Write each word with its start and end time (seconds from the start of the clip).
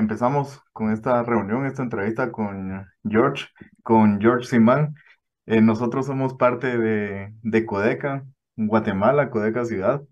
empezamos 0.00 0.60
con 0.72 0.92
esta 0.92 1.22
reunión, 1.22 1.66
esta 1.66 1.82
entrevista 1.82 2.32
con 2.32 2.86
George, 3.04 3.46
con 3.82 4.20
George 4.20 4.46
Simán. 4.46 4.94
Eh, 5.46 5.60
nosotros 5.60 6.06
somos 6.06 6.34
parte 6.34 6.78
de, 6.78 7.32
de 7.42 7.66
Codeca, 7.66 8.24
Guatemala, 8.56 9.30
Codeca 9.30 9.64
Ciudad 9.64 10.02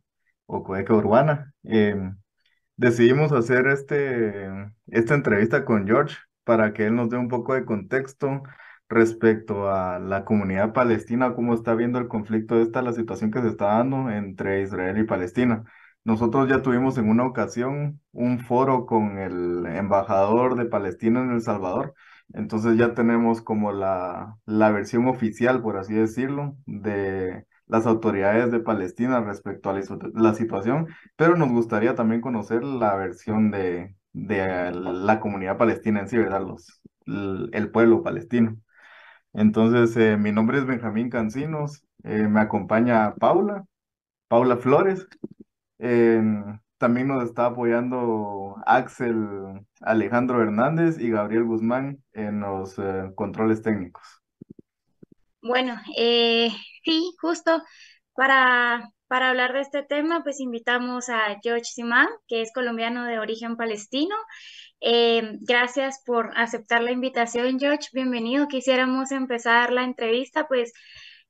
o 0.47 0.63
Codeca 0.65 0.95
Urbana. 0.95 1.53
Em, 1.65 2.17
decidimos 2.77 3.33
hacer 3.33 3.67
este, 3.69 4.49
esta 4.87 5.15
entrevista 5.15 5.65
con 5.65 5.87
George 5.87 6.17
para 6.45 6.73
que 6.73 6.87
él 6.87 6.95
nos 6.97 7.11
dé 7.11 7.17
un 7.19 7.29
poco 7.29 7.55
de 7.55 7.65
contexto 7.65 8.43
respecto 8.89 9.71
a 9.71 9.99
la 9.99 10.25
comunidad 10.25 10.73
palestina, 10.73 11.35
cómo 11.35 11.55
está 11.55 11.75
viendo 11.75 11.99
el 11.99 12.09
conflicto, 12.09 12.61
esta 12.61 12.83
la 12.83 12.93
situación 12.93 13.31
que 13.31 13.43
se 13.43 13.49
está 13.49 13.67
dando 13.67 14.11
entre 14.11 14.63
Israel 14.63 14.99
y 14.99 15.05
Palestina. 15.05 15.65
Nosotros 16.09 16.49
ya 16.49 16.63
tuvimos 16.63 16.97
en 16.97 17.11
una 17.11 17.27
ocasión 17.27 18.01
un 18.13 18.41
foro 18.41 18.87
con 18.87 19.19
el 19.19 19.67
embajador 19.67 20.57
de 20.57 20.65
Palestina 20.65 21.21
en 21.21 21.33
El 21.33 21.43
Salvador, 21.43 21.93
entonces 22.33 22.79
ya 22.79 22.95
tenemos 22.95 23.43
como 23.43 23.73
la, 23.73 24.39
la 24.47 24.71
versión 24.71 25.07
oficial, 25.07 25.61
por 25.61 25.77
así 25.77 25.93
decirlo, 25.93 26.57
de 26.65 27.45
las 27.67 27.87
autoridades 27.87 28.51
de 28.51 28.61
Palestina 28.61 29.21
respecto 29.21 29.69
a 29.69 29.79
la, 30.15 30.35
situación, 30.35 30.89
pero 31.17 31.37
nos 31.37 31.51
gustaría 31.51 31.95
también 31.95 32.23
conocer 32.23 32.65
la 32.65 32.97
versión 32.97 33.51
de, 33.51 33.95
de 34.15 34.73
la 34.73 35.21
comunidad 35.21 35.59
palestina 35.59 36.01
en 36.01 36.09
sí, 36.09 36.17
¿verdad? 36.17 36.41
Los, 36.41 36.81
el, 37.05 37.71
pueblo 37.71 38.03
palestino. 38.03 38.57
Entonces, 39.35 39.95
eh, 39.99 40.17
mi 40.17 40.33
nombre 40.33 40.57
es 40.59 40.65
Benjamín 40.65 41.11
Cancinos, 41.11 41.83
eh, 42.05 42.29
me 42.29 42.41
acompaña 42.41 43.15
Paula, 43.17 43.67
Paula 44.29 44.57
Flores, 44.57 45.07
también 45.79 47.09
nos 47.09 47.25
está 47.25 47.47
apoyando 47.47 48.57
Axel 48.67 49.67
Alejandro 49.81 50.43
Hernández 50.43 50.99
y 50.99 51.11
Gabriel 51.11 51.45
Guzmán 51.45 52.03
en 52.13 52.41
los 52.41 52.79
eh, 52.79 53.11
controles 53.15 53.63
técnicos. 53.63 54.23
Bueno, 55.43 55.81
eh, 55.97 56.51
sí, 56.85 57.15
justo 57.21 57.63
para, 58.15 58.91
para 59.07 59.31
hablar 59.31 59.53
de 59.53 59.61
este 59.61 59.83
tema, 59.83 60.23
pues 60.23 60.41
invitamos 60.41 61.09
a 61.09 61.39
George 61.43 61.65
Simán, 61.65 62.09
que 62.27 62.43
es 62.43 62.53
colombiano 62.53 63.05
de 63.05 63.19
origen 63.19 63.57
palestino. 63.57 64.15
Eh, 64.81 65.39
gracias 65.41 66.03
por 66.05 66.33
aceptar 66.37 66.83
la 66.83 66.93
invitación, 66.93 67.59
George. 67.59 67.89
Bienvenido. 67.93 68.49
Quisiéramos 68.49 69.13
empezar 69.13 69.73
la 69.73 69.85
entrevista, 69.85 70.47
pues 70.49 70.73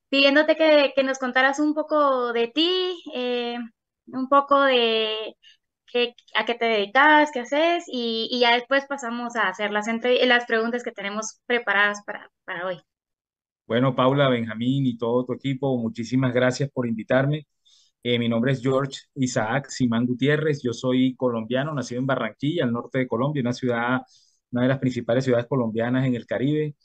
pidiéndote 0.08 0.56
que, 0.56 0.92
que 0.96 1.02
nos 1.02 1.18
contaras 1.18 1.58
un 1.58 1.74
poco 1.74 2.32
de 2.32 2.48
ti, 2.48 3.02
eh, 3.14 3.58
un 4.12 4.28
poco 4.28 4.60
de 4.62 5.36
qué, 5.86 6.14
a 6.36 6.44
qué 6.46 6.54
te 6.54 6.66
dedicas, 6.66 7.30
qué 7.32 7.40
haces, 7.40 7.84
y, 7.88 8.28
y 8.30 8.40
ya 8.40 8.54
después 8.54 8.86
pasamos 8.88 9.36
a 9.36 9.48
hacer 9.48 9.70
las, 9.72 9.86
las 10.26 10.46
preguntas 10.46 10.82
que 10.84 10.92
tenemos 10.92 11.40
preparadas 11.46 12.02
para, 12.06 12.30
para 12.44 12.66
hoy. 12.66 12.80
Bueno, 13.66 13.94
Paula, 13.94 14.28
Benjamín 14.30 14.86
y 14.86 14.96
todo 14.96 15.24
tu 15.26 15.34
equipo, 15.34 15.76
muchísimas 15.76 16.32
gracias 16.32 16.70
por 16.70 16.86
invitarme. 16.86 17.46
Eh, 18.02 18.18
mi 18.18 18.28
nombre 18.28 18.52
es 18.52 18.62
George 18.62 19.00
Isaac 19.16 19.68
Simán 19.70 20.06
Gutiérrez. 20.06 20.62
Yo 20.62 20.72
soy 20.72 21.14
colombiano, 21.16 21.74
nacido 21.74 22.00
en 22.00 22.06
Barranquilla, 22.06 22.64
al 22.64 22.72
norte 22.72 22.98
de 23.00 23.08
Colombia, 23.08 23.42
una 23.42 23.52
ciudad, 23.54 24.02
una 24.52 24.62
de 24.62 24.68
las 24.68 24.78
principales 24.78 25.24
ciudades 25.24 25.46
colombianas 25.48 26.06
en 26.06 26.14
el 26.14 26.26
Caribe. 26.26 26.76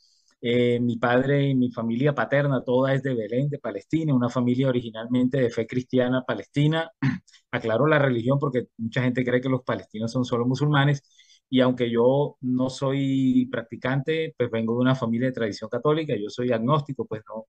Eh, 0.46 0.80
mi 0.82 0.98
padre 0.98 1.48
y 1.50 1.56
mi 1.56 1.72
familia 1.72 2.14
paterna, 2.14 2.62
toda 2.64 2.94
es 2.94 3.02
de 3.02 3.14
Belén, 3.16 3.50
de 3.50 3.60
Palestina, 3.60 4.14
una 4.14 4.30
familia 4.30 4.68
originalmente 4.68 5.40
de 5.40 5.50
fe 5.50 5.66
cristiana 5.66 6.24
palestina. 6.26 6.92
Aclaro 7.52 7.88
la 7.88 7.98
religión 8.00 8.40
porque 8.40 8.68
mucha 8.78 9.02
gente 9.04 9.24
cree 9.24 9.40
que 9.42 9.48
los 9.50 9.64
palestinos 9.64 10.12
son 10.12 10.26
solo 10.26 10.46
musulmanes 10.46 11.02
y 11.50 11.62
aunque 11.62 11.90
yo 11.90 12.38
no 12.42 12.70
soy 12.70 13.48
practicante, 13.52 14.34
pues 14.38 14.52
vengo 14.52 14.74
de 14.74 14.82
una 14.82 14.96
familia 14.96 15.28
de 15.28 15.34
tradición 15.34 15.70
católica, 15.70 16.14
yo 16.16 16.30
soy 16.30 16.52
agnóstico, 16.52 17.06
pues 17.06 17.22
no, 17.30 17.46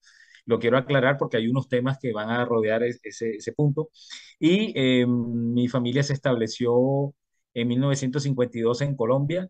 lo 0.47 0.59
quiero 0.59 0.77
aclarar 0.78 1.16
porque 1.19 1.37
hay 1.38 1.49
unos 1.49 1.69
temas 1.69 1.99
que 2.00 2.12
van 2.12 2.31
a 2.31 2.44
rodear 2.44 2.83
ese, 2.84 3.31
ese 3.37 3.53
punto. 3.53 3.91
Y 4.38 4.72
eh, 4.77 5.06
mi 5.06 5.69
familia 5.69 6.03
se 6.03 6.12
estableció 6.12 7.15
en 7.54 7.69
1952 7.69 8.83
en 8.83 8.97
Colombia, 8.97 9.49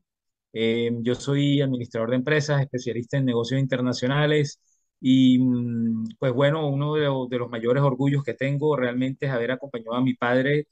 eh, 0.55 0.91
yo 1.03 1.17
soy 1.17 1.61
administrador 1.63 2.11
de 2.11 2.17
empresas, 2.17 2.63
especialista 2.63 3.19
en 3.19 3.25
negocios 3.27 3.61
internacionales 3.61 4.61
y 5.01 5.39
mm, 5.41 6.17
pues 6.19 6.33
bueno, 6.33 6.69
uno 6.69 6.95
de, 6.95 7.39
los 7.39 7.51
mayores 7.51 7.83
orgullos 7.83 8.23
que 8.25 8.35
tengo 8.35 8.77
realmente 8.77 9.27
es 9.27 9.33
haber 9.33 9.51
acompañado 9.53 9.95
a 9.97 10.01
mi 10.03 10.15
padre 10.15 10.69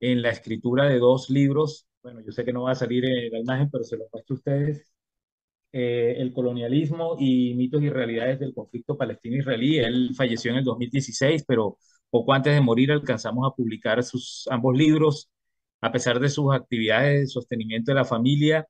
en 0.00 0.22
la 0.22 0.30
escritura 0.30 0.86
de 0.88 0.98
dos 0.98 1.30
libros. 1.30 1.86
Bueno, 2.02 2.20
yo 2.24 2.32
sé 2.32 2.44
que 2.44 2.52
no 2.52 2.62
va 2.64 2.72
a 2.72 2.74
salir 2.76 3.04
en 3.04 3.32
la 3.32 3.40
imagen, 3.40 3.70
pero 3.70 3.84
se 3.84 3.96
los 3.96 4.08
muestro 4.12 4.34
a 4.34 4.38
ustedes. 4.38 4.92
Eh, 5.72 6.16
el 6.18 6.32
colonialismo 6.32 7.16
y 7.18 7.54
mitos 7.54 7.82
y 7.82 7.90
realidades 7.90 8.38
del 8.40 8.54
conflicto 8.54 8.96
palestino-israelí. 8.96 9.78
Él 9.78 10.10
falleció 10.16 10.52
en 10.52 10.58
el 10.58 10.64
2016, 10.64 11.44
pero 11.46 11.78
poco 12.10 12.32
antes 12.32 12.54
de 12.54 12.60
morir 12.60 12.92
alcanzamos 12.92 13.46
a 13.50 13.54
publicar 13.56 14.02
sus 14.04 14.46
ambos 14.50 14.76
libros, 14.76 15.30
a 15.80 15.92
pesar 15.92 16.20
de 16.20 16.28
sus 16.28 16.54
actividades 16.54 17.20
de 17.22 17.26
sostenimiento 17.28 17.92
de 17.92 17.96
la 17.96 18.04
familia 18.04 18.66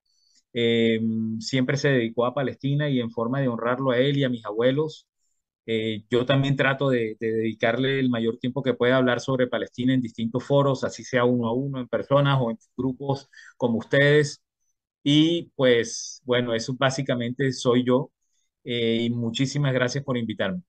eh, 0.54 1.00
siempre 1.40 1.76
se 1.76 1.88
dedicó 1.90 2.26
a 2.26 2.34
Palestina 2.34 2.88
y 2.88 3.00
en 3.00 3.10
forma 3.10 3.40
de 3.40 3.48
honrarlo 3.48 3.90
a 3.90 3.98
él 3.98 4.16
y 4.18 4.24
a 4.24 4.30
mis 4.30 4.44
abuelos. 4.46 5.06
Eh, 5.66 6.04
yo 6.10 6.26
también 6.26 6.56
trato 6.56 6.90
de, 6.90 7.16
dedicarle 7.20 7.98
el 8.00 8.10
mayor 8.10 8.38
tiempo 8.38 8.62
que 8.62 8.74
pueda 8.74 8.96
hablar 8.96 9.20
sobre 9.20 9.46
Palestina 9.48 9.94
en 9.94 10.00
distintos 10.02 10.44
foros, 10.44 10.84
así 10.84 11.04
sea 11.04 11.24
uno 11.24 11.48
a 11.48 11.54
uno, 11.54 11.80
en 11.80 11.88
personas 11.88 12.38
o 12.40 12.50
en 12.50 12.58
grupos 12.76 13.30
como 13.56 13.78
ustedes. 13.78 14.42
Y 15.02 15.50
pues 15.56 16.22
bueno, 16.24 16.54
eso 16.54 16.74
básicamente 16.78 17.52
soy 17.52 17.84
yo. 17.84 18.10
Eh, 18.64 19.02
y 19.02 19.10
muchísimas 19.10 19.74
gracias 19.74 20.04
por 20.04 20.16
invitarme. 20.18 20.62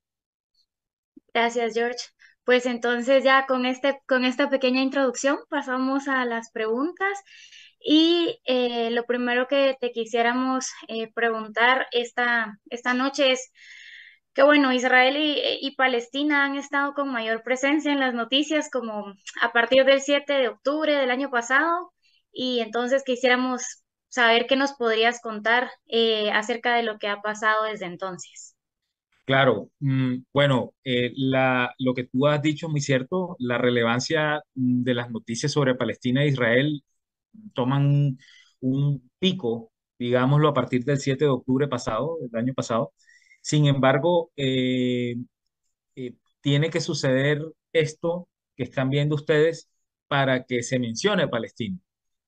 Gracias, 1.33 1.73
George. 1.73 1.99
Pues 2.43 2.65
entonces 2.65 3.23
ya 3.23 3.45
con, 3.47 3.65
este, 3.65 3.99
con 4.07 4.23
esta 4.23 4.49
pequeña 4.49 4.81
introducción 4.81 5.39
pasamos 5.49 6.07
a 6.07 6.25
las 6.25 6.51
preguntas. 6.51 7.19
Y 7.87 8.41
eh, 8.45 8.89
lo 8.89 9.05
primero 9.05 9.47
que 9.47 9.77
te 9.79 9.91
quisiéramos 9.91 10.71
eh, 10.87 11.13
preguntar 11.13 11.85
esta, 11.91 12.59
esta 12.71 12.95
noche 12.95 13.31
es 13.31 13.51
que, 14.33 14.41
bueno, 14.41 14.73
Israel 14.73 15.15
y, 15.17 15.75
Palestina 15.75 16.45
han 16.45 16.55
estado 16.55 16.95
con 16.95 17.11
mayor 17.11 17.43
presencia 17.43 17.93
en 17.93 17.99
las 17.99 18.15
noticias 18.15 18.71
como 18.71 19.13
a 19.39 19.53
partir 19.53 19.85
del 19.85 20.01
7 20.01 20.33
de 20.33 20.47
octubre 20.47 20.95
del 20.95 21.11
año 21.11 21.29
pasado. 21.29 21.93
Y 22.33 22.59
entonces 22.61 23.03
quisiéramos 23.05 23.83
saber 24.09 24.47
qué 24.47 24.55
nos 24.55 24.73
podrías 24.73 25.21
contar 25.21 25.69
eh, 25.85 26.31
acerca 26.31 26.75
de 26.75 26.83
lo 26.83 26.97
que 26.97 27.07
ha 27.07 27.21
pasado 27.21 27.65
desde 27.65 27.85
entonces. 27.85 28.55
Claro, 29.25 29.69
mm, 29.79 30.23
bueno, 30.33 30.73
lo 31.77 31.93
que 31.93 32.05
tú 32.05 32.25
has 32.25 32.41
dicho 32.41 32.65
es 32.65 32.71
muy 32.71 32.81
cierto, 32.81 33.35
la 33.37 33.59
relevancia 33.59 34.41
mm, 34.55 34.81
de 34.81 34.93
las 34.95 35.11
noticias 35.11 35.51
sobre 35.51 35.75
Palestina 35.75 36.23
e 36.23 36.29
Israel 36.29 36.83
toman 37.53 38.17
un 38.61 39.11
pico, 39.19 39.71
digámoslo, 39.99 40.49
a 40.49 40.53
partir 40.53 40.83
del 40.85 40.99
7 40.99 41.25
de 41.25 41.31
octubre 41.31 41.67
pasado, 41.67 42.17
del 42.21 42.35
año 42.35 42.53
pasado. 42.53 42.93
Sin 43.41 43.67
embargo, 43.67 44.31
eh, 44.37 45.15
eh, 45.95 46.13
tiene 46.41 46.69
que 46.69 46.81
suceder 46.81 47.41
esto 47.73 48.29
que 48.55 48.63
están 48.63 48.89
viendo 48.89 49.15
ustedes 49.15 49.69
para 50.07 50.45
que 50.45 50.63
se 50.63 50.79
mencione 50.79 51.27
Palestina. 51.27 51.77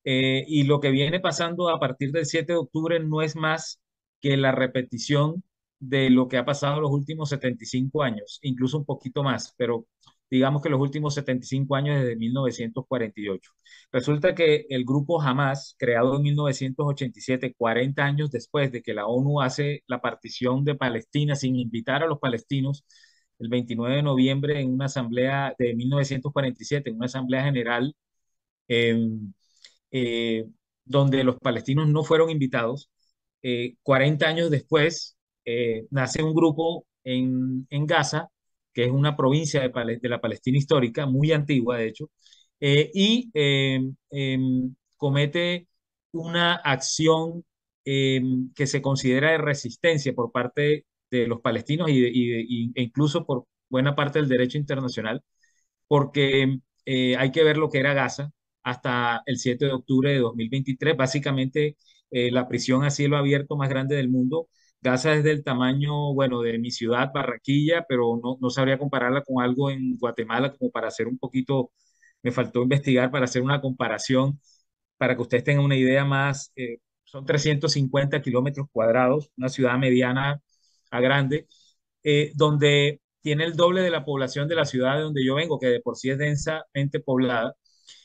Eh, 0.03 0.45
y 0.47 0.63
lo 0.63 0.79
que 0.79 0.91
viene 0.91 1.19
pasando 1.19 1.69
a 1.69 1.79
partir 1.79 2.11
del 2.11 2.25
7 2.25 2.53
de 2.53 2.59
octubre 2.59 2.99
no 2.99 3.21
es 3.21 3.35
más 3.35 3.81
que 4.21 4.37
la 4.37 4.51
repetición 4.51 5.43
de 5.79 6.09
lo 6.09 6.27
que 6.27 6.37
ha 6.37 6.45
pasado 6.45 6.81
los 6.81 6.91
últimos 6.91 7.29
75 7.29 8.03
años, 8.03 8.39
incluso 8.41 8.77
un 8.77 8.85
poquito 8.85 9.23
más, 9.23 9.53
pero 9.57 9.85
digamos 10.29 10.61
que 10.61 10.69
los 10.69 10.79
últimos 10.79 11.13
75 11.15 11.75
años 11.75 11.99
desde 12.01 12.15
1948. 12.15 13.51
Resulta 13.91 14.35
que 14.35 14.65
el 14.69 14.85
grupo 14.85 15.21
Hamas, 15.21 15.75
creado 15.77 16.15
en 16.17 16.23
1987, 16.23 17.53
40 17.57 18.03
años 18.03 18.31
después 18.31 18.71
de 18.71 18.81
que 18.81 18.93
la 18.93 19.07
ONU 19.07 19.41
hace 19.41 19.83
la 19.87 20.01
partición 20.01 20.63
de 20.65 20.75
Palestina 20.75 21.35
sin 21.35 21.55
invitar 21.55 22.03
a 22.03 22.07
los 22.07 22.19
palestinos, 22.19 22.85
el 23.39 23.49
29 23.49 23.97
de 23.97 24.03
noviembre 24.03 24.59
en 24.61 24.73
una 24.73 24.85
asamblea 24.85 25.53
de 25.57 25.75
1947, 25.75 26.89
en 26.89 26.95
una 26.97 27.05
asamblea 27.05 27.43
general, 27.43 27.95
em, 28.67 29.33
eh, 29.91 30.45
donde 30.85 31.23
los 31.23 31.37
palestinos 31.39 31.87
no 31.89 32.03
fueron 32.03 32.29
invitados, 32.29 32.89
40 33.83 34.25
eh, 34.25 34.29
años 34.29 34.49
después 34.51 35.17
eh, 35.45 35.87
nace 35.91 36.23
un 36.23 36.33
grupo 36.35 36.85
en, 37.03 37.67
en 37.69 37.85
Gaza 37.85 38.29
que 38.77 38.85
es 38.85 38.91
una 38.91 39.17
provincia 39.17 39.61
de, 39.61 40.09
la 40.09 40.21
Palestina 40.21 40.59
histórica, 40.59 41.07
muy 41.07 41.31
antigua 41.31 41.77
de 41.77 41.87
hecho, 41.87 42.11
eh, 42.59 42.91
y 42.93 43.31
em, 43.33 43.95
em, 44.11 44.75
comete 44.97 45.67
una 46.11 46.55
acción 46.55 47.43
em, 47.85 48.51
que 48.53 48.67
se 48.67 48.81
considera 48.81 49.31
de 49.31 49.39
resistencia 49.39 50.13
por 50.13 50.31
parte 50.31 50.85
de 51.09 51.27
los 51.27 51.41
palestinos 51.41 51.89
y, 51.89 52.71
e 52.75 52.81
incluso 52.83 53.25
por 53.25 53.45
buena 53.69 53.95
parte 53.95 54.19
del 54.19 54.29
derecho 54.29 54.57
internacional, 54.59 55.23
porque 55.87 56.59
eh, 56.85 57.15
hay 57.17 57.31
que 57.31 57.43
ver 57.43 57.57
lo 57.57 57.69
que 57.69 57.79
era 57.79 57.93
Gaza 57.93 58.31
hasta 58.63 59.23
el 59.25 59.37
7 59.39 59.65
de 59.65 59.73
octubre 59.73 60.11
de 60.11 60.19
2023. 60.19 60.97
Básicamente, 60.97 61.77
eh, 62.11 62.31
la 62.31 62.47
prisión 62.47 62.83
a 62.83 62.91
cielo 62.91 63.17
abierto 63.17 63.55
más 63.57 63.69
grande 63.69 63.95
del 63.95 64.09
mundo. 64.09 64.49
Gaza 64.81 65.13
es 65.15 65.23
del 65.23 65.43
tamaño, 65.43 66.13
bueno, 66.13 66.41
de 66.41 66.57
mi 66.59 66.71
ciudad, 66.71 67.11
Barranquilla, 67.13 67.85
pero 67.87 68.19
no, 68.23 68.37
no 68.39 68.49
sabría 68.49 68.77
compararla 68.77 69.23
con 69.23 69.43
algo 69.43 69.69
en 69.71 69.97
Guatemala 69.97 70.53
como 70.55 70.71
para 70.71 70.87
hacer 70.87 71.07
un 71.07 71.17
poquito, 71.17 71.71
me 72.23 72.31
faltó 72.31 72.61
investigar 72.63 73.11
para 73.11 73.25
hacer 73.25 73.41
una 73.41 73.59
comparación, 73.61 74.39
para 74.97 75.15
que 75.15 75.21
ustedes 75.21 75.43
tengan 75.43 75.65
una 75.65 75.75
idea 75.77 76.05
más. 76.05 76.51
Eh, 76.55 76.79
son 77.03 77.25
350 77.25 78.21
kilómetros 78.21 78.67
cuadrados, 78.71 79.31
una 79.37 79.49
ciudad 79.49 79.77
mediana 79.77 80.41
a 80.91 81.01
grande, 81.01 81.47
eh, 82.03 82.31
donde 82.35 83.01
tiene 83.21 83.45
el 83.45 83.55
doble 83.55 83.81
de 83.81 83.91
la 83.91 84.05
población 84.05 84.47
de 84.47 84.55
la 84.55 84.65
ciudad 84.65 84.97
de 84.97 85.03
donde 85.03 85.25
yo 85.25 85.35
vengo, 85.35 85.59
que 85.59 85.67
de 85.67 85.81
por 85.81 85.97
sí 85.97 86.09
es 86.11 86.17
densamente 86.17 86.99
poblada, 87.01 87.55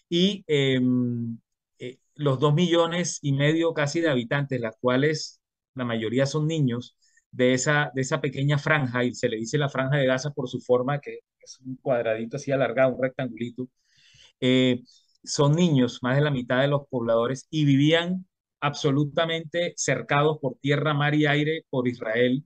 y 0.09 0.45
em, 0.49 1.39
eh, 1.79 1.99
los 2.17 2.39
dos 2.41 2.55
millones 2.55 3.19
y 3.23 3.33
medio 3.33 3.75
casi 3.75 4.01
de 4.01 4.11
habitantes, 4.11 4.61
las 4.61 4.77
cuales 4.81 5.42
la 5.75 5.85
mayoría 5.85 6.27
son 6.27 6.47
niños, 6.47 6.97
de 7.31 7.55
esa, 7.55 7.91
de 7.95 8.03
esa 8.03 8.21
pequeña 8.21 8.59
franja, 8.59 9.05
y 9.05 9.15
se 9.15 9.29
le 9.29 9.39
dice 9.39 9.59
la 9.59 9.69
franja 9.69 9.97
de 9.97 10.07
Gaza 10.07 10.33
por 10.33 10.49
su 10.49 10.61
forma, 10.61 11.01
que 11.01 11.21
es 11.41 11.59
un 11.61 11.77
cuadradito 11.77 12.37
así 12.37 12.53
alargado, 12.53 12.95
un 12.95 13.03
rectangulito, 13.03 13.69
eh, 14.41 14.83
son 15.25 15.55
niños, 15.57 16.01
más 16.03 16.17
de 16.17 16.23
la 16.23 16.31
mitad 16.31 16.61
de 16.61 16.69
los 16.69 16.89
pobladores, 16.89 17.47
y 17.51 17.65
vivían 17.65 18.27
absolutamente 18.61 19.75
cercados 19.77 20.39
por 20.41 20.57
tierra, 20.61 20.95
mar 20.95 21.15
y 21.15 21.27
aire 21.27 21.65
por 21.71 21.89
Israel. 21.89 22.45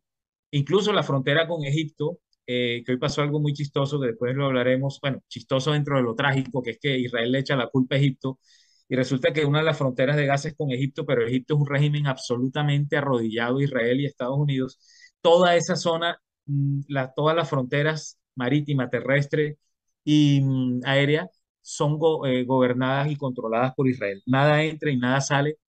Incluso 0.51 0.93
la 0.93 1.03
frontera 1.03 1.49
con 1.49 1.65
Egipto, 1.65 2.21
eh, 2.47 2.83
que 2.87 2.93
hoy 2.93 2.99
pasó 2.99 3.23
algo 3.23 3.41
muy 3.41 3.53
chistoso, 3.55 4.01
que 4.01 4.09
después 4.09 4.35
lo 4.37 4.47
hablaremos, 4.47 4.99
bueno, 5.03 5.21
chistoso 5.29 5.73
dentro 5.73 5.97
de 5.97 6.03
lo 6.03 6.15
trágico, 6.15 6.63
que 6.63 6.73
es 6.73 6.79
que 6.79 6.99
Israel 6.99 7.33
le 7.33 7.41
echa 7.41 7.57
la 7.57 7.69
culpa 7.69 7.97
a 7.97 7.99
Egipto, 7.99 8.39
y 8.89 8.97
resulta 8.97 9.33
que 9.33 9.45
una 9.45 9.59
de 9.61 9.65
las 9.65 9.79
fronteras 9.79 10.17
de 10.17 10.27
Gaza 10.27 10.49
es 10.49 10.57
con 10.57 10.71
Egipto, 10.71 11.05
pero 11.07 11.27
Egipto 11.27 11.55
es 11.55 11.61
un 11.61 11.67
régimen 11.67 12.07
absolutamente 12.07 12.97
arrodillado, 12.97 13.61
Israel 13.61 14.01
y 14.01 14.07
Estados 14.07 14.39
Unidos. 14.39 14.79
Toda 15.21 15.57
esa 15.57 15.77
zona, 15.77 16.21
mm, 16.47 16.83
la, 16.89 17.13
todas 17.13 17.37
las 17.37 17.49
fronteras 17.51 18.19
marítima, 18.37 18.91
terrestre 18.91 19.59
y 20.05 20.41
mm, 20.43 20.81
aérea 20.85 21.29
son 21.63 21.99
eh, 22.27 22.45
gobernadas 22.45 23.11
y 23.11 23.17
controladas 23.17 23.75
por 23.75 23.89
Israel. 23.89 24.23
Nada 24.27 24.63
entra 24.63 24.91
y 24.91 24.99
nada 24.99 25.21
sale 25.21 25.59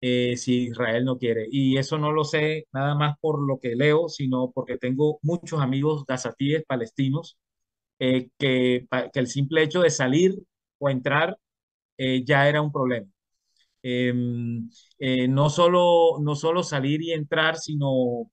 eh, 0.00 0.36
si 0.36 0.64
Israel 0.68 1.04
no 1.04 1.18
quiere. 1.18 1.46
Y 1.50 1.78
eso 1.78 1.98
no 1.98 2.12
lo 2.12 2.24
sé 2.24 2.66
nada 2.72 2.94
más 2.94 3.16
por 3.20 3.40
lo 3.46 3.60
que 3.60 3.76
leo, 3.76 4.08
sino 4.08 4.50
porque 4.52 4.78
tengo 4.78 5.18
muchos 5.22 5.60
amigos 5.60 6.04
gazatíes 6.06 6.64
palestinos 6.66 7.38
eh, 7.98 8.30
que, 8.38 8.86
que, 9.12 9.20
el 9.20 9.28
simple 9.28 9.62
hecho 9.62 9.82
de 9.82 9.90
salir 9.90 10.34
o 10.78 10.90
entrar 10.90 11.38
eh, 11.96 12.24
ya 12.24 12.48
era 12.48 12.62
un 12.62 12.72
problema. 12.72 13.06
Em, 13.82 14.70
no, 15.28 15.50
solo, 15.50 16.18
no 16.20 16.36
solo 16.36 16.62
salir 16.62 17.02
y 17.02 17.12
entrar, 17.12 17.56
sino 17.58 18.30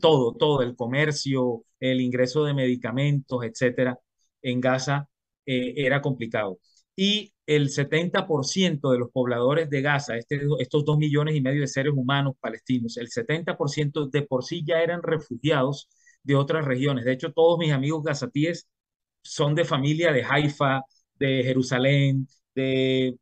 todo, 0.00 0.34
todo, 0.34 0.62
el 0.62 0.74
comercio, 0.76 1.64
el 1.78 2.00
ingreso 2.00 2.44
de 2.44 2.54
medicamentos, 2.54 3.44
etcétera, 3.44 3.98
en 4.42 4.60
Gaza 4.60 5.08
era 5.46 6.00
complicado 6.02 6.58
y 6.96 7.32
el 7.46 7.70
70% 7.70 8.90
de 8.90 8.98
los 8.98 9.10
pobladores 9.10 9.68
de 9.70 9.82
Gaza, 9.82 10.16
este, 10.16 10.40
estos 10.60 10.84
dos 10.84 10.96
millones 10.98 11.34
y 11.36 11.40
medio 11.40 11.60
de 11.60 11.66
seres 11.66 11.92
humanos 11.94 12.34
palestinos, 12.40 12.96
el 12.96 13.08
70% 13.10 14.08
de 14.08 14.22
por 14.22 14.44
sí 14.44 14.64
ya 14.66 14.80
eran 14.80 15.02
refugiados 15.02 15.88
de 16.22 16.36
otras 16.36 16.64
regiones. 16.64 17.04
De 17.04 17.12
hecho, 17.12 17.32
todos 17.32 17.58
mis 17.58 17.72
amigos 17.72 18.02
gazatíes 18.04 18.68
son 19.22 19.54
de 19.54 19.64
familia 19.64 20.12
de 20.12 20.24
Haifa, 20.24 20.82
de 21.18 21.42
Jerusalén, 21.44 22.28
de, 22.54 23.16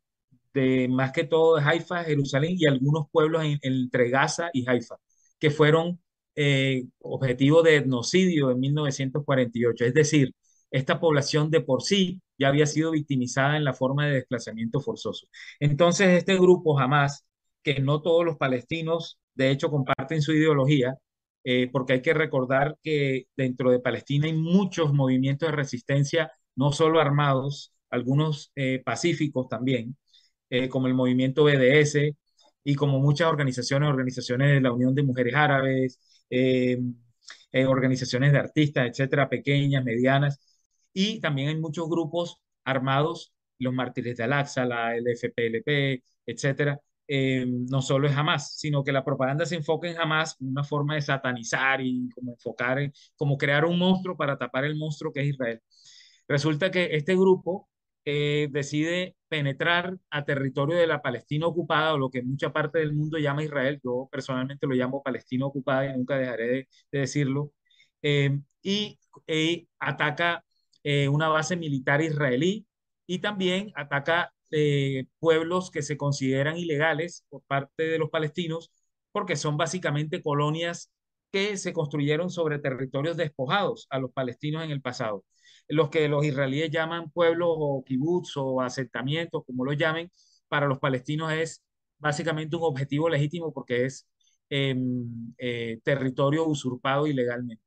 de 0.53 0.87
más 0.89 1.11
que 1.11 1.23
todo 1.25 1.55
de 1.55 1.63
Haifa, 1.63 2.03
Jerusalén 2.03 2.55
y 2.57 2.67
algunos 2.67 3.07
pueblos 3.11 3.43
entre 3.61 4.09
Gaza 4.09 4.49
y 4.53 4.67
Haifa, 4.69 4.95
que 5.39 5.51
fueron 5.51 5.99
eh, 6.35 6.85
objetivo 6.99 7.63
de 7.63 7.77
etnocidio 7.77 8.51
en 8.51 8.59
1948. 8.59 9.85
Es 9.85 9.93
decir, 9.93 10.33
esta 10.71 10.99
población 10.99 11.49
de 11.51 11.61
por 11.61 11.83
sí 11.83 12.21
ya 12.37 12.47
había 12.49 12.65
sido 12.65 12.91
victimizada 12.91 13.57
en 13.57 13.63
la 13.63 13.73
forma 13.73 14.07
de 14.07 14.15
desplazamiento 14.15 14.79
forzoso. 14.81 15.27
Entonces, 15.59 16.09
este 16.09 16.35
grupo 16.37 16.75
jamás, 16.75 17.25
que 17.63 17.79
no 17.79 18.01
todos 18.01 18.25
los 18.25 18.37
palestinos, 18.37 19.19
de 19.35 19.51
hecho, 19.51 19.69
comparten 19.69 20.21
su 20.21 20.33
ideología, 20.33 20.95
eh, 21.43 21.69
porque 21.71 21.93
hay 21.93 22.01
que 22.01 22.13
recordar 22.13 22.77
que 22.83 23.27
dentro 23.35 23.71
de 23.71 23.79
Palestina 23.79 24.27
hay 24.27 24.33
muchos 24.33 24.93
movimientos 24.93 25.49
de 25.49 25.55
resistencia, 25.55 26.31
no 26.55 26.71
solo 26.71 26.99
armados, 27.01 27.72
algunos 27.93 28.51
eh, 28.55 28.81
pacíficos 28.83 29.47
también, 29.49 29.97
eh, 30.49 30.69
como 30.69 30.87
el 30.87 30.93
movimiento 30.95 31.43
BDS 31.45 32.15
y 32.63 32.75
como 32.75 32.99
muchas 32.99 33.27
organizaciones, 33.27 33.89
organizaciones 33.89 34.49
de 34.51 34.61
la 34.61 34.71
Unión 34.73 34.95
de 34.95 35.03
Mujeres 35.03 35.35
Árabes, 35.35 35.99
organizaciones 37.67 38.31
de 38.31 38.39
artistas, 38.39 38.87
etcétera, 38.89 39.29
pequeñas, 39.29 39.83
medianas, 39.83 40.39
y 40.93 41.19
también 41.19 41.49
hay 41.49 41.57
muchos 41.59 41.89
grupos 41.89 42.39
armados, 42.63 43.33
los 43.59 43.73
mártires 43.73 44.17
de 44.17 44.23
Al-Aqsa, 44.23 44.65
la 44.65 44.95
LFPLP, 44.95 46.03
etcétera. 46.25 46.79
Eh, 47.07 47.45
no 47.47 47.81
solo 47.81 48.07
es 48.07 48.15
Hamas, 48.15 48.57
sino 48.57 48.83
que 48.83 48.91
la 48.91 49.03
propaganda 49.03 49.45
se 49.45 49.55
enfoca 49.55 49.89
en 49.89 49.97
Hamas, 49.99 50.37
una 50.39 50.63
forma 50.63 50.95
de 50.95 51.01
satanizar 51.01 51.81
y 51.81 52.09
como 52.09 52.31
enfocar, 52.33 52.79
en, 52.79 52.93
como 53.15 53.37
crear 53.37 53.65
un 53.65 53.77
monstruo 53.77 54.15
para 54.15 54.37
tapar 54.37 54.65
el 54.65 54.75
monstruo 54.75 55.11
que 55.11 55.21
es 55.21 55.27
Israel. 55.27 55.61
Resulta 56.27 56.71
que 56.71 56.95
este 56.95 57.15
grupo 57.15 57.69
eh, 58.05 58.47
decide 58.51 59.15
penetrar 59.27 59.97
a 60.09 60.25
territorio 60.25 60.77
de 60.77 60.87
la 60.87 61.01
Palestina 61.01 61.47
ocupada, 61.47 61.93
o 61.93 61.97
lo 61.97 62.09
que 62.09 62.21
mucha 62.21 62.51
parte 62.53 62.79
del 62.79 62.93
mundo 62.93 63.17
llama 63.17 63.43
Israel, 63.43 63.79
yo 63.83 64.09
personalmente 64.11 64.67
lo 64.67 64.75
llamo 64.75 65.03
Palestina 65.03 65.45
ocupada 65.45 65.85
y 65.85 65.97
nunca 65.97 66.17
dejaré 66.17 66.47
de, 66.47 66.67
decirlo, 66.91 67.51
eh, 68.01 68.39
y 68.61 68.97
ataca 69.79 70.43
eh, 70.83 71.07
una 71.07 71.29
base 71.29 71.55
militar 71.55 72.01
israelí 72.01 72.67
y 73.07 73.19
también 73.19 73.71
ataca 73.75 74.33
eh, 74.51 75.05
pueblos 75.19 75.71
que 75.71 75.81
se 75.81 75.97
consideran 75.97 76.57
ilegales 76.57 77.25
por 77.29 77.43
parte 77.43 77.83
de 77.83 77.97
los 77.99 78.09
palestinos 78.09 78.71
porque 79.11 79.35
son 79.35 79.57
básicamente 79.57 80.21
colonias 80.21 80.91
que 81.31 81.57
se 81.57 81.73
construyeron 81.73 82.29
sobre 82.29 82.59
territorios 82.59 83.17
despojados 83.17 83.87
a 83.89 83.99
los 83.99 84.11
palestinos 84.11 84.63
en 84.63 84.71
el 84.71 84.81
pasado. 84.81 85.25
Los 85.67 85.89
que 85.89 86.07
los 86.07 86.25
israelíes 86.25 86.71
llaman 86.71 87.09
pueblos 87.11 87.49
o 87.51 87.83
kibbutz 87.85 88.37
o 88.37 88.61
asentamientos, 88.61 89.43
como 89.45 89.65
lo 89.65 89.73
llamen, 89.73 90.11
para 90.47 90.67
los 90.67 90.79
palestinos 90.79 91.31
es 91.33 91.63
básicamente 91.97 92.55
un 92.55 92.63
objetivo 92.63 93.09
legítimo 93.09 93.53
porque 93.53 93.85
es 93.85 94.07
em, 94.49 95.33
eh, 95.37 95.79
territorio 95.83 96.45
usurpado 96.45 97.07
ilegalmente. 97.07 97.63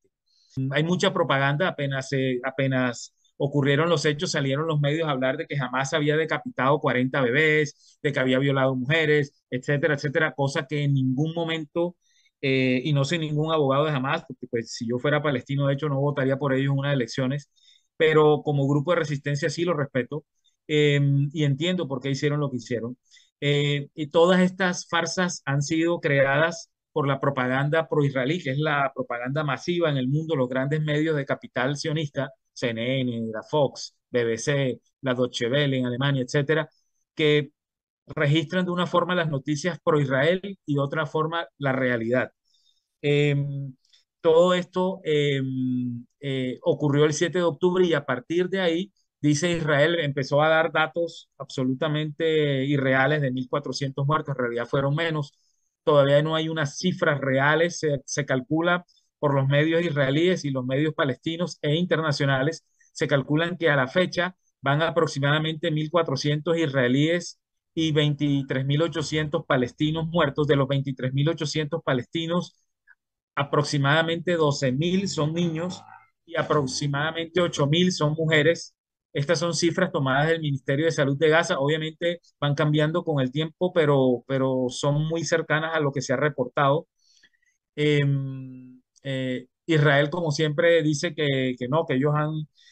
Hay 0.71 0.85
mucha 0.85 1.13
propaganda, 1.13 1.69
apenas, 1.69 2.11
apenas 2.45 3.15
ocurrieron 3.37 3.89
los 3.91 4.05
hechos, 4.07 4.31
salieron 4.33 4.67
los 4.67 4.81
medios 4.81 5.07
a 5.09 5.11
hablar 5.11 5.37
de 5.37 5.47
que 5.47 5.57
jamás 5.57 5.93
había 5.93 6.17
decapitado 6.17 6.81
40 6.81 7.21
bebés, 7.21 7.99
de 8.03 8.13
que 8.13 8.21
había 8.21 8.39
violado 8.39 8.75
mujeres, 8.75 9.33
etcétera, 9.51 9.95
etcétera, 9.95 10.33
cosa 10.33 10.67
que 10.67 10.85
en 10.85 10.95
ningún 10.95 11.35
momento, 11.35 11.97
eh, 12.41 12.81
y 12.85 12.93
no 12.93 13.05
soy 13.05 13.19
ningún 13.19 13.53
abogado 13.53 13.85
de 13.85 13.93
jamás, 13.93 14.25
porque 14.27 14.47
pues 14.49 14.73
si 14.73 14.89
yo 14.89 14.99
fuera 14.99 15.23
palestino, 15.23 15.67
de 15.67 15.75
hecho, 15.75 15.89
no 15.89 16.01
votaría 16.01 16.39
por 16.39 16.55
ellos 16.55 16.73
en 16.73 16.79
unas 16.79 16.95
elecciones, 16.95 17.51
pero 17.97 18.43
como 18.43 18.69
grupo 18.69 18.93
de 18.93 18.99
resistencia 19.01 19.51
sí 19.51 19.65
lo 19.65 19.75
respeto 19.75 20.25
em, 20.67 21.31
y 21.33 21.45
entiendo 21.45 21.89
por 21.89 22.01
qué 22.01 22.11
hicieron 22.11 22.41
lo 22.41 22.51
que 22.51 22.57
hicieron. 22.59 22.97
Eh, 23.41 23.89
y 23.95 24.09
todas 24.09 24.41
estas 24.41 24.89
farsas 24.89 25.43
han 25.45 25.63
sido 25.63 26.01
creadas 26.01 26.71
por 26.93 27.07
la 27.07 27.21
propaganda 27.21 27.89
pro-israelí, 27.89 28.43
que 28.43 28.51
es 28.51 28.59
la 28.59 28.91
propaganda 28.95 29.45
masiva 29.45 29.91
en 29.91 29.99
el 29.99 30.09
mundo, 30.09 30.35
los 30.37 30.49
grandes 30.49 30.81
medios 30.83 31.17
de 31.17 31.27
capital 31.27 31.77
sionista, 31.77 32.31
CNN, 32.53 33.31
la 33.33 33.43
Fox, 33.43 33.95
BBC, 34.11 34.81
la 35.03 35.15
Deutsche 35.15 35.49
Welle 35.49 35.77
en 35.79 35.87
Alemania, 35.87 36.23
etcétera, 36.23 36.69
que 37.15 37.53
registran 38.07 38.65
de 38.65 38.71
una 38.73 38.87
forma 38.87 39.15
las 39.15 39.29
noticias 39.31 39.79
pro-Israel 39.83 40.41
y 40.65 40.75
de 40.75 40.81
otra 40.81 41.07
forma 41.07 41.47
la 41.59 41.73
realidad. 41.73 42.31
Em, 43.03 43.75
todo 44.27 44.55
esto 44.55 45.01
em, 45.05 46.05
eh, 46.21 46.59
ocurrió 46.63 47.05
el 47.05 47.13
7 47.13 47.39
de 47.39 47.45
octubre 47.45 47.87
y 47.87 47.95
a 47.95 48.05
partir 48.05 48.49
de 48.49 48.61
ahí, 48.61 48.93
dice 49.21 49.53
Israel, 49.53 50.01
empezó 50.01 50.43
a 50.43 50.49
dar 50.49 50.73
datos 50.73 51.31
absolutamente 51.39 52.65
irreales 52.65 53.21
de 53.23 53.31
1.400 53.31 54.05
muertos, 54.05 54.35
en 54.35 54.39
realidad 54.43 54.67
fueron 54.67 54.97
menos, 54.97 55.33
todavía 55.85 56.23
no 56.25 56.35
hay 56.35 56.49
unas 56.49 56.77
cifras 56.77 57.21
reales, 57.21 57.79
se, 58.05 58.27
calcula 58.27 58.85
por 59.21 59.33
los 59.33 59.47
medios 59.47 59.83
israelíes 59.83 60.45
y 60.45 60.51
los 60.51 60.67
medios 60.67 60.93
palestinos 60.95 61.59
e 61.63 61.77
internacionales, 61.77 62.65
se 62.93 63.07
calculan 63.07 63.57
que 63.57 63.71
a 63.71 63.77
la 63.77 63.87
fecha 63.87 64.37
van 64.61 64.83
aproximadamente 64.83 65.71
1.400 65.71 66.59
israelíes 66.59 67.39
y 67.75 67.93
23.800 67.93 69.47
palestinos 69.47 70.09
muertos. 70.09 70.49
De 70.49 70.57
los 70.57 70.67
23.800 70.69 71.83
palestinos, 71.85 72.57
aproximadamente 73.37 74.37
12.000 74.37 75.09
son 75.09 75.35
niños 75.35 75.83
y 76.27 76.37
aproximadamente 76.37 77.41
8.000 77.41 77.93
son 77.93 78.15
mujeres 78.15 78.75
Estas 79.13 79.39
son 79.39 79.55
cifras 79.55 79.93
tomadas 79.93 80.29
del 80.29 80.41
Ministerio 80.41 80.87
de 80.87 80.93
Salud 80.93 81.17
de 81.19 81.29
Gaza. 81.31 81.59
Obviamente 81.59 82.21
van 82.41 82.55
cambiando 82.55 83.05
con 83.05 83.21
el 83.23 83.33
tiempo, 83.33 83.73
pero, 83.73 84.25
pero 84.29 84.67
son 84.71 85.07
muy 85.09 85.25
cercanas 85.25 85.75
a 85.77 85.81
lo 85.81 85.93
que 85.93 86.03
se 86.03 86.13
ha 86.13 86.17
reportado. 86.17 86.89
Em, 87.75 88.81
eh, 89.03 89.47
Israel, 89.67 90.11
como 90.11 90.31
siempre, 90.31 90.83
dice 90.83 91.15
que, 91.15 91.55
que, 91.59 91.69
no, 91.69 91.85
que 91.87 91.95
ellos, 91.95 92.15
han, 92.15 92.31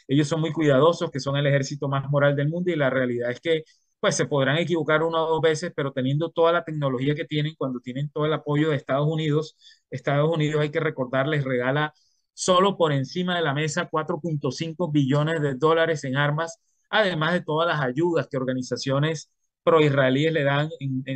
ellos 0.08 0.28
son 0.28 0.40
muy 0.40 0.52
cuidadosos, 0.52 1.10
que 1.10 1.20
son 1.20 1.36
el 1.36 1.46
ejército 1.46 1.88
más 1.88 2.08
moral 2.10 2.36
del 2.36 2.48
mundo 2.48 2.70
y 2.70 2.76
la 2.76 2.90
realidad 2.90 3.30
es 3.30 3.40
que 3.40 3.64
pues 4.04 4.16
se 4.16 4.26
podrán 4.26 4.58
equivocar 4.58 5.02
una 5.02 5.22
o 5.22 5.30
dos 5.30 5.40
veces, 5.40 5.72
pero 5.74 5.90
teniendo 5.90 6.30
toda 6.30 6.52
la 6.52 6.62
tecnología 6.62 7.14
que 7.14 7.24
tienen, 7.24 7.54
cuando 7.56 7.80
tienen 7.80 8.10
todo 8.10 8.26
el 8.26 8.34
apoyo 8.34 8.68
de 8.68 8.76
Estados 8.76 9.08
Unidos, 9.08 9.56
Estados 9.88 10.30
Unidos 10.30 10.60
hay 10.60 10.70
que 10.70 10.78
recordarles, 10.78 11.42
regala 11.42 11.94
solo 12.34 12.76
por 12.76 12.92
encima 12.92 13.34
de 13.34 13.40
la 13.42 13.54
mesa 13.54 13.88
4.5 13.88 14.92
billones 14.92 15.40
de 15.40 15.54
dólares 15.54 16.04
en 16.04 16.18
armas, 16.18 16.58
además 16.90 17.32
de 17.32 17.40
todas 17.40 17.66
las 17.66 17.80
ayudas 17.80 18.28
que 18.28 18.36
organizaciones 18.36 19.30
pro-israelíes 19.62 20.34
le 20.34 20.42
dan 20.44 20.68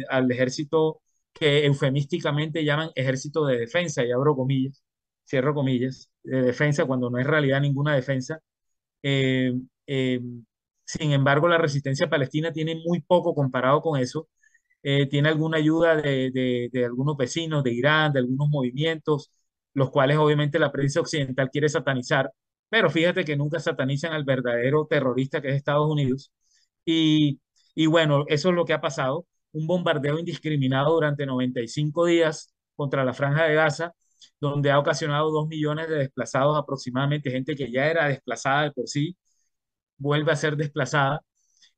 al 0.09 0.30
ejército 0.30 1.02
que 1.35 1.66
eufemísticamente 1.66 2.64
llaman 2.64 2.88
ejército 2.95 3.45
de 3.45 3.59
defensa, 3.59 4.02
y 4.02 4.12
abro 4.12 4.35
comillas, 4.35 4.83
cierro 5.28 5.52
comillas, 5.52 6.11
de 6.23 6.40
defensa 6.40 6.87
cuando 6.87 7.11
no 7.11 7.18
es 7.18 7.26
realidad 7.26 7.61
ninguna 7.61 7.95
defensa. 7.95 8.40
Eh, 9.02 9.52
eh, 9.87 10.21
sin 10.88 11.12
embargo, 11.12 11.49
la 11.49 11.59
resistencia 11.59 12.11
palestina 12.11 12.52
tiene 12.52 12.76
muy 12.76 13.00
poco 13.02 13.35
comparado 13.35 13.83
con 13.83 14.00
eso. 14.00 14.28
Eh, 14.83 15.09
tiene 15.09 15.28
alguna 15.30 15.59
ayuda 15.59 15.97
de, 15.97 16.30
de, 16.33 16.71
de, 16.73 16.85
algunos 16.87 17.16
vecinos 17.16 17.64
de 17.64 17.73
Irán, 17.75 18.12
de 18.12 18.21
algunos 18.21 18.49
movimientos, 18.50 19.33
los 19.75 19.90
cuales 19.90 20.18
obviamente 20.18 20.59
la 20.59 20.73
prensa 20.73 21.00
occidental 21.00 21.50
quiere 21.50 21.68
satanizar, 21.68 22.33
pero 22.71 22.90
fíjate 22.90 23.25
que 23.25 23.37
nunca 23.37 23.61
satanizan 23.61 24.12
al 24.12 24.25
verdadero 24.25 24.87
terrorista 24.88 25.42
que 25.42 25.49
es 25.50 25.57
Estados 25.57 25.90
Unidos. 25.90 26.33
Y, 26.85 27.40
y 27.75 27.87
bueno, 27.87 28.25
eso 28.28 28.49
es 28.50 28.54
lo 28.54 28.64
que 28.64 28.73
ha 28.73 28.80
pasado, 28.80 29.26
un 29.52 29.66
bombardeo 29.66 30.18
indiscriminado 30.18 30.95
durante 30.95 31.26
95 31.26 32.07
días 32.07 32.54
contra 32.76 33.04
la 33.04 33.12
franja 33.14 33.45
de 33.45 33.54
Gaza, 33.54 33.95
donde 34.40 34.71
ha 34.71 34.78
ocasionado 34.78 35.30
dos 35.30 35.49
millones 35.49 35.88
de 35.88 35.97
desplazados 35.99 36.57
aproximadamente, 36.59 37.30
gente 37.30 37.54
que 37.57 37.71
ya 37.71 37.87
era 37.87 38.09
desplazada 38.09 38.64
de 38.64 38.73
por 38.73 38.88
sí, 38.88 39.16
vuelve 39.99 40.33
a 40.33 40.37
ser 40.37 40.57
desplazada, 40.57 41.23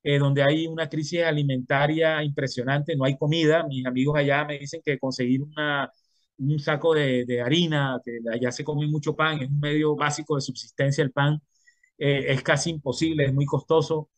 eh, 0.03 0.19
donde 0.19 0.43
hay 0.43 0.67
una 0.67 0.89
crisis 0.89 1.23
alimentaria 1.23 2.23
impresionante, 2.23 2.95
no 2.95 3.05
hay 3.05 3.17
comida. 3.17 3.65
Mis 3.67 3.85
amigos 3.85 4.17
allá 4.17 4.45
me 4.45 4.59
dicen 4.59 4.81
que 4.85 4.99
conseguir 4.99 5.43
una, 5.43 5.91
un 6.37 6.59
saco 6.59 6.93
de, 6.93 7.41
harina, 7.43 7.99
que 8.03 8.19
allá 8.33 8.51
se 8.51 8.63
come 8.63 8.87
mucho 8.87 9.15
pan, 9.15 9.39
es 9.41 9.49
un 9.49 9.59
medio 9.59 9.95
básico 9.95 10.35
de 10.35 10.41
subsistencia 10.41 11.03
el 11.03 11.11
pan, 11.11 11.41
eh, 11.97 12.25
es 12.29 12.43
casi 12.43 12.71
imposible, 12.71 13.25
es 13.25 13.33
muy 13.33 13.45
costoso. 13.45 14.09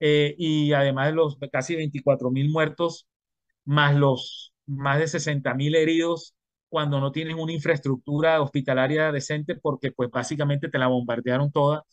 Eh, 0.00 0.34
y 0.38 0.72
además 0.72 1.08
de 1.08 1.12
los 1.14 1.38
casi 1.52 1.76
24 1.76 2.30
mil 2.30 2.50
muertos, 2.50 3.06
más 3.64 3.94
los 3.96 4.52
más 4.66 4.98
de 4.98 5.08
60 5.08 5.54
mil 5.54 5.74
heridos, 5.76 6.34
cuando 6.68 7.00
no 7.00 7.12
tienes 7.12 7.36
una 7.36 7.52
infraestructura 7.52 8.40
hospitalaria 8.42 9.12
decente, 9.12 9.56
porque 9.56 9.92
pues 9.92 10.10
básicamente 10.10 10.68
te 10.68 10.78
la 10.78 10.88
bombardearon 10.88 11.52
toda. 11.52 11.84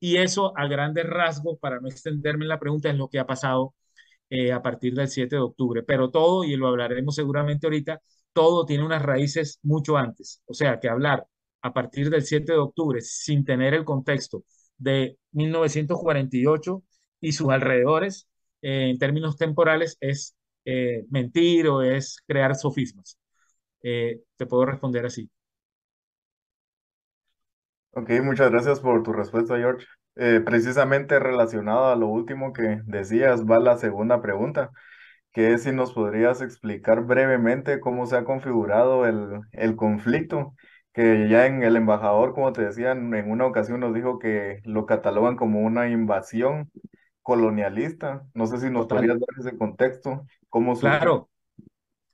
Y 0.00 0.16
eso 0.16 0.52
a 0.58 0.66
grandes 0.66 1.06
rasgos, 1.06 1.58
para 1.60 1.80
no 1.80 1.88
extenderme 1.88 2.44
en 2.44 2.48
la 2.50 2.58
pregunta, 2.60 2.90
es 2.90 2.96
lo 2.96 3.08
que 3.08 3.18
ha 3.18 3.26
pasado 3.26 3.74
eh, 4.30 4.52
a 4.52 4.62
partir 4.62 4.94
del 4.94 5.08
7 5.08 5.36
de 5.36 5.42
octubre. 5.42 5.82
Pero 5.82 6.10
todo, 6.10 6.44
y 6.44 6.56
lo 6.56 6.68
hablaremos 6.68 7.14
seguramente 7.16 7.66
ahorita, 7.66 8.00
todo 8.32 8.64
tiene 8.66 8.84
unas 8.84 9.02
raíces 9.02 9.58
mucho 9.62 9.96
antes. 9.96 10.42
O 10.46 10.54
sea, 10.54 10.80
que 10.80 10.88
hablar 10.88 11.26
a 11.62 11.72
partir 11.72 12.10
del 12.10 12.22
7 12.24 12.52
de 12.52 12.58
octubre 12.58 13.00
sin 13.00 13.44
tener 13.44 13.74
el 13.74 13.84
contexto 13.84 14.44
de 14.78 15.18
1948 15.32 16.82
y 17.20 17.32
sus 17.32 17.50
alrededores 17.50 18.28
eh, 18.62 18.90
en 18.90 18.98
términos 18.98 19.36
temporales 19.36 19.96
es 20.00 20.36
eh, 20.64 21.04
mentir 21.10 21.68
o 21.68 21.82
es 21.82 22.18
crear 22.26 22.54
sofismas. 22.54 23.18
Eh, 23.82 24.22
te 24.36 24.46
puedo 24.46 24.66
responder 24.66 25.06
así. 25.06 25.30
Ok, 27.92 28.10
muchas 28.22 28.50
gracias 28.50 28.80
por 28.80 29.02
tu 29.02 29.12
respuesta, 29.12 29.56
George. 29.56 29.86
Eh, 30.16 30.40
precisamente 30.44 31.18
relacionado 31.18 31.86
a 31.86 31.96
lo 31.96 32.06
último 32.08 32.52
que 32.52 32.80
decías, 32.86 33.44
va 33.44 33.58
la 33.58 33.78
segunda 33.78 34.20
pregunta, 34.22 34.70
que 35.32 35.52
es 35.54 35.64
si 35.64 35.72
nos 35.72 35.92
podrías 35.94 36.42
explicar 36.42 37.02
brevemente 37.04 37.80
cómo 37.80 38.06
se 38.06 38.16
ha 38.18 38.24
configurado 38.24 39.06
el, 39.06 39.40
el 39.52 39.76
conflicto, 39.76 40.54
que 40.92 41.28
ya 41.28 41.46
en 41.46 41.62
el 41.64 41.76
embajador, 41.76 42.34
como 42.34 42.52
te 42.52 42.62
decía, 42.64 42.92
en 42.92 43.14
una 43.30 43.46
ocasión 43.46 43.80
nos 43.80 43.94
dijo 43.94 44.18
que 44.18 44.60
lo 44.64 44.86
catalogan 44.86 45.36
como 45.36 45.60
una 45.60 45.88
invasión 45.90 46.70
colonialista. 47.22 48.24
No 48.34 48.46
sé 48.46 48.58
si 48.60 48.70
nos 48.70 48.88
Total. 48.88 48.88
podrías 48.88 49.20
dar 49.20 49.28
ese 49.40 49.58
contexto, 49.58 50.26
cómo. 50.50 50.76
Claro, 50.80 51.29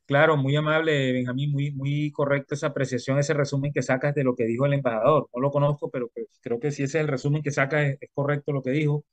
claro, 0.07 0.37
muy 0.37 0.57
amable, 0.57 1.13
Benjamín, 1.13 1.53
muy, 1.53 1.73
muy 1.73 2.11
correcta 2.13 2.55
esa 2.55 2.69
apreciación, 2.69 3.19
ese 3.19 3.35
resumen 3.35 3.73
que 3.73 3.83
sacas 3.83 4.15
de 4.15 4.25
lo 4.25 4.35
que 4.37 4.45
dijo 4.45 4.67
el 4.67 4.75
embajador. 4.75 5.29
No 5.35 5.41
lo 5.41 5.51
conozco, 5.51 5.91
pero 5.91 6.09
pues, 6.15 6.27
creo 6.41 6.59
que 6.61 6.71
si 6.71 6.83
ese 6.85 6.99
es 6.99 7.03
el 7.03 7.09
resumen 7.09 7.43
que 7.43 7.51
sacas, 7.53 7.87
es, 7.87 7.99
es 8.01 8.11
correcto 8.15 8.53
lo 8.53 8.63
que 8.63 8.71
dijo, 8.71 9.05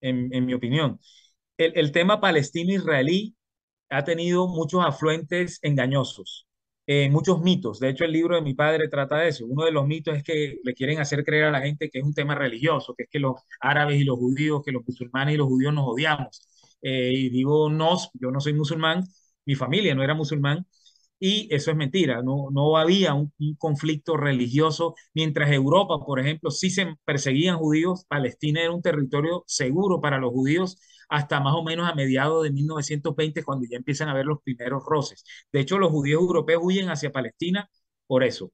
en, 0.00 0.32
en 0.34 0.46
mi 0.46 0.54
opinión. 0.54 1.00
El, 1.58 1.72
el 1.76 1.92
tema 1.92 2.20
palestino-israelí 2.20 3.36
ha 3.90 4.04
tenido 4.04 4.48
muchos 4.48 4.84
afluentes 4.84 5.58
engañosos, 5.62 6.46
eh, 6.86 7.08
muchos 7.10 7.40
mitos. 7.42 7.80
De 7.80 7.88
hecho, 7.90 8.04
el 8.04 8.12
libro 8.12 8.36
de 8.36 8.42
mi 8.42 8.54
padre 8.54 8.88
trata 8.88 9.18
de 9.18 9.28
eso. 9.28 9.46
Uno 9.46 9.64
de 9.64 9.72
los 9.72 9.86
mitos 9.86 10.16
es 10.16 10.22
que 10.24 10.56
le 10.64 10.74
quieren 10.74 11.00
hacer 11.00 11.24
creer 11.24 11.44
a 11.44 11.50
la 11.50 11.60
gente 11.60 11.90
que 11.90 11.98
es 11.98 12.04
un 12.04 12.14
tema 12.14 12.34
religioso, 12.34 12.94
que 12.96 13.04
es 13.04 13.08
que 13.10 13.18
los 13.18 13.36
árabes 13.60 14.00
y 14.00 14.04
los 14.04 14.18
judíos, 14.18 14.62
que 14.64 14.72
los 14.72 14.82
musulmanes 14.86 15.34
y 15.34 15.38
los 15.38 15.46
judíos 15.48 15.74
nos 15.74 15.86
odiamos. 15.88 16.48
Eh, 16.82 17.12
y 17.14 17.30
digo 17.30 17.68
nos, 17.70 18.10
yo 18.14 18.30
no 18.30 18.40
soy 18.40 18.52
musulmán, 18.54 19.04
mi 19.48 19.54
familia 19.56 19.94
no 19.94 20.04
era 20.04 20.14
musulmán, 20.14 20.66
y 21.18 21.48
eso 21.54 21.70
es 21.70 21.76
mentira, 21.76 22.22
no, 22.22 22.48
no 22.52 22.76
había 22.76 23.14
un, 23.14 23.32
conflicto 23.58 24.16
religioso, 24.16 24.94
mientras 25.14 25.50
Europa, 25.50 25.98
por 26.06 26.20
ejemplo, 26.20 26.50
sí 26.50 26.70
se 26.70 26.94
perseguían 27.04 27.58
judíos, 27.58 28.04
Palestina 28.08 28.60
era 28.62 28.72
un 28.72 28.82
territorio 28.82 29.44
seguro 29.46 30.00
para 30.00 30.18
los 30.18 30.32
judíos 30.32 30.78
hasta 31.08 31.40
más 31.40 31.54
o 31.54 31.64
menos 31.64 31.90
a 31.90 31.94
mediados 31.94 32.44
de 32.44 32.50
1920, 32.52 33.42
cuando 33.42 33.66
ya 33.68 33.78
empiezan 33.78 34.08
a 34.08 34.12
haber 34.12 34.26
los 34.26 34.42
primeros 34.42 34.82
roces. 34.86 35.24
De 35.52 35.60
hecho, 35.60 35.78
los 35.78 35.90
judíos 35.90 36.20
europeos 36.20 36.62
huyen 36.64 36.90
hacia 36.90 37.10
Palestina 37.10 37.70
por 38.06 38.24
eso. 38.24 38.52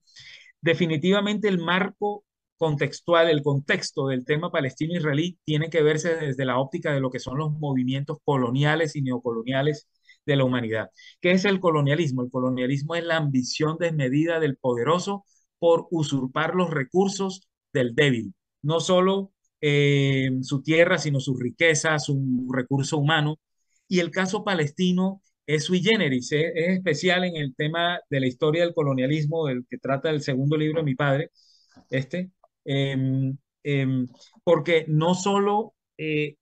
Definitivamente 0.61 1.49
el 1.49 1.59
marco 1.59 2.25
contextual, 2.57 3.29
el 3.31 3.43
contexto 3.43 4.09
del 4.09 4.25
tema 4.25 4.51
palestino-israelí 4.51 5.39
tiene 5.45 5.71
que 5.71 5.83
verse 5.83 6.17
desde 6.17 6.45
la 6.45 6.59
óptica 6.59 6.93
de 6.93 7.01
lo 7.01 7.11
que 7.11 7.21
son 7.21 7.39
los 7.39 7.53
movimientos 7.53 8.19
coloniales 8.25 8.97
y 8.97 9.03
neocoloniales 9.03 9.89
de 10.27 10.37
la 10.37 10.45
humanidad. 10.45 10.91
¿Qué 11.21 11.33
es 11.33 11.45
el 11.45 11.61
colonialismo? 11.61 12.23
El 12.23 12.31
colonialismo 12.31 12.95
es 12.95 13.05
la 13.05 13.17
ambición 13.17 13.77
desmedida 13.79 14.41
del 14.41 14.57
poderoso 14.57 15.25
por 15.59 15.87
usurpar 15.91 16.55
los 16.55 16.71
recursos 16.71 17.49
del 17.73 17.95
débil, 17.95 18.35
no 18.63 18.81
solo 18.81 19.33
eh, 19.61 20.31
su 20.43 20.63
tierra, 20.63 20.99
sino 20.99 21.21
su 21.21 21.37
riqueza, 21.37 21.99
su 21.99 22.49
recurso 22.53 22.99
humano. 22.99 23.39
Y 23.89 24.01
el 24.01 24.11
caso 24.11 24.45
palestino 24.45 25.23
es 25.47 25.65
sui 25.65 25.83
generis, 25.83 26.33
es, 26.33 26.53
es 26.55 26.69
especial 26.79 27.25
en 27.25 27.37
el 27.37 27.55
tema 27.55 28.01
de 28.11 28.21
la 28.21 28.27
historia 28.27 28.65
del 28.65 28.75
colonialismo, 28.75 29.47
del 29.47 29.67
que 29.69 29.79
trata 29.79 30.11
el 30.11 30.23
segundo 30.23 30.57
libro 30.57 30.81
de 30.81 30.85
mi 30.85 30.95
padre, 30.95 31.31
este, 31.91 32.31
eh, 32.65 32.97
eh, 33.65 34.07
porque 34.45 34.85
no 34.89 35.15
solo 35.15 35.75
eh, 35.99 36.37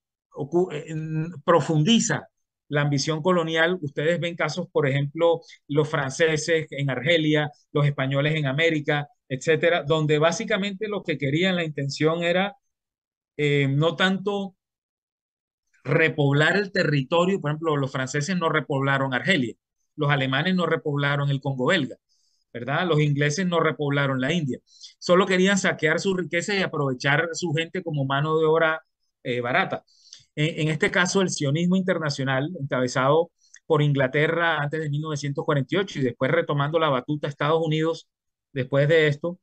profundiza 1.44 2.28
la 2.72 2.82
ambición 2.82 3.22
colonial. 3.22 3.78
Ustedes 3.82 4.18
ven 4.20 4.34
casos, 4.36 4.66
por 4.72 4.88
ejemplo, 4.88 5.42
los 5.68 5.88
franceses 5.90 6.66
en 6.70 6.90
Argelia, 6.90 7.50
los 7.72 7.86
españoles 7.86 8.34
en 8.34 8.46
América, 8.46 9.08
etcétera, 9.28 9.82
donde 9.84 10.18
básicamente 10.18 10.88
lo 10.88 11.02
que 11.02 11.18
querían, 11.18 11.56
la 11.56 11.64
intención 11.64 12.22
era 12.24 12.56
eh, 13.36 13.68
no 13.68 13.96
tanto 13.96 14.56
repoblar 15.84 16.56
el 16.56 16.72
territorio, 16.72 17.40
por 17.40 17.50
ejemplo, 17.50 17.76
los 17.76 17.90
franceses 17.92 18.36
no 18.36 18.48
repoblaron 18.48 19.14
Argelia, 19.14 19.54
los 19.96 20.10
alemanes 20.10 20.54
no 20.54 20.66
repoblaron 20.66 21.30
el 21.30 21.40
Congo 21.40 21.66
belga, 21.66 21.96
¿verdad? 22.52 22.86
Los 22.86 23.00
ingleses 23.00 23.46
no 23.46 23.60
repoblaron 23.60 24.20
la 24.20 24.32
India, 24.32 24.58
solo 24.98 25.26
querían 25.26 25.58
saquear 25.58 26.00
su 26.00 26.14
riqueza 26.16 26.54
y 26.54 26.62
aprovechar 26.62 27.28
su 27.32 27.52
gente 27.52 27.82
como 27.82 28.04
mano 28.06 28.38
de 28.38 28.46
obra 28.46 28.82
eh, 29.24 29.40
barata. 29.40 29.84
En, 30.34 30.60
en, 30.60 30.68
este 30.68 30.90
caso, 30.90 31.22
el 31.22 31.30
sionismo 31.30 31.76
internacional, 31.76 32.50
encabezado 32.60 33.30
por 33.66 33.82
Inglaterra 33.82 34.58
antes 34.58 34.80
de 34.80 34.90
1948 34.90 35.98
y 36.00 36.02
después 36.02 36.30
retomando 36.30 36.78
la 36.78 36.88
batuta 36.88 37.28
Estados 37.28 37.64
Unidos 37.64 38.08
después 38.52 38.88
de 38.88 39.08
esto, 39.08 39.38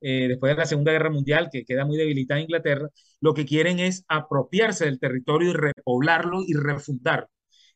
eh, 0.00 0.28
después 0.28 0.52
de 0.52 0.56
la 0.58 0.66
Segunda 0.66 0.92
Guerra 0.92 1.10
Mundial, 1.10 1.48
que 1.52 1.64
queda 1.64 1.84
muy 1.84 1.96
debilitada 1.96 2.40
Inglaterra, 2.40 2.88
lo 3.20 3.34
que 3.34 3.44
quieren 3.46 3.80
es 3.80 4.04
apropiarse 4.08 4.84
del 4.84 5.00
territorio 5.00 5.50
y 5.50 5.52
repoblarlo 5.54 6.42
y 6.46 6.54
refundarlo, 6.54 7.28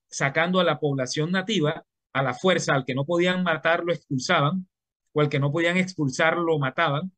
sacando 0.08 0.60
a 0.60 0.64
la 0.64 0.78
población 0.80 1.32
nativa 1.32 1.84
a 2.12 2.22
la 2.22 2.34
fuerza, 2.34 2.74
al 2.74 2.84
que 2.84 2.94
no 2.94 3.04
podían 3.06 3.42
matar 3.42 3.84
lo 3.84 3.92
expulsaban, 3.92 4.68
o 5.12 5.20
al 5.20 5.28
que 5.28 5.40
no 5.40 5.52
podían 5.52 5.76
expulsar 5.78 6.36
lo 6.36 6.58
mataban, 6.58 7.12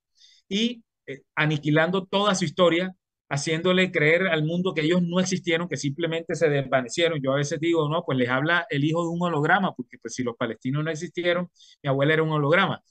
y 0.49 0.85
eh, 1.07 1.23
aniquilando 1.35 2.07
toda 2.07 2.35
su 2.35 2.45
historia 2.45 2.95
haciéndole 3.35 3.91
creer 3.93 4.29
al 4.29 4.45
mundo 4.45 4.75
que 4.75 4.83
ellos 4.83 5.03
no 5.03 5.21
existieron, 5.21 5.69
que 5.69 5.77
simplemente 5.77 6.35
se 6.35 6.49
desvanecieron. 6.49 7.21
Yo 7.23 7.33
a 7.33 7.37
veces 7.37 7.61
digo, 7.61 7.89
no, 7.89 8.05
pues 8.05 8.19
les 8.19 8.29
habla 8.29 8.67
el 8.71 8.85
hijo 8.85 9.03
de 9.05 9.11
un 9.11 9.23
holograma, 9.23 9.75
porque 9.75 9.99
pues 10.01 10.15
si 10.15 10.23
los 10.23 10.37
palestinos 10.37 10.85
no 10.85 10.91
existieron, 10.91 11.51
mi 11.83 11.89
abuela 11.91 12.15
era 12.15 12.23
un 12.23 12.31
holograma. 12.33 12.83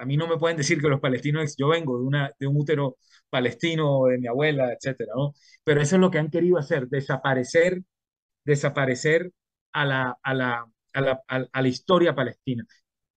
A 0.00 0.04
mí 0.04 0.16
no 0.16 0.26
me 0.28 0.36
pueden 0.36 0.56
decir 0.58 0.80
que 0.80 0.88
los 0.88 1.00
palestinos, 1.00 1.54
yo 1.56 1.68
vengo 1.68 1.98
de, 1.98 2.04
una, 2.06 2.32
de 2.38 2.46
un 2.46 2.56
útero 2.56 2.98
palestino, 3.30 4.06
de 4.06 4.18
mi 4.18 4.26
abuela, 4.28 4.72
etcétera, 4.72 5.12
¿no? 5.16 5.32
Pero 5.64 5.80
eso 5.80 5.96
es 5.96 6.00
lo 6.00 6.10
que 6.10 6.18
han 6.18 6.30
querido 6.30 6.58
hacer, 6.58 6.88
desaparecer, 6.88 7.82
desaparecer 8.44 9.32
a 9.72 9.84
la, 9.86 10.18
a 10.22 10.34
la, 10.34 10.66
a 10.94 11.00
la, 11.02 11.22
a 11.28 11.62
la 11.62 11.68
historia 11.68 12.14
palestina. 12.14 12.66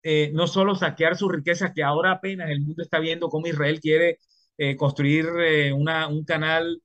Eh, 0.04 0.32
no 0.34 0.48
solo 0.48 0.76
saquear 0.76 1.18
su 1.18 1.30
riqueza, 1.30 1.74
que 1.74 1.84
ahora 1.84 2.12
apenas 2.12 2.50
el 2.50 2.62
mundo 2.62 2.84
está 2.84 3.00
viendo 3.00 3.30
cómo 3.30 3.48
Israel 3.48 3.80
quiere 3.82 4.20
eh, 4.62 4.75
construir 4.77 5.27
eh, 5.39 5.74
una, 5.74 6.08
un 6.08 6.24
canal 6.25 6.82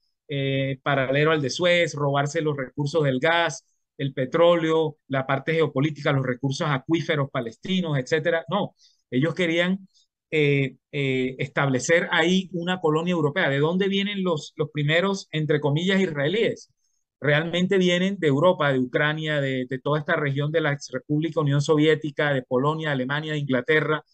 paralelo 0.82 1.30
al 1.30 1.40
de 1.40 1.50
Suez, 1.50 1.94
robarse 1.94 2.40
los 2.42 2.56
recursos 2.56 3.04
del 3.04 3.20
gas, 3.20 3.64
el 3.96 4.12
petróleo, 4.12 4.98
la 5.06 5.24
parte 5.24 5.54
geopolítica, 5.54 6.10
los 6.12 6.26
recursos 6.26 6.66
acuíferos 6.68 7.30
palestinos, 7.30 7.96
etcétera. 7.96 8.44
No, 8.50 8.74
ellos 9.10 9.34
querían 9.34 9.86
establecer 10.30 12.08
ahí 12.10 12.50
una 12.52 12.80
colonia 12.80 13.12
europea. 13.12 13.48
¿De 13.48 13.60
dónde 13.60 13.88
vienen 13.88 14.24
los, 14.24 14.52
los 14.56 14.70
primeros, 14.72 15.28
entre 15.30 15.60
comillas, 15.60 16.00
israelíes? 16.00 16.70
realmente 17.20 17.78
vienen 17.78 18.18
de 18.18 18.28
Europa, 18.28 18.72
de 18.72 18.78
Ucrania, 18.78 19.40
de, 19.40 19.66
toda 19.82 19.98
esta 19.98 20.16
región 20.16 20.52
de 20.52 20.60
la 20.60 20.72
ex 20.72 20.90
República 20.92 21.40
Unión 21.40 21.62
Soviética, 21.62 22.32
de 22.32 22.42
Polonia, 22.42 22.92
Alemania, 22.92 23.36
Inglaterra, 23.36 24.04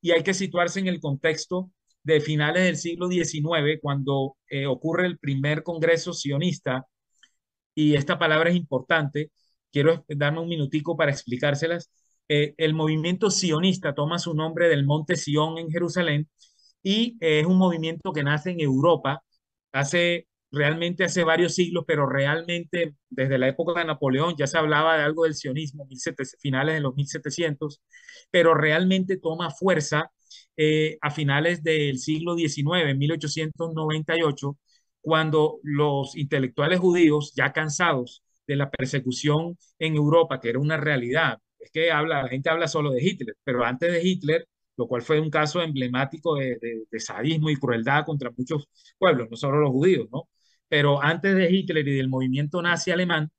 y 0.00 0.12
hay 0.12 0.22
que 0.22 0.34
situarse 0.34 0.80
en 0.80 0.88
el 0.88 1.00
contexto 1.00 1.70
de 2.02 2.20
finales 2.20 2.64
del 2.64 2.76
siglo 2.76 3.08
XIX, 3.08 3.78
cuando 3.80 4.36
eh, 4.48 4.66
ocurre 4.66 5.06
el 5.06 5.18
primer 5.18 5.62
Congreso 5.62 6.12
sionista, 6.12 6.86
y 7.74 7.94
esta 7.94 8.18
palabra 8.18 8.50
es 8.50 8.56
importante, 8.56 9.30
quiero 9.72 10.04
darme 10.08 10.40
un 10.40 10.48
minutico 10.48 10.96
para 10.96 11.12
explicárselas. 11.12 11.90
Eh, 12.28 12.54
el 12.58 12.74
movimiento 12.74 13.30
sionista 13.30 13.94
toma 13.94 14.18
su 14.18 14.34
nombre 14.34 14.68
del 14.68 14.86
monte 14.86 15.16
Sion 15.16 15.58
en 15.58 15.70
Jerusalén 15.70 16.28
y 16.82 17.16
es 17.20 17.46
un 17.46 17.58
movimiento 17.58 18.12
que 18.12 18.22
nace 18.22 18.50
en 18.50 18.60
Europa 18.60 19.22
hace 19.72 20.28
realmente 20.52 21.04
hace 21.04 21.24
varios 21.24 21.54
siglos, 21.54 21.84
pero 21.86 22.06
realmente 22.08 22.96
desde 23.08 23.38
la 23.38 23.48
época 23.48 23.78
de 23.80 23.86
Napoleón 23.86 24.34
ya 24.36 24.46
se 24.46 24.58
hablaba 24.58 24.96
de 24.96 25.04
algo 25.04 25.24
del 25.24 25.34
sionismo, 25.34 25.86
finales 26.40 26.74
de 26.74 26.80
los 26.80 26.94
1700, 26.94 27.80
pero 28.30 28.54
realmente 28.54 29.16
toma 29.18 29.50
fuerza 29.50 30.10
eh, 30.56 30.98
a 31.00 31.10
finales 31.10 31.62
del 31.62 31.98
siglo 31.98 32.36
XIX, 32.36 32.90
en 32.90 32.98
1898, 32.98 34.58
cuando 35.00 35.58
los 35.62 36.16
intelectuales 36.16 36.80
judíos, 36.80 37.32
ya 37.36 37.52
cansados 37.52 38.22
de 38.46 38.56
la 38.56 38.70
persecución 38.70 39.58
en 39.78 39.94
Europa, 39.96 40.40
que 40.40 40.50
era 40.50 40.58
una 40.58 40.76
realidad, 40.76 41.38
es 41.58 41.70
que 41.70 41.90
habla, 41.92 42.22
la 42.22 42.28
gente 42.28 42.50
habla 42.50 42.68
solo 42.68 42.90
de 42.92 43.02
Hitler, 43.04 43.36
pero 43.44 43.64
antes 43.64 43.92
de 43.92 44.02
Hitler 44.06 44.46
lo 44.76 44.88
cual 44.88 45.02
fue 45.02 45.20
un 45.20 45.28
caso 45.30 45.60
emblemático 45.62 46.36
de, 46.36 46.58
de, 46.90 47.00
sadismo 47.00 47.50
y 47.50 47.56
crueldad 47.56 48.06
contra 48.06 48.30
muchos 48.34 48.66
pueblos, 48.98 49.28
no 49.30 49.36
solo 49.36 49.58
los 49.60 49.70
judíos, 49.70 50.08
¿no? 50.10 50.30
pero 50.70 51.02
antes 51.02 51.34
de 51.36 51.50
Hitler 51.50 51.86
y 51.88 51.96
del 51.96 52.08
movimiento 52.08 52.62
nazi 52.62 52.92
alemán, 52.92 53.30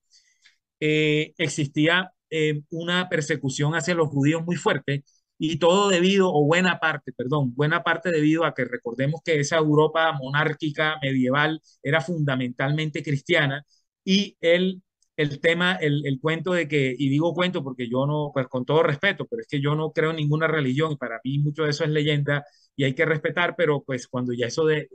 eh, 0.79 1.33
existía 1.37 2.13
eh, 2.29 2.61
una 2.71 3.09
persecución 3.09 3.73
hacia 3.75 3.95
los 3.95 4.09
judíos 4.09 4.43
muy 4.45 4.55
fuerte 4.57 5.03
y 5.43 5.57
todo 5.57 5.89
debido, 5.89 6.31
o 6.33 6.45
buena 6.45 6.79
parte, 6.79 7.11
perdón, 7.13 7.53
buena 7.55 7.83
parte 7.83 8.11
debido 8.11 8.45
a 8.45 8.53
que 8.53 8.63
recordemos 8.65 9.21
que 9.25 9.39
esa 9.39 9.57
Europa 9.57 10.11
monárquica 10.13 10.97
medieval 11.01 11.61
era 11.81 11.99
fundamentalmente 12.01 13.01
cristiana 13.03 13.65
y 14.03 14.37
el, 14.41 14.83
el 15.17 15.39
tema, 15.39 15.75
el, 15.75 16.05
el, 16.05 16.19
cuento 16.19 16.53
de 16.53 16.67
que, 16.67 16.93
y 16.97 17.09
digo 17.09 17.33
cuento 17.33 17.63
porque 17.63 17.89
yo 17.89 18.05
no, 18.05 18.29
pues 18.33 18.47
con 18.47 18.65
todo 18.65 18.83
respeto, 18.83 19.25
pero 19.27 19.41
es 19.41 19.47
que 19.47 19.59
yo 19.61 19.75
no 19.75 19.91
creo 19.91 20.11
en 20.11 20.17
ninguna 20.17 20.47
religión 20.47 20.91
y 20.91 20.97
para 20.97 21.19
mí 21.23 21.39
mucho 21.39 21.63
de 21.63 21.71
eso 21.71 21.83
es 21.83 21.89
leyenda 21.89 22.45
y 22.75 22.83
hay 22.83 22.93
que 22.93 23.05
respetar, 23.05 23.55
pero 23.57 23.83
pues 23.83 24.07
cuando 24.07 24.33
ya 24.33 24.45
eso 24.47 24.65
de, 24.65 24.89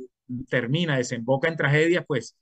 termina, 0.49 0.97
desemboca 0.97 1.49
en 1.49 1.57
tragedia, 1.57 2.03
pues 2.05 2.37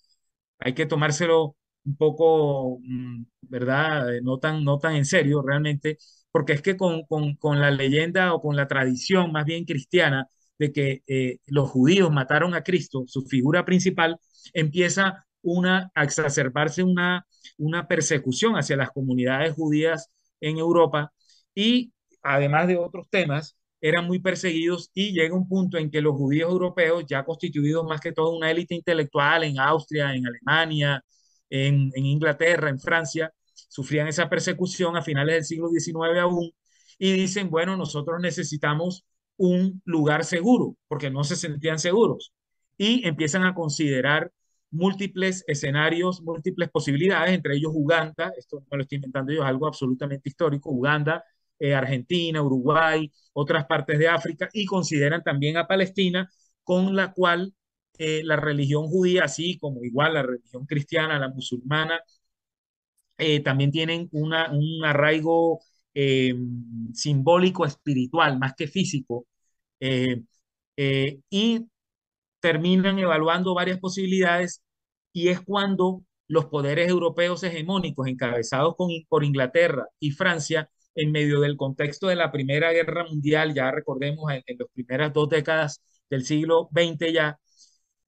hay 0.58 0.74
que 0.74 0.86
tomárselo 0.86 1.56
un 1.84 1.96
poco, 1.96 2.78
mm, 2.82 3.24
¿verdad? 3.42 4.06
No 4.22 4.38
tan, 4.38 4.64
no 4.64 4.78
tan 4.78 4.96
en 4.96 5.04
serio 5.04 5.42
realmente, 5.42 5.98
porque 6.34 6.52
es 6.54 6.62
que 6.62 6.76
con, 6.76 7.04
con, 7.04 7.60
la 7.60 7.70
leyenda 7.70 8.34
o 8.34 8.42
con 8.42 8.56
la 8.56 8.66
tradición 8.66 9.30
más 9.30 9.44
bien 9.44 9.64
cristiana 9.64 10.28
de 10.58 10.72
que 10.72 11.04
eh, 11.06 11.38
los 11.46 11.70
judíos 11.70 12.10
mataron 12.10 12.54
a 12.54 12.64
Cristo, 12.64 13.04
su 13.06 13.22
figura 13.22 13.64
principal, 13.64 14.18
empieza 14.52 15.24
una, 15.42 15.92
a 15.94 16.02
exacerbarse 16.02 16.82
una, 16.82 17.24
una 17.56 17.86
persecución 17.86 18.56
hacia 18.56 18.76
las 18.76 18.90
comunidades 18.90 19.54
judías 19.54 20.10
en 20.40 20.58
Europa 20.58 21.12
y 21.54 21.92
además 22.20 22.66
de 22.66 22.78
otros 22.78 23.06
temas, 23.08 23.56
eran 23.80 24.04
muy 24.04 24.18
perseguidos 24.18 24.90
y 24.92 25.12
llega 25.12 25.36
un 25.36 25.46
punto 25.46 25.78
en 25.78 25.88
que 25.88 26.00
los 26.00 26.16
judíos 26.16 26.50
europeos, 26.50 27.04
ya 27.06 27.24
constituidos 27.24 27.86
más 27.86 28.00
que 28.00 28.10
todo 28.10 28.36
una 28.36 28.50
élite 28.50 28.74
intelectual 28.74 29.44
en 29.44 29.60
Austria, 29.60 30.12
en 30.12 30.26
Alemania, 30.26 31.00
en, 31.48 31.92
Inglaterra, 31.94 32.70
en 32.70 32.80
Francia, 32.80 33.32
sufrían 33.74 34.06
esa 34.06 34.28
persecución 34.28 34.96
a 34.96 35.02
finales 35.02 35.34
del 35.34 35.44
siglo 35.44 35.68
XIX 35.68 36.20
aún 36.20 36.52
y 36.96 37.12
dicen, 37.12 37.50
bueno, 37.50 37.76
nosotros 37.76 38.20
necesitamos 38.20 39.04
un 39.36 39.82
lugar 39.84 40.24
seguro, 40.24 40.76
porque 40.86 41.10
no 41.10 41.24
se 41.24 41.34
sentían 41.34 41.80
seguros. 41.80 42.32
Y 42.78 43.04
empiezan 43.04 43.42
a 43.42 43.52
considerar 43.52 44.30
múltiples 44.70 45.42
escenarios, 45.48 46.22
múltiples 46.22 46.70
posibilidades, 46.70 47.34
entre 47.34 47.56
ellos 47.56 47.72
Uganda, 47.74 48.32
esto 48.38 48.62
no 48.70 48.76
lo 48.76 48.82
estoy 48.84 48.96
inventando 48.96 49.32
yo, 49.32 49.42
es 49.42 49.48
algo 49.48 49.66
absolutamente 49.66 50.28
histórico, 50.28 50.70
Uganda, 50.70 51.24
eh, 51.58 51.74
Argentina, 51.74 52.42
Uruguay, 52.42 53.10
otras 53.32 53.66
partes 53.66 53.98
de 53.98 54.06
África, 54.06 54.48
y 54.52 54.66
consideran 54.66 55.24
también 55.24 55.56
a 55.56 55.66
Palestina, 55.66 56.30
con 56.62 56.94
la 56.94 57.12
cual 57.12 57.52
eh, 57.98 58.22
la 58.24 58.36
religión 58.36 58.86
judía, 58.86 59.24
así 59.24 59.58
como 59.58 59.82
igual 59.82 60.14
la 60.14 60.22
religión 60.22 60.64
cristiana, 60.64 61.18
la 61.18 61.28
musulmana, 61.28 62.00
eh, 63.18 63.40
también 63.40 63.70
tienen 63.70 64.08
una, 64.12 64.50
un 64.52 64.84
arraigo 64.84 65.60
simbólico 66.92 67.64
espiritual 67.64 68.38
más 68.38 68.54
que 68.56 68.66
físico, 68.66 69.26
y 71.30 71.66
terminan 72.40 72.98
evaluando 72.98 73.54
varias 73.54 73.78
posibilidades, 73.78 74.62
y 75.12 75.28
es 75.28 75.40
cuando 75.40 76.02
los 76.28 76.46
poderes 76.46 76.88
europeos 76.88 77.42
hegemónicos 77.42 78.08
encabezados 78.08 78.74
con, 78.76 78.90
por 79.08 79.24
Inglaterra 79.24 79.86
y 79.98 80.10
Francia 80.12 80.70
en 80.94 81.12
medio 81.12 81.40
del 81.40 81.56
contexto 81.56 82.08
de 82.08 82.16
la 82.16 82.32
Primera 82.32 82.72
Guerra 82.72 83.04
Mundial, 83.04 83.54
ya 83.54 83.70
recordemos 83.70 84.32
en, 84.32 84.42
las 84.58 84.68
primeras 84.72 85.12
dos 85.12 85.28
décadas 85.28 85.82
del 86.10 86.24
siglo 86.24 86.68
XX 86.72 87.12
ya, 87.12 87.38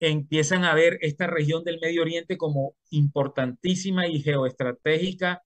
empiezan 0.00 0.64
a 0.64 0.74
ver 0.74 0.98
esta 1.02 1.26
región 1.26 1.64
del 1.64 1.80
Medio 1.80 2.02
Oriente 2.02 2.36
como 2.36 2.74
importantísima 2.90 4.06
y 4.08 4.22
geoestratégica, 4.22 5.42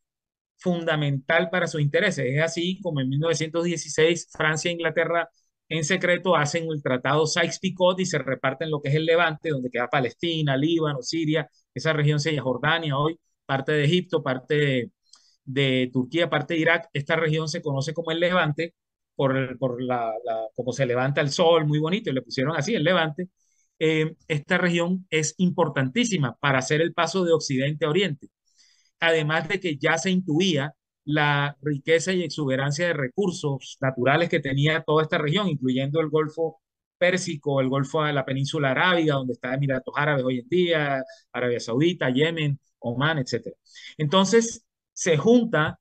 fundamental 0.59 1.51
para 1.51 1.67
sus 1.67 1.81
intereses. 1.81 2.27
Es 2.27 2.43
así 2.43 2.81
como 2.83 3.01
en 3.01 3.09
1916 3.09 4.29
Francia 4.33 4.71
e 4.71 4.75
Inglaterra 4.75 5.31
en 5.71 5.85
secreto 5.85 6.37
hacen 6.37 6.65
el 6.71 6.83
tratado 6.83 7.27
Sykes-Picot 7.27 8.01
y 8.01 8.07
se 8.07 8.19
reparten 8.19 8.71
lo 8.71 8.83
que 8.83 8.89
es 8.91 8.97
el 8.97 9.07
Levante, 9.07 9.51
donde 9.51 9.71
queda 9.71 9.89
Palestina, 9.89 10.57
Líbano, 10.57 11.01
Siria, 11.03 11.49
esa 11.73 11.93
región 11.93 12.19
se 12.21 12.33
llama 12.33 12.43
Jordania 12.43 12.99
hoy, 12.99 13.19
parte 13.47 13.73
de 13.73 13.85
Egipto, 13.85 14.23
parte 14.23 14.91
de, 15.45 15.91
Turquía, 15.93 16.29
parte 16.29 16.55
de 16.55 16.61
Irak, 16.61 16.89
esta 16.93 17.17
región 17.17 17.49
se 17.49 17.63
conoce 17.63 17.95
como 17.95 18.11
el 18.11 18.19
Levante, 18.21 18.75
por, 19.15 19.59
por 19.59 19.83
la, 19.83 20.13
como 20.57 20.73
se 20.73 20.87
levanta 20.87 21.21
el 21.21 21.31
sol, 21.31 21.67
muy 21.67 21.79
bonito, 21.79 22.11
y 22.11 22.15
le 22.15 22.23
pusieron 22.23 22.57
así 22.57 22.75
el 22.75 22.85
Levante. 22.85 23.29
Eh, 23.81 24.15
esta 24.29 24.59
región 24.59 25.07
es 25.11 25.35
importantísima 25.39 26.37
para 26.41 26.59
hacer 26.59 26.81
el 26.83 26.93
paso 26.95 27.25
de 27.25 27.33
Occidente 27.33 27.87
a 27.87 27.91
Oriente. 27.91 28.29
Además 29.01 29.49
de 29.49 29.61
que 29.61 29.77
ya 29.79 29.99
se 29.99 30.11
intuía 30.11 30.75
la 31.05 31.57
riqueza 31.63 32.13
y 32.13 32.23
exuberancia 32.23 32.87
de 32.87 32.93
recursos 32.95 33.79
naturales 33.81 34.29
que 34.29 34.41
tenía 34.41 34.83
toda 34.83 35.03
esta 35.03 35.19
región, 35.19 35.49
incluyendo 35.49 36.01
el 36.01 36.11
Golfo 36.11 36.61
Pérsico, 36.99 37.61
el 37.61 37.69
Golfo 37.69 38.05
de 38.05 38.13
la 38.13 38.25
Península 38.27 38.73
Arábiga, 38.73 39.15
donde 39.15 39.33
está 39.35 39.55
Emiratos 39.55 39.95
Árabes 39.97 40.25
hoy 40.25 40.41
en 40.41 40.49
día, 40.49 41.03
Arabia 41.33 41.61
Saudita, 41.61 42.11
Yemen, 42.11 42.61
Omán, 42.81 43.19
etc. 43.19 43.55
Entonces, 43.99 44.65
se 44.93 45.17
junta, 45.17 45.81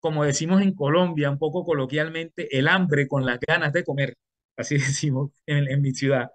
como 0.00 0.24
decimos 0.24 0.62
en 0.62 0.74
Colombia, 0.74 1.30
un 1.30 1.38
poco 1.38 1.64
coloquialmente, 1.64 2.56
el 2.58 2.68
hambre 2.68 3.08
con 3.08 3.24
las 3.26 3.40
ganas 3.40 3.72
de 3.72 3.84
comer, 3.84 4.16
así 4.56 4.76
decimos 4.78 5.30
en, 5.46 5.80
mi 5.82 5.94
ciudad, 5.94 6.30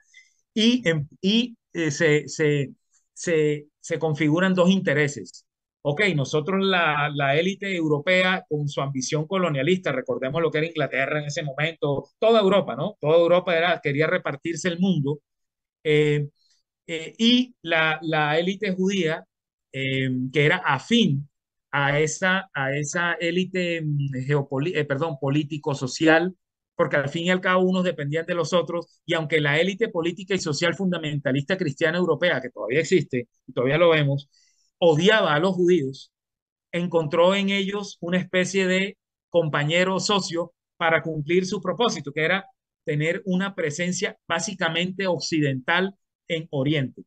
y, 0.53 0.83
y 1.21 1.57
eh, 1.73 1.91
se, 1.91 2.27
se, 2.27 2.73
se, 3.13 3.67
se 3.79 3.99
configuran 3.99 4.53
dos 4.53 4.69
intereses. 4.69 5.45
Ok, 5.85 6.01
nosotros 6.15 6.63
la, 6.65 7.09
la 7.13 7.35
élite 7.37 7.75
europea 7.75 8.45
con 8.47 8.69
su 8.69 8.79
ambición 8.81 9.27
colonialista, 9.27 9.91
recordemos 9.91 10.41
lo 10.41 10.49
que 10.51 10.59
era 10.59 10.67
Inglaterra 10.67 11.19
en 11.19 11.25
ese 11.25 11.43
momento, 11.43 12.09
toda 12.19 12.39
Europa, 12.41 12.75
¿no? 12.75 12.97
Toda 13.01 13.17
Europa 13.17 13.57
era, 13.57 13.79
quería 13.81 14.07
repartirse 14.07 14.69
el 14.69 14.79
mundo. 14.79 15.19
Eh, 15.83 16.29
eh, 16.87 17.13
y 17.17 17.55
la, 17.61 17.99
la 18.01 18.37
élite 18.39 18.73
judía, 18.73 19.25
eh, 19.71 20.09
que 20.31 20.45
era 20.45 20.57
afín 20.57 21.29
a 21.71 21.99
esa, 21.99 22.49
a 22.53 22.73
esa 22.75 23.13
élite 23.13 23.81
mm, 23.81 24.15
eh, 24.75 24.85
perdón, 24.85 25.17
político-social, 25.19 26.35
porque 26.75 26.97
al 26.97 27.09
fin 27.09 27.25
y 27.25 27.29
al 27.29 27.41
cabo 27.41 27.63
unos 27.63 27.83
dependían 27.83 28.25
de 28.25 28.35
los 28.35 28.53
otros, 28.53 29.01
y 29.05 29.13
aunque 29.13 29.39
la 29.41 29.59
élite 29.59 29.89
política 29.89 30.33
y 30.35 30.39
social 30.39 30.75
fundamentalista 30.75 31.57
cristiana 31.57 31.97
europea, 31.97 32.41
que 32.41 32.49
todavía 32.49 32.79
existe 32.79 33.27
y 33.47 33.53
todavía 33.53 33.77
lo 33.77 33.89
vemos, 33.89 34.29
odiaba 34.79 35.33
a 35.35 35.39
los 35.39 35.55
judíos, 35.55 36.11
encontró 36.71 37.35
en 37.35 37.49
ellos 37.49 37.97
una 38.01 38.17
especie 38.17 38.67
de 38.67 38.97
compañero 39.29 39.99
socio 39.99 40.53
para 40.77 41.01
cumplir 41.01 41.45
su 41.45 41.61
propósito, 41.61 42.11
que 42.11 42.25
era 42.25 42.45
tener 42.83 43.21
una 43.25 43.55
presencia 43.55 44.17
básicamente 44.27 45.07
occidental 45.07 45.95
en 46.27 46.47
Oriente. 46.51 47.03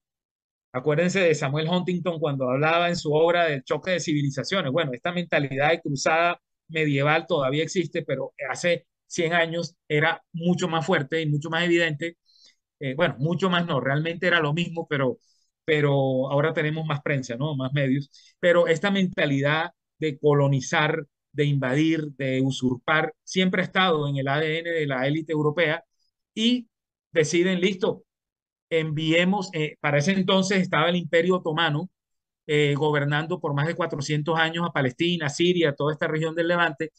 Acuérdense 0.73 1.21
de 1.21 1.35
Samuel 1.35 1.69
Huntington 1.69 2.19
cuando 2.21 2.51
hablaba 2.51 2.89
en 2.89 2.97
su 2.97 3.13
obra 3.13 3.45
del 3.47 3.65
choque 3.65 3.93
de 3.93 4.01
civilizaciones. 4.01 4.73
Bueno, 4.73 4.93
esta 4.93 5.13
mentalidad 5.13 5.71
de 5.71 5.81
cruzada 5.81 6.41
medieval 6.69 7.27
todavía 7.27 7.63
existe, 7.63 8.03
pero 8.03 8.35
hace 8.51 8.87
100 9.07 9.33
años 9.35 9.77
era 9.89 10.23
mucho 10.33 10.69
más 10.69 10.85
fuerte 10.87 11.21
y 11.23 11.27
mucho 11.27 11.51
más 11.51 11.65
evidente. 11.65 12.17
Eh, 12.81 12.95
bueno, 12.95 13.17
mucho 13.19 13.51
más 13.51 13.67
no, 13.67 13.81
realmente 13.81 14.27
era 14.27 14.41
lo 14.41 14.53
mismo, 14.53 14.87
pero, 14.89 15.19
pero 15.65 16.31
ahora 16.31 16.53
tenemos 16.53 16.85
más 16.87 17.01
prensa, 17.03 17.37
¿no? 17.37 17.57
Más 17.57 17.73
medios. 17.73 18.11
Pero 18.41 18.67
esta 18.67 18.91
mentalidad 18.91 19.71
de 19.99 20.19
colonizar, 20.19 21.07
de 21.33 21.45
invadir, 21.47 22.13
de 22.17 22.41
usurpar, 22.43 23.15
siempre 23.25 23.63
ha 23.63 23.65
estado 23.65 24.09
en 24.09 24.17
el 24.17 24.29
ADN 24.29 24.71
de 24.71 24.87
la 24.87 25.07
élite 25.07 25.33
europea 25.33 25.85
y 26.35 26.69
deciden, 27.13 27.61
listo, 27.61 28.05
enviemos, 28.71 29.51
eh, 29.55 29.77
para 29.81 29.99
ese 29.99 30.13
entonces 30.13 30.59
estaba 30.61 30.89
el 30.89 30.97
Imperio 30.97 31.37
Otomano 31.37 31.89
eh, 32.47 32.75
gobernando 32.77 33.41
por 33.41 33.55
más 33.55 33.67
de 33.67 33.75
400 33.77 34.39
años 34.39 34.67
a 34.69 34.73
Palestina, 34.73 35.29
Siria, 35.31 35.75
toda 35.75 35.93
esta 35.93 36.09
región 36.09 36.35
del 36.35 36.49
Levante, 36.49 36.93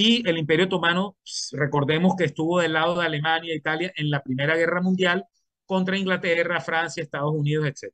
y 0.00 0.22
el 0.26 0.38
Imperio 0.38 0.64
Otomano, 0.64 1.18
recordemos 1.52 2.14
que 2.16 2.24
estuvo 2.24 2.58
del 2.60 2.72
lado 2.72 2.98
de 2.98 3.04
Alemania 3.04 3.52
e 3.52 3.56
Italia 3.56 3.92
en 3.96 4.08
la 4.10 4.22
Primera 4.22 4.56
Guerra 4.56 4.80
Mundial 4.80 5.26
contra 5.66 5.98
Inglaterra, 5.98 6.60
Francia, 6.62 7.02
Estados 7.02 7.32
Unidos, 7.34 7.66
etc. 7.66 7.92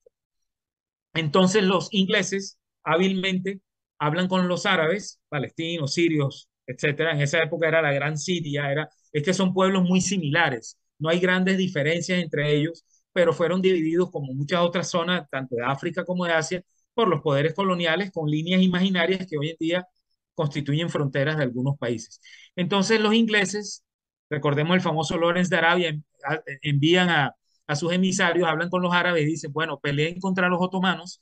Entonces 1.15 1.65
los 1.65 1.89
ingleses 1.93 2.59
hábilmente 2.85 3.61
hablan 3.99 4.29
con 4.29 4.47
los 4.47 4.67
árabes, 4.67 5.21
palestinos, 5.29 5.95
sirios, 5.95 6.49
etcétera. 6.67 7.13
En 7.13 7.23
esa 7.23 7.43
época 7.43 7.67
era 7.67 7.83
la 7.83 7.93
Gran 7.93 8.17
Siria, 8.19 8.71
era, 8.71 8.89
es 9.13 9.25
que 9.25 9.35
son 9.35 9.53
pueblos 9.53 9.83
muy 9.83 10.01
similares, 10.01 10.79
no 10.99 11.09
hay 11.09 11.19
grandes 11.19 11.59
diferencias 11.59 12.23
entre 12.23 12.55
ellos, 12.55 12.85
pero 13.13 13.33
fueron 13.33 13.61
divididos 13.63 14.11
como 14.13 14.33
muchas 14.33 14.61
otras 14.61 14.89
zonas, 14.89 15.29
tanto 15.29 15.57
de 15.57 15.65
África 15.65 16.05
como 16.05 16.25
de 16.25 16.33
Asia, 16.35 16.63
por 16.95 17.09
los 17.09 17.21
poderes 17.21 17.53
coloniales 17.55 18.13
con 18.13 18.31
líneas 18.31 18.63
imaginarias 18.63 19.27
que 19.27 19.37
hoy 19.39 19.51
en 19.51 19.57
día 19.59 19.87
constituyen 20.37 20.91
fronteras 20.91 21.37
de 21.39 21.45
algunos 21.45 21.77
países. 21.79 22.21
Entonces 22.55 23.01
los 23.01 23.15
ingleses, 23.15 23.85
recordemos 24.31 24.77
el 24.77 24.83
famoso 24.83 25.19
Lawrence 25.19 25.51
de 25.51 25.57
Arabia, 25.57 25.99
envían 26.63 27.11
a, 27.11 27.35
a 27.67 27.77
sus 27.77 27.93
emisarios, 27.93 28.49
hablan 28.49 28.71
con 28.71 28.83
los 28.83 28.93
árabes 28.95 29.25
y 29.25 29.27
dicen, 29.27 29.53
bueno, 29.53 29.81
peleen 29.81 30.21
contra 30.21 30.49
los 30.49 30.61
otomanos 30.63 31.21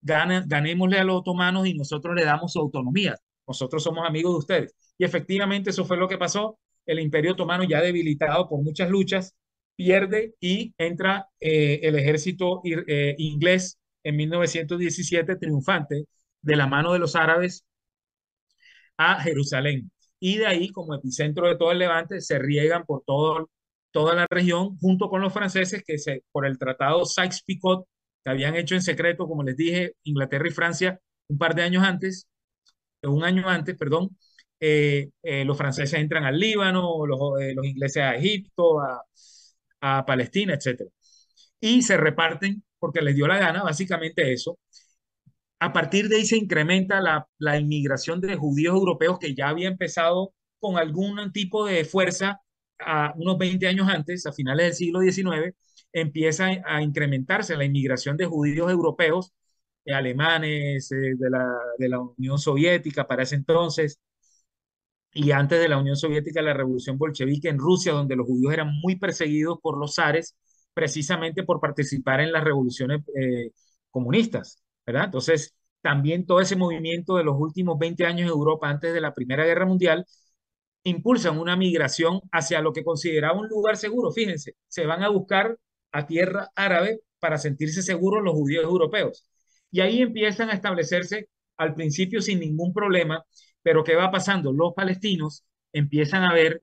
ganémosle 0.00 0.98
a 0.98 1.04
los 1.04 1.16
otomanos 1.16 1.66
y 1.66 1.74
nosotros 1.74 2.14
le 2.14 2.24
damos 2.24 2.52
su 2.52 2.60
autonomía. 2.60 3.16
Nosotros 3.46 3.82
somos 3.82 4.06
amigos 4.06 4.32
de 4.34 4.38
ustedes. 4.38 4.74
Y 4.98 5.04
efectivamente 5.04 5.70
eso 5.70 5.84
fue 5.84 5.96
lo 5.96 6.08
que 6.08 6.18
pasó. 6.18 6.58
El 6.84 7.00
imperio 7.00 7.32
otomano 7.32 7.64
ya 7.64 7.80
debilitado 7.80 8.48
por 8.48 8.62
muchas 8.62 8.88
luchas, 8.90 9.34
pierde 9.74 10.34
y 10.40 10.74
entra 10.78 11.28
eh, 11.40 11.80
el 11.82 11.96
ejército 11.96 12.62
eh, 12.64 13.14
inglés 13.18 13.78
en 14.04 14.16
1917 14.16 15.36
triunfante 15.36 16.06
de 16.42 16.56
la 16.56 16.66
mano 16.66 16.92
de 16.92 16.98
los 17.00 17.16
árabes 17.16 17.64
a 18.96 19.20
Jerusalén. 19.22 19.90
Y 20.20 20.38
de 20.38 20.46
ahí, 20.46 20.70
como 20.70 20.94
epicentro 20.94 21.48
de 21.48 21.56
todo 21.56 21.72
el 21.72 21.78
levante, 21.78 22.20
se 22.20 22.38
riegan 22.38 22.84
por 22.84 23.02
todo, 23.06 23.50
toda 23.90 24.14
la 24.14 24.26
región 24.30 24.78
junto 24.78 25.08
con 25.10 25.20
los 25.22 25.32
franceses 25.32 25.82
que 25.86 25.98
se, 25.98 26.24
por 26.32 26.46
el 26.46 26.58
tratado 26.58 27.04
Sykes-Picot 27.04 27.86
que 28.24 28.30
habían 28.30 28.56
hecho 28.56 28.74
en 28.74 28.82
secreto, 28.82 29.28
como 29.28 29.44
les 29.44 29.56
dije, 29.56 29.94
Inglaterra 30.04 30.48
y 30.48 30.50
Francia 30.52 31.00
un 31.28 31.38
par 31.38 31.54
de 31.54 31.62
años 31.62 31.84
antes, 31.84 32.28
un 33.02 33.24
año 33.24 33.48
antes, 33.48 33.76
perdón, 33.76 34.16
eh, 34.60 35.10
eh, 35.22 35.44
los 35.44 35.56
franceses 35.58 35.98
entran 36.00 36.24
al 36.24 36.38
Líbano, 36.38 37.06
los, 37.06 37.40
eh, 37.40 37.54
los 37.54 37.66
ingleses 37.66 38.02
a 38.02 38.16
Egipto, 38.16 38.80
a, 38.80 39.02
a, 39.80 40.04
Palestina, 40.06 40.54
etc. 40.54 40.82
Y 41.60 41.82
se 41.82 41.96
reparten 41.96 42.64
porque 42.78 43.02
les 43.02 43.14
dio 43.16 43.26
la 43.28 43.38
gana, 43.38 43.62
básicamente 43.62 44.32
eso. 44.32 44.58
A 45.60 45.72
partir 45.72 46.08
de 46.08 46.16
ahí 46.16 46.26
se 46.26 46.36
incrementa 46.36 47.00
la, 47.00 47.26
la 47.38 47.58
inmigración 47.58 48.20
de 48.20 48.36
judíos 48.36 48.74
europeos 48.74 49.18
que 49.18 49.34
ya 49.34 49.48
había 49.48 49.68
empezado 49.68 50.34
con 50.60 50.76
algún 50.78 51.32
tipo 51.32 51.64
de 51.66 51.84
fuerza 51.84 52.40
a 52.78 53.14
unos 53.16 53.38
20 53.38 53.66
años 53.66 53.88
antes, 53.88 54.26
a 54.26 54.32
finales 54.32 54.66
del 54.66 54.74
siglo 54.74 55.00
XIX, 55.00 55.54
empieza 55.92 56.48
a 56.66 56.82
incrementarse 56.82 57.56
la 57.56 57.64
inmigración 57.64 58.16
de 58.18 58.26
judíos 58.26 58.70
europeos, 58.70 59.32
alemanes, 59.86 60.90
eh, 60.92 61.14
de, 61.16 61.30
la, 61.30 61.46
de 61.78 61.88
la 61.88 62.00
Unión 62.00 62.38
Soviética 62.38 63.06
para 63.06 63.22
ese 63.22 63.36
entonces, 63.36 64.00
y 65.12 65.30
antes 65.30 65.58
de 65.60 65.68
la 65.68 65.78
Unión 65.78 65.96
Soviética, 65.96 66.42
la 66.42 66.52
revolución 66.54 66.98
bolchevique 66.98 67.48
en 67.48 67.58
Rusia, 67.58 67.92
donde 67.92 68.16
los 68.16 68.26
judíos 68.26 68.52
eran 68.52 68.68
muy 68.80 68.96
perseguidos 68.96 69.58
por 69.62 69.78
los 69.78 69.94
zares, 69.94 70.36
precisamente 70.74 71.42
por 71.42 71.60
participar 71.60 72.20
en 72.20 72.32
las 72.32 72.44
revoluciones 72.44 73.00
eh, 73.18 73.50
comunistas, 73.90 74.62
Entonces, 74.86 75.54
también 75.82 76.26
todo 76.26 76.40
ese 76.40 76.56
movimiento 76.56 77.16
de 77.16 77.24
los 77.24 77.36
últimos 77.38 77.78
20 77.78 78.06
años 78.06 78.22
en 78.22 78.28
Europa, 78.28 78.68
antes 78.68 78.94
de 78.94 79.00
la 79.00 79.14
Primera 79.14 79.44
Guerra 79.44 79.66
Mundial, 79.66 80.04
impulsan 80.84 81.38
una 81.38 81.56
migración 81.56 82.20
hacia 82.32 82.60
lo 82.60 82.72
que 82.72 82.84
consideraba 82.84 83.40
un 83.40 83.48
lugar 83.48 83.76
seguro. 83.76 84.12
Fíjense, 84.12 84.54
se 84.68 84.86
van 84.86 85.02
a 85.02 85.08
buscar 85.10 85.58
a 85.92 86.06
tierra 86.06 86.50
árabe 86.54 87.00
para 87.18 87.38
sentirse 87.38 87.82
seguros 87.82 88.22
los 88.24 88.34
judíos 88.34 88.64
europeos. 88.64 89.26
Y 89.70 89.80
ahí 89.80 90.00
empiezan 90.02 90.50
a 90.50 90.54
establecerse 90.54 91.28
al 91.56 91.74
principio 91.74 92.20
sin 92.22 92.40
ningún 92.40 92.72
problema, 92.72 93.24
pero 93.62 93.82
¿qué 93.84 93.96
va 93.96 94.10
pasando? 94.10 94.52
Los 94.52 94.74
palestinos 94.74 95.44
empiezan 95.72 96.22
a 96.24 96.32
ver 96.34 96.62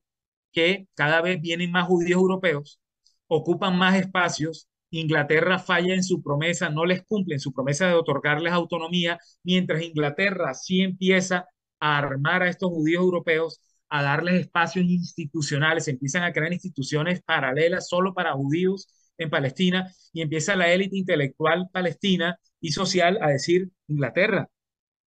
que 0.52 0.88
cada 0.96 1.22
vez 1.22 1.42
vienen 1.42 1.72
más 1.72 1.88
judíos 1.88 2.20
europeos, 2.20 2.80
ocupan 3.28 3.78
más 3.78 3.96
espacios, 3.96 4.68
Inglaterra 5.00 5.58
falla 5.60 5.96
en 5.96 6.04
su 6.04 6.22
promesa, 6.22 6.70
no 6.70 6.86
les 6.86 7.04
cumple 7.04 7.36
en 7.36 7.40
su 7.40 7.52
promesa 7.52 7.88
de 7.88 7.96
otorgarles 7.96 8.54
autonomía, 8.54 9.20
mientras 9.44 9.82
Inglaterra 9.82 10.54
sí 10.54 10.82
empieza 10.82 11.48
a 11.80 11.98
armar 11.98 12.44
a 12.44 12.50
estos 12.50 12.70
judíos 12.70 13.02
europeos, 13.02 13.60
a 13.90 14.04
darles 14.04 14.42
espacios 14.42 14.86
institucionales, 14.86 15.88
empiezan 15.88 16.24
a 16.24 16.32
crear 16.32 16.54
instituciones 16.54 17.24
paralelas 17.24 17.88
solo 17.88 18.14
para 18.14 18.34
judíos 18.34 18.88
en 19.18 19.32
Palestina 19.32 19.92
y 20.12 20.22
empieza 20.22 20.56
la 20.56 20.72
élite 20.72 20.98
intelectual 20.98 21.70
palestina 21.72 22.38
y 22.62 22.72
social 22.72 23.18
a 23.22 23.30
decir, 23.30 23.72
Inglaterra, 23.88 24.48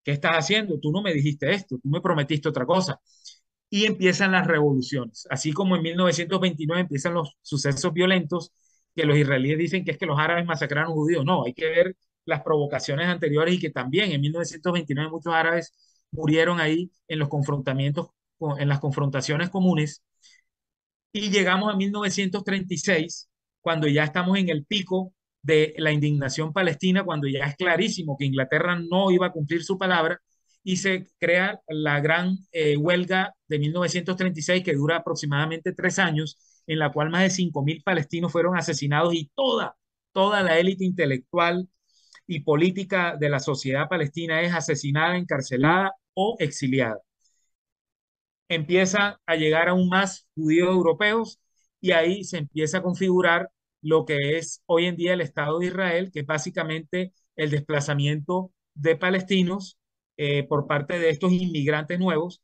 ¿qué 0.04 0.12
estás 0.12 0.32
haciendo? 0.32 0.80
Tú 0.80 0.92
no 0.92 1.02
me 1.02 1.14
dijiste 1.14 1.52
esto, 1.52 1.78
tú 1.82 1.88
me 1.88 2.00
prometiste 2.00 2.48
otra 2.48 2.66
cosa. 2.66 3.00
Y 3.70 3.84
empiezan 3.86 4.32
las 4.32 4.46
revoluciones, 4.46 5.26
así 5.30 5.52
como 5.52 5.76
en 5.76 5.82
1929 5.82 6.82
empiezan 6.82 7.14
los 7.14 7.36
sucesos 7.42 7.92
violentos 7.92 8.52
que 8.96 9.04
los 9.06 9.16
israelíes 9.18 9.58
dicen 9.58 9.84
que 9.84 9.92
es 9.92 9.98
que 9.98 10.06
los 10.06 10.18
árabes 10.18 10.46
masacraron 10.46 10.92
judíos. 10.94 11.24
No, 11.24 11.44
hay 11.44 11.54
que 11.54 11.66
ver 11.66 11.96
las 12.24 12.42
provocaciones 12.42 13.08
anteriores 13.08 13.54
y 13.54 13.60
que 13.60 13.70
también 13.70 14.12
en 14.12 14.20
1929 14.20 15.10
muchos 15.10 15.34
árabes 15.34 15.74
murieron 16.10 16.60
ahí 16.60 16.90
en 17.08 17.18
los 17.20 17.28
confrontamientos, 17.28 18.08
en 18.58 18.68
las 18.68 18.80
confrontaciones 18.80 19.50
comunes. 19.50 20.02
Y 21.12 21.30
llegamos 21.30 21.72
a 21.72 21.76
1936 21.76 23.28
cuando 23.60 23.88
ya 23.88 24.04
estamos 24.04 24.38
en 24.38 24.48
el 24.50 24.64
pico 24.64 25.12
de 25.42 25.74
la 25.78 25.92
indignación 25.92 26.52
palestina, 26.52 27.04
cuando 27.04 27.28
ya 27.28 27.46
es 27.46 27.56
clarísimo 27.56 28.16
que 28.18 28.26
Inglaterra 28.26 28.78
no 28.78 29.10
iba 29.10 29.26
a 29.26 29.32
cumplir 29.32 29.62
su 29.64 29.78
palabra 29.78 30.20
y 30.62 30.76
se 30.78 31.06
crea 31.18 31.60
la 31.68 32.00
gran 32.00 32.36
eh, 32.52 32.76
huelga 32.76 33.34
de 33.48 33.58
1936 33.60 34.64
que 34.64 34.74
dura 34.74 34.96
aproximadamente 34.96 35.72
tres 35.72 35.98
años, 35.98 36.38
en 36.66 36.78
la 36.78 36.92
cual 36.92 37.10
más 37.10 37.22
de 37.22 37.30
5.000 37.30 37.82
palestinos 37.82 38.32
fueron 38.32 38.56
asesinados 38.56 39.14
y 39.14 39.30
toda, 39.34 39.76
toda 40.12 40.42
la 40.42 40.58
élite 40.58 40.84
intelectual 40.84 41.68
y 42.26 42.40
política 42.40 43.16
de 43.18 43.30
la 43.30 43.40
sociedad 43.40 43.88
palestina 43.88 44.42
es 44.42 44.54
asesinada, 44.54 45.16
encarcelada 45.16 45.92
o 46.14 46.36
exiliada. 46.40 47.00
Empieza 48.48 49.20
a 49.26 49.36
llegar 49.36 49.68
aún 49.68 49.88
más 49.88 50.26
judíos 50.34 50.68
europeos 50.68 51.40
y 51.80 51.92
ahí 51.92 52.24
se 52.24 52.38
empieza 52.38 52.78
a 52.78 52.82
configurar 52.82 53.50
lo 53.82 54.04
que 54.04 54.38
es 54.38 54.62
hoy 54.66 54.86
en 54.86 54.96
día 54.96 55.14
el 55.14 55.20
Estado 55.20 55.58
de 55.58 55.66
Israel, 55.66 56.10
que 56.12 56.20
es 56.20 56.26
básicamente 56.26 57.12
el 57.36 57.50
desplazamiento 57.50 58.52
de 58.74 58.96
palestinos 58.96 59.78
eh, 60.16 60.44
por 60.44 60.66
parte 60.66 60.98
de 60.98 61.10
estos 61.10 61.32
inmigrantes 61.32 61.98
nuevos, 61.98 62.42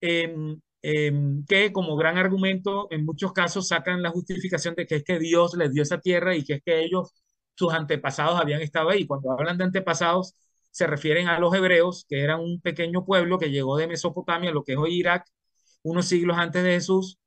em, 0.00 0.60
em, 0.88 1.44
que 1.46 1.72
como 1.72 1.96
gran 1.96 2.16
argumento 2.18 2.86
en 2.90 3.04
muchos 3.04 3.32
casos 3.32 3.68
sacan 3.68 4.02
la 4.02 4.10
justificación 4.10 4.74
de 4.76 4.86
que 4.86 4.96
es 4.96 5.04
que 5.04 5.18
Dios 5.18 5.54
les 5.56 5.72
dio 5.72 5.82
esa 5.82 6.00
tierra 6.00 6.36
y 6.36 6.44
que 6.44 6.54
es 6.54 6.62
que 6.64 6.84
ellos 6.84 7.12
sus 7.54 7.72
antepasados 7.72 8.40
habían 8.40 8.60
estado 8.62 8.90
ahí. 8.90 9.06
Cuando 9.06 9.32
hablan 9.32 9.58
de 9.58 9.64
antepasados, 9.64 10.34
se 10.70 10.86
refieren 10.86 11.28
a 11.28 11.38
los 11.40 11.54
hebreos, 11.54 12.06
que 12.08 12.20
eran 12.22 12.40
un 12.40 12.60
pequeño 12.60 13.04
pueblo 13.04 13.38
que 13.38 13.50
llegó 13.50 13.76
de 13.78 13.88
Mesopotamia, 13.88 14.52
lo 14.52 14.62
que 14.64 14.72
es 14.72 14.78
hoy 14.78 14.94
Irak, 14.98 15.26
unos 15.82 16.06
siglos 16.06 16.36
antes 16.38 16.62
de 16.62 16.72
Jesús, 16.72 17.18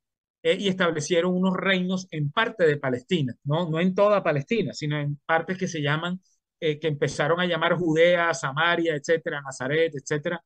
eh, 0.42 0.56
y 0.58 0.68
establecieron 0.68 1.34
unos 1.34 1.54
reinos 1.56 2.06
en 2.10 2.30
parte 2.30 2.64
de 2.66 2.76
Palestina, 2.78 3.34
¿no? 3.44 3.68
no 3.68 3.80
en 3.80 3.94
toda 3.94 4.22
Palestina, 4.22 4.72
sino 4.72 4.98
en 4.98 5.20
partes 5.26 5.58
que 5.58 5.68
se 5.68 5.82
llaman, 5.82 6.20
eh, 6.60 6.78
que 6.78 6.88
empezaron 6.88 7.40
a 7.40 7.46
llamar 7.46 7.74
Judea, 7.76 8.32
Samaria, 8.34 8.94
etcétera, 8.94 9.42
Nazaret, 9.42 9.92
etcétera, 9.94 10.42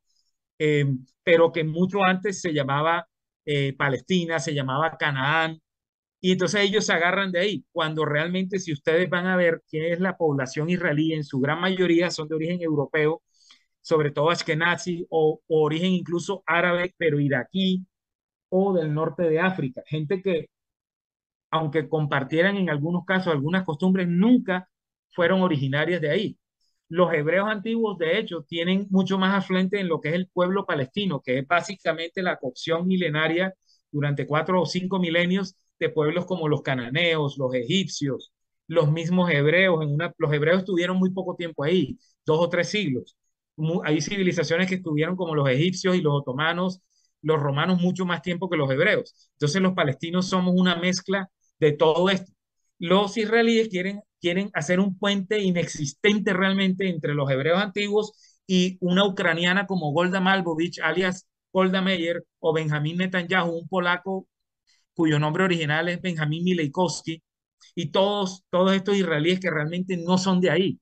eh, 0.59 0.85
pero 1.23 1.51
que 1.51 1.63
mucho 1.63 2.03
antes 2.05 2.41
se 2.41 2.53
llamaba 2.53 3.07
Palestina, 3.77 4.39
se 4.39 4.55
llamaba 4.55 4.97
Canaán, 4.97 5.61
y 6.21 6.31
entonces 6.31 6.61
ellos 6.61 6.85
se 6.85 6.93
agarran 6.93 7.31
de 7.31 7.39
ahí, 7.39 7.65
cuando 7.71 8.05
realmente 8.05 8.59
si 8.59 8.73
ustedes 8.73 9.09
van 9.09 9.27
a 9.27 9.35
ver 9.35 9.63
qué 9.69 9.93
es 9.93 9.99
la 9.99 10.17
población 10.17 10.69
israelí, 10.69 11.13
en 11.13 11.23
su 11.23 11.39
gran 11.39 11.61
mayoría 11.61 12.09
son 12.11 12.27
de 12.27 12.35
origen 12.35 12.61
europeo, 12.61 13.21
sobre 13.81 14.11
todo 14.11 14.31
ashkenazi 14.31 15.05
o, 15.09 15.41
o 15.47 15.63
origen 15.63 15.91
incluso 15.93 16.43
árabe, 16.47 16.95
pero 16.97 17.19
iraquí, 17.19 17.85
o 18.49 18.73
del 18.73 18.93
norte 18.93 19.23
de 19.23 19.39
África. 19.39 19.83
Gente 19.87 20.21
que, 20.21 20.47
aunque 21.51 21.87
compartieran 21.89 22.57
en 22.57 22.69
algunos 22.69 23.05
casos 23.05 23.33
algunas 23.33 23.63
costumbres, 23.63 24.07
nunca 24.07 24.69
fueron 25.11 25.41
originarias 25.41 26.01
de 26.01 26.09
ahí. 26.09 26.37
Los 26.89 27.13
hebreos 27.13 27.49
antiguos, 27.49 27.97
de 27.97 28.19
hecho, 28.19 28.45
tienen 28.47 28.87
mucho 28.89 29.17
más 29.17 29.33
afluente 29.35 29.79
en 29.79 29.87
lo 29.87 29.99
que 30.01 30.09
es 30.09 30.15
el 30.15 30.27
pueblo 30.27 30.65
palestino, 30.65 31.21
que 31.21 31.39
es 31.39 31.47
básicamente 31.47 32.21
la 32.21 32.37
cocción 32.37 32.87
milenaria 32.87 33.53
durante 33.91 34.27
cuatro 34.27 34.61
o 34.61 34.65
cinco 34.65 34.99
milenios 34.99 35.55
de 35.79 35.89
pueblos 35.89 36.25
como 36.25 36.47
los 36.47 36.61
cananeos, 36.61 37.37
los 37.37 37.53
egipcios, 37.55 38.33
los 38.67 38.91
mismos 38.91 39.31
hebreos. 39.31 39.81
En 39.83 39.93
una, 39.93 40.13
los 40.17 40.31
hebreos 40.33 40.59
estuvieron 40.59 40.97
muy 40.97 41.11
poco 41.11 41.35
tiempo 41.35 41.63
ahí, 41.63 41.97
dos 42.25 42.39
o 42.39 42.49
tres 42.49 42.69
siglos. 42.69 43.17
hay 43.83 44.01
civilizaciones 44.01 44.67
que 44.67 44.75
estuvieron 44.75 45.15
como 45.15 45.35
los 45.35 45.49
egipcios 45.49 45.95
y 45.95 46.01
los 46.01 46.13
otomanos 46.13 46.81
los 47.25 47.41
romanos 47.41 47.81
mucho 47.81 48.05
más 48.05 48.21
tiempo 48.21 48.49
que 48.49 48.57
los 48.57 48.69
hebreos. 48.69 49.29
Entonces 49.33 49.61
los 49.61 49.73
palestinos 49.73 50.27
somos 50.29 50.53
una 50.55 50.75
mezcla 50.75 51.29
de 51.59 51.71
todo 51.73 52.09
esto. 52.09 52.31
Los 52.77 53.17
israelíes 53.17 53.69
quieren, 53.69 54.01
quieren 54.25 54.49
hacer 54.55 54.79
un 54.79 54.97
puente 54.97 55.39
inexistente 55.39 56.33
realmente 56.33 56.89
entre 56.89 57.13
los 57.13 57.29
hebreos 57.29 57.61
antiguos 57.61 58.39
y 58.47 58.75
una 58.81 59.05
ucraniana 59.05 59.67
como 59.67 59.91
Golda 59.91 60.19
Malvovich, 60.19 60.79
alias 60.79 61.27
Golda 61.53 61.79
Meir, 61.83 62.23
o 62.39 62.51
Benjamín 62.51 62.97
Netanyahu, 62.97 63.51
un 63.55 63.67
polaco 63.67 64.27
cuyo 64.95 65.19
nombre 65.19 65.43
original 65.43 65.89
es 65.89 66.01
Benjamín 66.01 66.43
Mileikowski, 66.43 67.21
y 67.75 67.91
todos, 67.91 68.43
todos 68.49 68.73
estos 68.73 68.95
israelíes 68.97 69.39
que 69.39 69.51
realmente 69.51 69.95
no 69.95 70.17
son 70.17 70.41
de 70.41 70.49
ahí, 70.49 70.79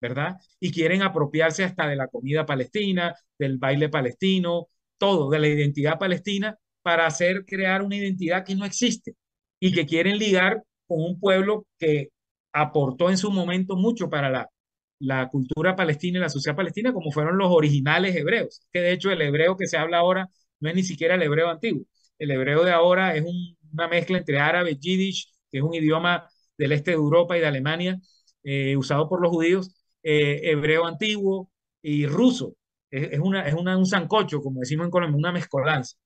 ¿verdad? 0.00 0.38
Y 0.58 0.72
quieren 0.72 1.02
apropiarse 1.02 1.62
hasta 1.62 1.86
de 1.86 1.94
la 1.94 2.08
comida 2.08 2.44
palestina, 2.44 3.14
del 3.38 3.58
baile 3.58 3.88
palestino, 3.88 4.66
todo 4.98 5.30
de 5.30 5.38
la 5.38 5.46
identidad 5.46 5.96
palestina 5.96 6.58
para 6.82 7.06
hacer 7.06 7.44
crear 7.44 7.82
una 7.82 7.96
identidad 7.96 8.44
que 8.44 8.56
no 8.56 8.64
existe 8.64 9.14
y 9.60 9.72
que 9.72 9.86
quieren 9.86 10.18
ligar 10.18 10.64
con 10.88 11.00
un 11.02 11.20
pueblo 11.20 11.66
que 11.78 12.08
aportó 12.54 13.10
en 13.10 13.18
su 13.18 13.32
momento 13.32 13.76
mucho 13.76 14.10
para 14.10 14.30
la, 14.30 14.50
la 14.98 15.28
cultura 15.28 15.76
palestina 15.76 16.18
y 16.18 16.22
la 16.22 16.28
sociedad 16.30 16.56
palestina, 16.56 16.92
como 16.92 17.12
fueron 17.12 17.38
los 17.38 17.50
originales 17.52 18.16
hebreos, 18.16 18.62
que 18.72 18.80
de 18.80 18.92
hecho 18.92 19.10
el 19.10 19.22
hebreo 19.22 19.56
que 19.56 19.66
se 19.66 19.76
habla 19.78 19.98
ahora 19.98 20.28
no 20.60 20.68
es 20.70 20.74
ni 20.76 20.82
siquiera 20.84 21.16
el 21.16 21.22
hebreo 21.22 21.48
antiguo. 21.50 21.84
El 22.18 22.30
hebreo 22.30 22.64
de 22.64 22.72
ahora 22.72 23.14
es 23.16 23.24
una 23.72 23.88
mezcla 23.88 24.18
entre 24.18 24.38
árabe, 24.38 24.76
yiddish, 24.76 25.32
que 25.50 25.58
es 25.58 25.64
un 25.64 25.74
idioma 25.74 26.28
del 26.58 26.72
este 26.72 26.92
de 26.92 26.96
Europa 26.96 27.36
y 27.36 27.40
de 27.40 27.46
Alemania, 27.46 27.98
eh, 28.42 28.76
usado 28.76 29.08
por 29.08 29.20
los 29.20 29.30
judíos, 29.30 29.74
eh, 30.02 30.40
hebreo 30.44 30.86
antiguo 30.86 31.50
y 31.82 32.06
ruso, 32.06 32.54
es, 32.90 33.18
una, 33.18 33.46
es 33.48 33.54
una, 33.54 33.76
un 33.76 33.86
sancocho, 33.86 34.40
como 34.40 34.60
decimos 34.60 34.84
en 34.86 34.90
Colombia, 34.90 35.18
una 35.18 35.32
mezcolanza. 35.32 35.96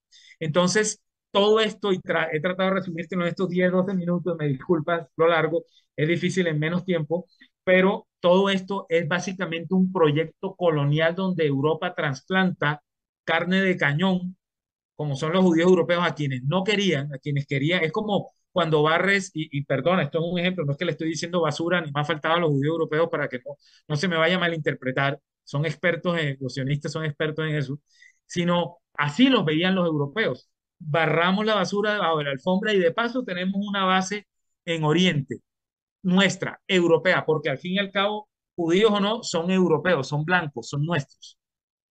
Entonces, 0.40 1.02
todo 1.30 1.60
esto, 1.60 1.92
y 1.92 2.00
he 2.32 2.40
tratado 2.40 2.70
de 2.70 2.76
resumirte 2.76 3.14
en 3.14 3.22
estos 3.22 3.48
10, 3.48 3.70
12 3.70 3.94
minutos, 3.94 4.36
me 4.38 4.46
disculpas 4.48 5.06
lo 5.16 5.28
largo, 5.28 5.64
es 5.98 6.08
difícil 6.08 6.46
en 6.46 6.58
menos 6.60 6.84
tiempo, 6.84 7.26
pero 7.64 8.06
todo 8.20 8.50
esto 8.50 8.86
es 8.88 9.08
básicamente 9.08 9.74
un 9.74 9.92
proyecto 9.92 10.54
colonial 10.56 11.14
donde 11.14 11.46
Europa 11.46 11.94
trasplanta 11.94 12.82
carne 13.24 13.60
de 13.62 13.76
cañón, 13.76 14.36
como 14.96 15.16
son 15.16 15.32
los 15.32 15.44
judíos 15.44 15.68
europeos, 15.68 16.04
a 16.04 16.14
quienes 16.14 16.42
no 16.44 16.64
querían, 16.64 17.12
a 17.14 17.18
quienes 17.18 17.46
querían, 17.46 17.84
es 17.84 17.92
como 17.92 18.30
cuando 18.52 18.82
barres, 18.82 19.30
y, 19.34 19.48
y 19.56 19.64
perdona, 19.64 20.02
esto 20.04 20.18
es 20.18 20.24
un 20.32 20.38
ejemplo, 20.38 20.64
no 20.64 20.72
es 20.72 20.78
que 20.78 20.84
le 20.84 20.92
estoy 20.92 21.08
diciendo 21.08 21.40
basura, 21.42 21.80
ni 21.80 21.90
más 21.92 22.06
faltaba 22.06 22.36
a 22.36 22.38
los 22.40 22.50
judíos 22.50 22.72
europeos 22.72 23.08
para 23.10 23.28
que 23.28 23.38
no, 23.38 23.56
no 23.88 23.96
se 23.96 24.08
me 24.08 24.16
vaya 24.16 24.36
a 24.36 24.38
malinterpretar, 24.40 25.20
son 25.44 25.64
expertos, 25.66 26.18
en, 26.18 26.36
los 26.40 26.54
sionistas 26.54 26.92
son 26.92 27.04
expertos 27.04 27.46
en 27.46 27.54
eso, 27.56 27.80
sino 28.26 28.78
así 28.94 29.28
los 29.28 29.44
veían 29.44 29.74
los 29.74 29.86
europeos. 29.86 30.50
Barramos 30.78 31.44
la 31.46 31.54
basura 31.54 31.92
debajo 31.94 32.18
de 32.18 32.24
la 32.24 32.30
alfombra 32.32 32.72
y 32.74 32.78
de 32.78 32.92
paso 32.92 33.24
tenemos 33.24 33.56
una 33.66 33.84
base 33.84 34.26
en 34.64 34.84
Oriente, 34.84 35.40
nuestra, 36.02 36.60
europea, 36.66 37.24
porque 37.26 37.50
al 37.50 37.58
fin 37.58 37.74
y 37.74 37.78
al 37.78 37.90
cabo, 37.90 38.28
judíos 38.56 38.90
o 38.92 39.00
no, 39.00 39.22
son 39.22 39.50
europeos, 39.50 40.08
son 40.08 40.24
blancos, 40.24 40.68
son 40.68 40.84
nuestros. 40.84 41.38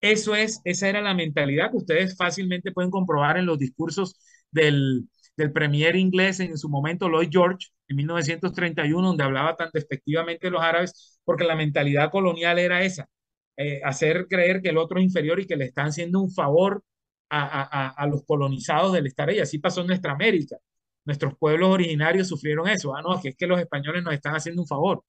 Eso 0.02 0.36
es, 0.36 0.62
esa 0.64 0.90
era 0.90 1.02
la 1.02 1.14
mentalidad 1.14 1.72
que 1.72 1.78
ustedes 1.78 2.16
fácilmente 2.18 2.72
pueden 2.72 2.92
comprobar 2.92 3.38
en 3.38 3.46
los 3.46 3.58
discursos 3.60 4.20
del, 4.52 5.10
del 5.38 5.52
premier 5.52 5.96
inglés 5.96 6.40
en 6.40 6.58
su 6.58 6.70
momento, 6.70 7.10
Lloyd 7.10 7.30
George, 7.32 7.68
en 7.88 7.98
1931, 7.98 9.08
donde 9.08 9.24
hablaba 9.24 9.56
tan 9.56 9.70
despectivamente 9.74 10.48
de 10.48 10.52
los 10.52 10.62
árabes, 10.62 11.20
porque 11.24 11.46
la 11.46 11.56
mentalidad 11.56 12.12
colonial 12.12 12.60
era 12.60 12.84
esa. 12.84 13.10
Eh, 13.56 13.82
hacer 13.84 14.28
creer 14.28 14.62
que 14.62 14.70
el 14.70 14.78
otro 14.78 15.00
es 15.00 15.06
inferior 15.06 15.40
y 15.40 15.48
que 15.48 15.56
le 15.56 15.66
están 15.66 15.88
haciendo 15.88 16.20
un 16.22 16.32
favor 16.32 16.84
a, 17.30 18.08
los 18.10 18.24
colonizados 18.26 18.94
del 18.94 19.08
estar 19.08 19.30
ahí. 19.30 19.40
Así 19.40 19.60
pasó 19.60 19.82
en 19.82 19.88
nuestra 19.88 20.14
América. 20.14 20.58
Nuestros 21.08 21.36
pueblos 21.38 21.70
originarios 21.72 22.28
sufrieron 22.28 22.70
eso. 22.70 22.96
Ah, 22.96 23.02
no, 23.02 23.16
es 23.16 23.22
que, 23.24 23.30
es 23.30 23.36
que 23.36 23.48
los 23.48 23.60
españoles 23.60 24.04
nos 24.04 24.14
están 24.14 24.36
haciendo 24.36 24.62
un 24.62 24.68
favor, 24.68 25.04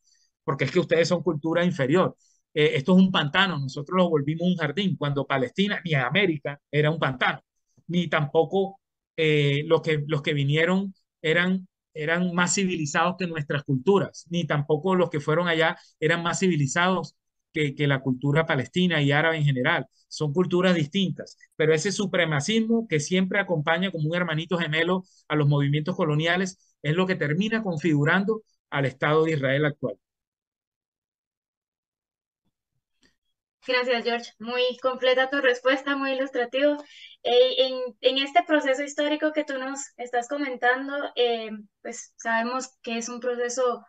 porque 0.45 0.65
es 0.65 0.71
que 0.73 0.81
ustedes 0.81 1.09
son 1.09 1.23
cultura 1.23 1.65
inferior. 1.65 2.17
Eh, 2.55 2.73
esto 2.77 2.93
es 2.97 2.99
un 3.03 3.13
pantano, 3.13 3.59
nosotros 3.59 3.97
lo 3.97 4.09
volvimos 4.09 4.49
un 4.49 4.57
jardín, 4.57 4.97
cuando 4.97 5.27
Palestina 5.27 5.81
ni 5.85 5.95
América 5.95 6.61
era 6.71 6.91
un 6.91 6.99
pantano, 6.99 7.41
ni 7.89 8.09
tampoco 8.09 8.81
eh, 9.17 9.63
los, 9.67 9.83
que, 9.83 10.03
los 10.07 10.23
que 10.23 10.33
vinieron 10.35 10.95
eran 11.23 11.67
eran 11.95 12.33
más 12.33 12.55
civilizados 12.55 13.17
que 13.19 13.27
nuestras 13.27 13.65
culturas, 13.65 14.25
ni 14.31 14.47
tampoco 14.47 14.95
los 14.95 15.11
que 15.11 15.19
fueron 15.21 15.49
allá 15.49 15.77
eran 15.99 16.23
más 16.23 16.39
civilizados 16.39 17.17
que, 17.53 17.75
la 17.87 18.01
cultura 18.01 18.47
palestina 18.47 19.03
y 19.03 19.13
árabe 19.13 19.39
en 19.39 19.45
general. 19.45 19.87
Son 20.09 20.33
culturas 20.33 20.75
distintas, 20.75 21.37
pero 21.57 21.75
ese 21.75 21.93
supremacismo 21.93 22.87
que 22.89 23.01
siempre 23.01 23.41
acompaña 23.41 23.91
como 23.91 24.09
un 24.09 24.17
hermanito 24.17 24.59
gemelo 24.59 25.05
a 25.29 25.37
los 25.37 25.49
movimientos 25.49 25.97
coloniales 25.97 26.59
es 26.83 26.95
lo 26.95 27.07
que 27.07 27.17
termina 27.17 27.63
configurando 27.63 28.43
al 28.71 28.87
Estado 28.87 29.25
de 29.25 29.33
Israel 29.33 29.67
actual. 29.67 29.99
Gracias, 33.69 34.03
George. 34.03 34.33
Muy 34.39 34.79
completa 34.81 35.29
tu 35.29 35.43
respuesta, 35.43 35.95
muy 35.95 36.13
ilustrativo. 36.13 36.79
Eh, 37.23 37.71
en, 38.01 38.19
este 38.19 38.43
proceso 38.47 38.83
histórico 38.83 39.33
que 39.33 39.45
tú 39.45 39.59
nos 39.59 39.81
estás 39.99 40.27
comentando, 40.27 40.95
eh, 41.17 41.51
pues 41.83 42.15
sabemos 42.17 42.71
que 42.83 42.97
es 42.97 43.11
un 43.11 43.21
proceso 43.21 43.85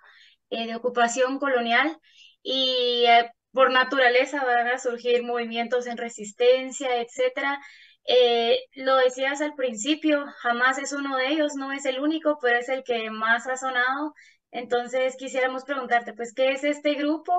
eh, 0.50 0.68
de 0.68 0.76
ocupación 0.76 1.40
colonial 1.40 1.98
y 2.44 3.06
por 3.52 3.72
naturaleza 3.72 4.44
van 4.46 4.68
a 4.68 4.78
surgir 4.78 5.24
movimientos 5.24 5.88
en 5.88 5.98
resistencia, 5.98 7.02
etcétera. 7.02 7.60
Eh, 8.06 8.58
lo 8.76 8.96
decías 8.98 9.42
al 9.42 9.54
principio, 9.56 10.26
jamás 10.40 10.78
es 10.78 10.94
uno 10.94 11.18
de 11.18 11.30
ellos, 11.30 11.56
no 11.56 11.72
es 11.72 11.86
el 11.86 12.00
único, 12.00 12.38
pero 12.42 12.60
es 12.60 12.70
el 12.70 12.84
que 12.84 13.10
más 13.12 13.48
ha 13.48 13.58
sonado. 13.58 14.14
Entonces 14.52 15.16
quisiéramos 15.18 15.64
preguntarte, 15.64 16.14
pues, 16.14 16.34
¿qué 16.34 16.52
es 16.52 16.64
este 16.64 16.96
grupo 16.96 17.32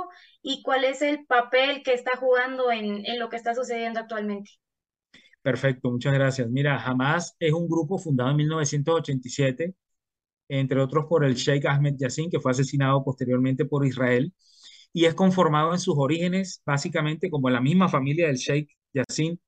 y 0.42 0.62
cuál 0.62 0.84
es 0.84 1.02
el 1.02 1.26
papel 1.26 1.82
que 1.82 1.94
está 1.94 2.16
jugando 2.16 2.70
en, 2.70 3.04
en 3.04 3.18
lo 3.18 3.28
que 3.28 3.36
está 3.36 3.54
sucediendo 3.54 4.00
actualmente? 4.00 4.50
Perfecto, 5.42 5.90
muchas 5.90 6.12
gracias. 6.12 6.48
Mira, 6.50 6.78
Hamas 6.84 7.34
es 7.38 7.52
un 7.52 7.68
grupo 7.68 7.98
fundado 7.98 8.30
en 8.30 8.36
1987, 8.36 9.74
entre 10.48 10.80
otros 10.80 11.06
por 11.08 11.24
el 11.24 11.34
Sheikh 11.34 11.66
Ahmed 11.66 11.94
Yassin, 11.96 12.30
que 12.30 12.40
fue 12.40 12.52
asesinado 12.52 13.02
posteriormente 13.02 13.64
por 13.64 13.86
Israel 13.86 14.32
y 14.92 15.04
es 15.06 15.14
conformado 15.14 15.72
en 15.72 15.80
sus 15.80 15.94
orígenes 15.98 16.62
básicamente 16.66 17.30
como 17.30 17.50
la 17.50 17.60
misma 17.60 17.88
familia 17.88 18.26
del 18.26 18.36
Sheikh 18.36 18.70
Yassin 18.92 19.40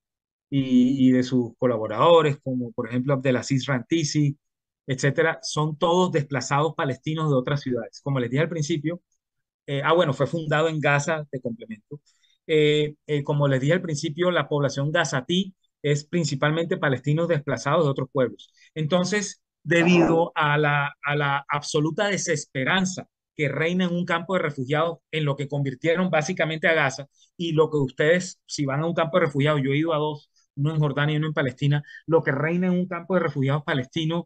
y, 0.50 1.10
de 1.12 1.22
sus 1.22 1.56
colaboradores, 1.58 2.38
como 2.42 2.72
por 2.72 2.88
ejemplo 2.88 3.14
Abdelaziz 3.14 3.66
Rantisi, 3.66 4.38
etcétera, 4.86 5.38
son 5.42 5.78
todos 5.78 6.12
desplazados 6.12 6.74
palestinos 6.74 7.30
de 7.30 7.36
otras 7.36 7.62
ciudades. 7.62 8.00
Como 8.02 8.20
les 8.20 8.30
dije 8.30 8.42
al 8.42 8.48
principio, 8.50 9.00
eh, 9.66 9.82
ah, 9.84 9.92
bueno, 9.94 10.12
fue 10.14 10.26
fundado 10.26 10.68
en 10.68 10.80
Gaza, 10.80 11.26
de 11.32 11.40
complemento. 11.40 12.00
Eh, 12.46 12.96
eh, 13.06 13.22
como 13.24 13.48
les 13.48 13.60
dije 13.60 13.74
al 13.74 13.82
principio, 13.82 14.30
la 14.30 14.48
población 14.48 14.92
gazatí 14.92 15.54
es 15.82 16.04
principalmente 16.04 16.76
palestinos 16.76 17.28
desplazados 17.28 17.84
de 17.84 17.90
otros 17.90 18.08
pueblos. 18.12 18.52
Entonces, 18.74 19.42
debido 19.62 20.32
a 20.34 20.58
la, 20.58 20.92
a 21.02 21.16
la 21.16 21.44
absoluta 21.48 22.08
desesperanza 22.08 23.08
que 23.36 23.48
reina 23.48 23.84
en 23.86 23.94
un 23.94 24.04
campo 24.04 24.34
de 24.34 24.40
refugiados 24.40 24.98
en 25.10 25.24
lo 25.24 25.36
que 25.36 25.48
convirtieron 25.48 26.10
básicamente 26.10 26.68
a 26.68 26.74
Gaza 26.74 27.06
y 27.36 27.52
lo 27.52 27.70
que 27.70 27.78
ustedes, 27.78 28.40
si 28.46 28.64
van 28.66 28.80
a 28.82 28.86
un 28.86 28.94
campo 28.94 29.18
de 29.18 29.26
refugiados, 29.26 29.60
yo 29.64 29.72
he 29.72 29.78
ido 29.78 29.94
a 29.94 29.98
dos, 29.98 30.30
uno 30.56 30.72
en 30.74 30.80
Jordania 30.80 31.14
y 31.14 31.18
uno 31.18 31.28
en 31.28 31.32
Palestina, 31.34 31.82
lo 32.06 32.22
que 32.22 32.32
reina 32.32 32.66
en 32.68 32.74
un 32.74 32.86
campo 32.88 33.14
de 33.14 33.20
refugiados 33.20 33.62
palestinos, 33.64 34.24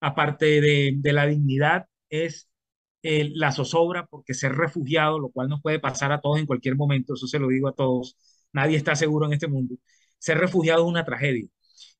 aparte 0.00 0.60
de, 0.60 0.94
de 0.96 1.12
la 1.12 1.26
dignidad, 1.26 1.86
es 2.10 2.48
eh, 3.02 3.30
la 3.34 3.52
zozobra, 3.52 4.06
porque 4.06 4.34
ser 4.34 4.54
refugiado, 4.54 5.18
lo 5.18 5.30
cual 5.30 5.48
nos 5.48 5.62
puede 5.62 5.78
pasar 5.80 6.12
a 6.12 6.20
todos 6.20 6.38
en 6.40 6.46
cualquier 6.46 6.76
momento, 6.76 7.14
eso 7.14 7.26
se 7.26 7.38
lo 7.38 7.48
digo 7.48 7.68
a 7.68 7.74
todos, 7.74 8.16
nadie 8.52 8.76
está 8.76 8.96
seguro 8.96 9.26
en 9.26 9.34
este 9.34 9.48
mundo, 9.48 9.76
ser 10.18 10.38
refugiado 10.38 10.84
es 10.84 10.88
una 10.90 11.04
tragedia. 11.04 11.48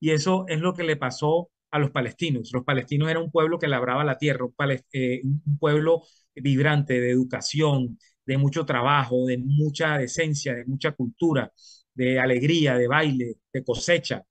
Y 0.01 0.11
eso 0.11 0.45
es 0.49 0.61
lo 0.61 0.75
que 0.75 0.85
le 0.85 0.97
pasó 0.97 1.51
a 1.71 1.79
los 1.79 1.91
palestinos. 1.91 2.51
Los 2.53 2.65
palestinos 2.65 3.11
eran 3.11 3.23
un 3.25 3.31
pueblo 3.31 3.59
que 3.59 3.69
labraba 3.69 4.05
la 4.05 4.19
tierra, 4.19 4.45
un, 4.45 4.55
eh, 4.93 5.23
un 5.25 5.59
pueblo 5.59 6.03
vibrante 6.37 7.01
de 7.01 7.11
educación, 7.11 7.99
de 8.25 8.38
mucho 8.38 8.64
trabajo, 8.66 9.27
de 9.27 9.38
mucha 9.38 9.99
decencia, 9.99 10.55
de 10.55 10.64
mucha 10.64 10.92
cultura, 10.92 11.53
de 11.94 12.18
alegría, 12.20 12.77
de 12.77 12.88
baile, 12.88 13.37
de 13.53 13.64
cosecha. 13.64 14.22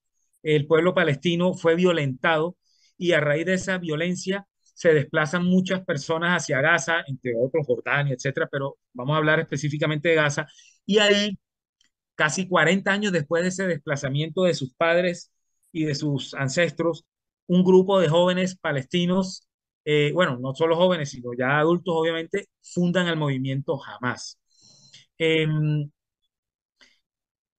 El 0.44 0.68
pueblo 0.68 0.94
palestino 0.94 1.54
fue 1.54 1.76
violentado 1.76 2.58
y 2.98 3.14
a 3.14 3.20
raíz 3.20 3.46
de 3.46 3.56
esa 3.56 3.78
violencia 3.78 4.48
se 4.62 4.94
desplazan 4.94 5.46
muchas 5.46 5.84
personas 5.86 6.44
hacia 6.44 6.62
Gaza, 6.62 7.04
entre 7.08 7.34
otros 7.36 7.66
Jordania, 7.66 8.14
etcétera, 8.14 8.48
pero 8.52 8.78
vamos 8.94 9.16
a 9.16 9.18
hablar 9.18 9.40
específicamente 9.40 10.10
de 10.10 10.16
Gaza. 10.16 10.48
Y 10.86 11.00
ahí, 11.00 11.38
casi 12.16 12.48
40 12.48 12.92
años 12.92 13.12
después 13.12 13.44
de 13.44 13.50
ese 13.50 13.68
desplazamiento 13.68 14.44
de 14.44 14.54
sus 14.54 14.74
padres 14.74 15.32
y 15.72 15.86
de 15.86 15.96
sus 15.96 16.34
ancestros, 16.34 17.06
un 17.48 17.64
grupo 17.64 18.00
de 18.00 18.10
jóvenes 18.10 18.58
palestinos, 18.58 19.45
eh, 19.86 20.12
bueno, 20.14 20.38
no 20.40 20.54
solo 20.56 20.76
jóvenes, 20.76 21.10
sino 21.12 21.32
ya 21.38 21.60
adultos, 21.60 21.94
obviamente, 21.96 22.50
fundan 22.62 23.08
el 23.08 23.18
movimiento 23.18 23.80
Hamas. 23.84 24.40
Eh, 25.18 25.48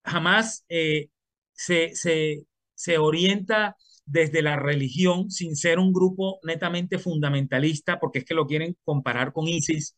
Hamas 0.05 0.65
eh, 0.69 1.09
se, 1.53 1.95
se, 1.95 2.47
se 2.75 2.99
orienta 2.99 3.77
desde 4.05 4.43
la 4.43 4.57
religión 4.57 5.31
sin 5.31 5.57
ser 5.57 5.79
un 5.79 5.93
grupo 5.93 6.39
netamente 6.45 6.99
fundamentalista, 6.99 7.99
porque 7.99 8.21
es 8.21 8.25
que 8.25 8.35
lo 8.35 8.47
quieren 8.47 8.77
comparar 8.85 9.33
con 9.33 9.49
ISIS 9.49 9.97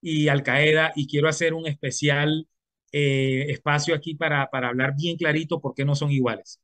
y 0.00 0.28
Al 0.28 0.42
Qaeda, 0.42 0.92
y 0.96 1.06
quiero 1.06 1.28
hacer 1.28 1.54
un 1.54 1.66
especial 1.66 2.48
eh, 2.92 3.46
espacio 3.50 3.94
aquí 3.94 4.14
para, 4.14 4.48
para, 4.50 4.68
hablar 4.68 4.94
bien 4.96 5.16
clarito 5.16 5.60
por 5.60 5.74
qué 5.74 5.84
no 5.84 5.94
son 5.94 6.10
iguales. 6.10 6.60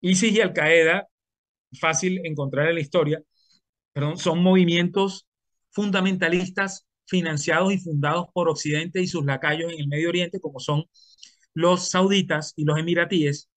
ISIS 0.00 0.32
y 0.32 0.40
Al 0.40 0.52
Qaeda, 0.52 1.08
fácil 1.80 2.20
encontrar 2.24 2.68
en 2.68 2.76
la 2.76 2.80
historia, 2.80 3.22
son 4.16 4.42
movimientos 4.42 5.26
fundamentalistas 5.70 6.86
financiados 7.06 7.72
y 7.72 7.78
fundados 7.78 8.26
por 8.32 8.48
Occidente 8.48 9.00
y 9.00 9.06
sus 9.06 9.24
lacayos 9.24 9.72
en 9.72 9.80
el 9.80 9.88
Medio 9.88 10.08
Oriente, 10.08 10.40
como 10.40 10.60
son 10.60 10.84
los 11.54 11.90
sauditas 11.90 12.52
y 12.56 12.64
los 12.64 12.78
emiratíes, 12.78 13.50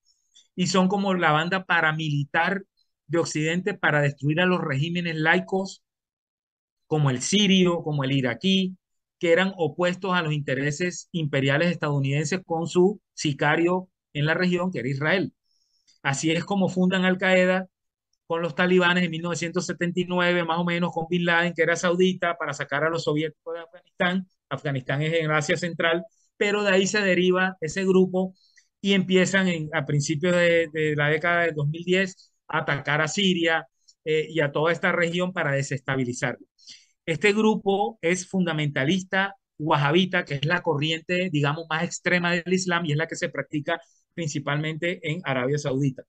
y 0.55 0.67
son 0.67 0.87
como 0.87 1.13
la 1.13 1.31
banda 1.31 1.65
paramilitar 1.65 2.63
de 3.07 3.19
Occidente 3.19 3.73
para 3.73 4.01
destruir 4.01 4.41
a 4.41 4.45
los 4.45 4.61
regímenes 4.61 5.15
laicos 5.15 5.83
como 6.87 7.09
el 7.09 7.21
sirio, 7.21 7.83
como 7.83 8.03
el 8.03 8.11
iraquí, 8.11 8.77
que 9.19 9.31
eran 9.31 9.53
opuestos 9.57 10.13
a 10.13 10.21
los 10.21 10.33
intereses 10.33 11.09
imperiales 11.11 11.71
estadounidenses 11.71 12.41
con 12.45 12.67
su 12.67 13.01
sicario 13.13 13.89
en 14.13 14.25
la 14.25 14.33
región, 14.33 14.71
que 14.71 14.79
era 14.79 14.89
Israel. 14.89 15.33
Así 16.03 16.31
es 16.31 16.45
como 16.45 16.69
fundan 16.69 17.05
Al 17.05 17.17
Qaeda 17.17 17.67
con 18.27 18.41
los 18.41 18.55
talibanes 18.55 19.03
en 19.05 19.11
1979, 19.11 20.43
más 20.43 20.59
o 20.59 20.65
menos 20.65 20.91
con 20.93 21.07
Bin 21.09 21.25
Laden, 21.25 21.53
que 21.53 21.63
era 21.63 21.75
saudita, 21.75 22.37
para 22.37 22.53
sacar 22.53 22.83
a 22.83 22.89
los 22.89 23.03
soviéticos 23.03 23.53
de 23.55 23.61
Afganistán. 23.61 24.27
Afganistán 24.49 25.01
es 25.01 25.13
en 25.13 25.31
Asia 25.31 25.57
Central, 25.57 26.03
pero 26.37 26.63
de 26.63 26.71
ahí 26.71 26.87
se 26.87 27.01
deriva 27.01 27.57
ese 27.61 27.85
grupo 27.85 28.35
y 28.81 28.93
empiezan 28.93 29.47
a 29.73 29.85
principios 29.85 30.35
de, 30.35 30.93
la 30.95 31.09
década 31.09 31.43
de 31.43 31.53
2010 31.53 32.33
a 32.47 32.59
atacar 32.59 33.01
a 33.01 33.07
Siria 33.07 33.67
eh, 34.05 34.27
y 34.29 34.39
a 34.41 34.51
toda 34.51 34.71
esta 34.71 34.91
región 34.91 35.33
para 35.33 35.51
desestabilizarla. 35.53 36.45
Este 37.05 37.33
grupo 37.33 37.97
es 38.01 38.27
fundamentalista 38.27 39.35
wahabita, 39.57 40.25
que 40.25 40.35
es 40.35 40.45
la 40.45 40.61
corriente, 40.61 41.29
digamos, 41.31 41.65
más 41.69 41.83
extrema 41.83 42.31
del 42.33 42.53
Islam 42.53 42.85
y 42.85 42.91
es 42.91 42.97
la 42.97 43.07
que 43.07 43.15
se 43.15 43.29
practica 43.29 43.79
principalmente 44.13 44.99
en 45.09 45.21
Arabia 45.23 45.57
Saudita. 45.57 46.03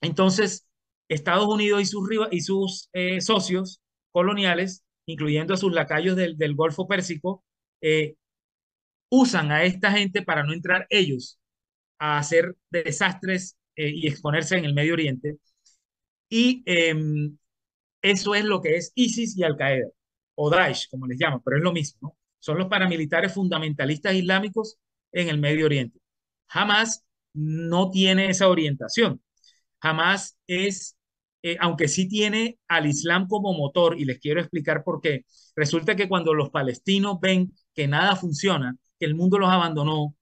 Entonces, 0.00 0.66
Estados 1.08 1.46
Unidos 1.46 1.82
y 1.82 1.86
sus, 1.86 2.08
y 2.30 2.40
sus 2.40 2.88
eh, 2.92 3.20
socios 3.20 3.80
coloniales, 4.12 4.84
incluyendo 5.06 5.54
a 5.54 5.56
sus 5.56 5.72
lacayos 5.72 6.16
del, 6.16 6.54
Golfo 6.54 6.86
Pérsico, 6.86 7.44
eh, 7.80 8.16
usan 9.10 9.52
a 9.52 9.64
esta 9.64 9.92
gente 9.92 10.22
para 10.22 10.42
no 10.44 10.52
entrar 10.52 10.86
ellos 10.90 11.38
a 11.98 12.18
hacer 12.18 12.56
desastres 12.70 13.56
eh, 13.76 13.90
y 13.94 14.08
exponerse 14.08 14.56
en 14.56 14.64
el 14.64 14.74
Medio 14.74 14.94
Oriente. 14.94 15.38
Y 16.28 16.62
em, 16.66 17.38
eso 18.02 18.34
es 18.34 18.44
lo 18.44 18.60
que 18.60 18.76
es 18.76 18.92
ISIS 18.94 19.36
y 19.38 19.44
Al-Qaeda, 19.44 19.88
o 20.36 20.50
Daesh, 20.50 20.88
como 20.90 21.06
les 21.06 21.18
llaman, 21.18 21.40
pero 21.44 21.56
es 21.58 21.62
lo 21.62 21.72
mismo. 21.72 22.16
Son 22.38 22.58
los 22.58 22.68
paramilitares 22.68 23.32
fundamentalistas 23.32 24.14
islámicos 24.14 24.78
en 25.12 25.28
el 25.28 25.38
Medio 25.38 25.66
Oriente. 25.66 26.00
Jamás 26.48 27.04
no 27.34 27.90
tiene 27.90 28.30
esa 28.30 28.48
orientación. 28.48 29.22
Jamás 29.84 30.38
es, 30.48 30.96
eh, 31.42 31.56
aunque 31.60 31.88
sí 31.88 32.08
tiene 32.08 32.58
al 32.68 32.86
Islam 32.86 33.28
como 33.28 33.52
motor, 33.54 34.00
y 34.00 34.04
les 34.06 34.18
quiero 34.18 34.40
explicar 34.40 34.82
por 34.84 35.00
qué. 35.02 35.24
Resulta 35.56 35.96
que 35.96 36.08
cuando 36.08 36.34
los 36.34 36.50
palestinos 36.50 37.20
ven 37.20 37.52
que 37.74 37.88
nada 37.88 38.16
funciona, 38.16 38.76
que 38.98 39.06
el 39.06 39.14
mundo 39.14 39.38
los 39.38 39.50
abandonó, 39.50 40.16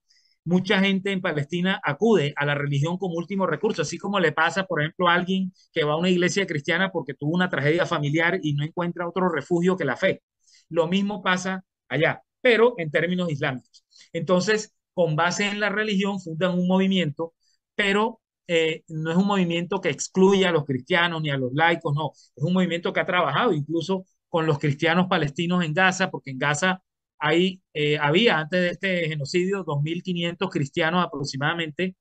mucha 0.45 0.79
gente 0.79 1.11
en 1.13 1.21
Palestina 1.21 1.79
acude 1.83 2.33
a 2.35 2.45
la 2.45 2.55
religión 2.55 2.97
como 2.97 3.15
último 3.17 3.47
recurso, 3.47 3.83
así 3.83 3.97
como 3.97 4.19
le 4.19 4.33
pasa, 4.33 4.65
por 4.65 4.81
ejemplo, 4.81 5.07
a 5.07 5.13
alguien 5.15 5.53
que 5.71 5.83
va 5.85 5.93
a 5.93 5.97
una 5.97 6.09
iglesia 6.09 6.45
cristiana 6.47 6.91
porque 6.91 7.13
tuvo 7.13 7.33
una 7.35 7.49
tragedia 7.49 7.85
familiar 7.85 8.39
y 8.43 8.53
no 8.53 8.63
encuentra 8.65 9.07
otro 9.07 9.29
refugio 9.29 9.77
que 9.77 9.85
la 9.85 9.95
fe. 9.97 10.21
Lo 10.69 10.87
mismo 10.87 11.21
pasa 11.23 11.63
allá, 11.87 12.21
pero 12.41 12.75
en 12.77 12.91
términos 12.91 13.31
islámicos. 13.31 13.85
Entonces, 14.13 14.73
con 14.93 15.15
base 15.15 15.47
en 15.47 15.59
la 15.61 15.69
religión, 15.69 16.19
fundan 16.19 16.59
un 16.59 16.67
movimiento, 16.67 17.33
pero 17.75 18.21
eh, 18.47 18.83
no 18.87 19.11
es 19.11 19.17
un 19.17 19.27
movimiento 19.27 19.81
que 19.81 19.89
excluya 19.89 20.49
a 20.49 20.51
los 20.51 20.65
cristianos 20.65 21.21
ni 21.21 21.29
a 21.29 21.37
los 21.37 21.53
laicos, 21.53 21.93
no, 21.95 22.11
es 22.35 22.43
un 22.43 22.53
movimiento 22.53 22.93
que 22.93 22.99
ha 22.99 23.05
trabajado 23.05 23.53
incluso 23.53 24.05
con 24.29 24.45
los 24.45 24.59
cristianos 24.59 25.07
palestinos 25.07 25.63
en 25.63 25.73
Gaza, 25.73 26.09
porque 26.11 26.31
en 26.31 26.39
Gaza 26.39 26.81
Ahí 27.25 27.61
eh, 27.73 27.97
había 27.99 28.39
antes 28.39 28.59
de 28.59 28.69
este 28.71 29.07
genocidio 29.07 29.63
2.500 29.63 30.49
cristianos 30.49 31.05
aproximadamente 31.05 31.95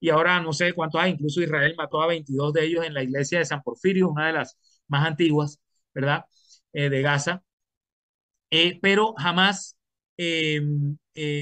y 0.00 0.10
ahora 0.10 0.40
no 0.40 0.52
sé 0.52 0.72
cuántos 0.74 1.00
hay, 1.00 1.12
incluso 1.12 1.40
Israel 1.42 1.74
mató 1.78 2.02
a 2.02 2.08
22 2.08 2.52
de 2.52 2.64
ellos 2.66 2.84
en 2.84 2.94
la 2.94 3.02
iglesia 3.04 3.38
de 3.38 3.44
San 3.46 3.62
Porfirio, 3.62 4.08
una 4.10 4.26
de 4.28 4.32
las 4.34 4.58
más 4.88 5.06
antiguas, 5.06 5.60
¿verdad? 5.94 6.24
Eh, 6.72 6.90
de 6.90 7.02
Gaza. 7.02 7.44
Pero 8.82 9.14
jamás 9.16 9.76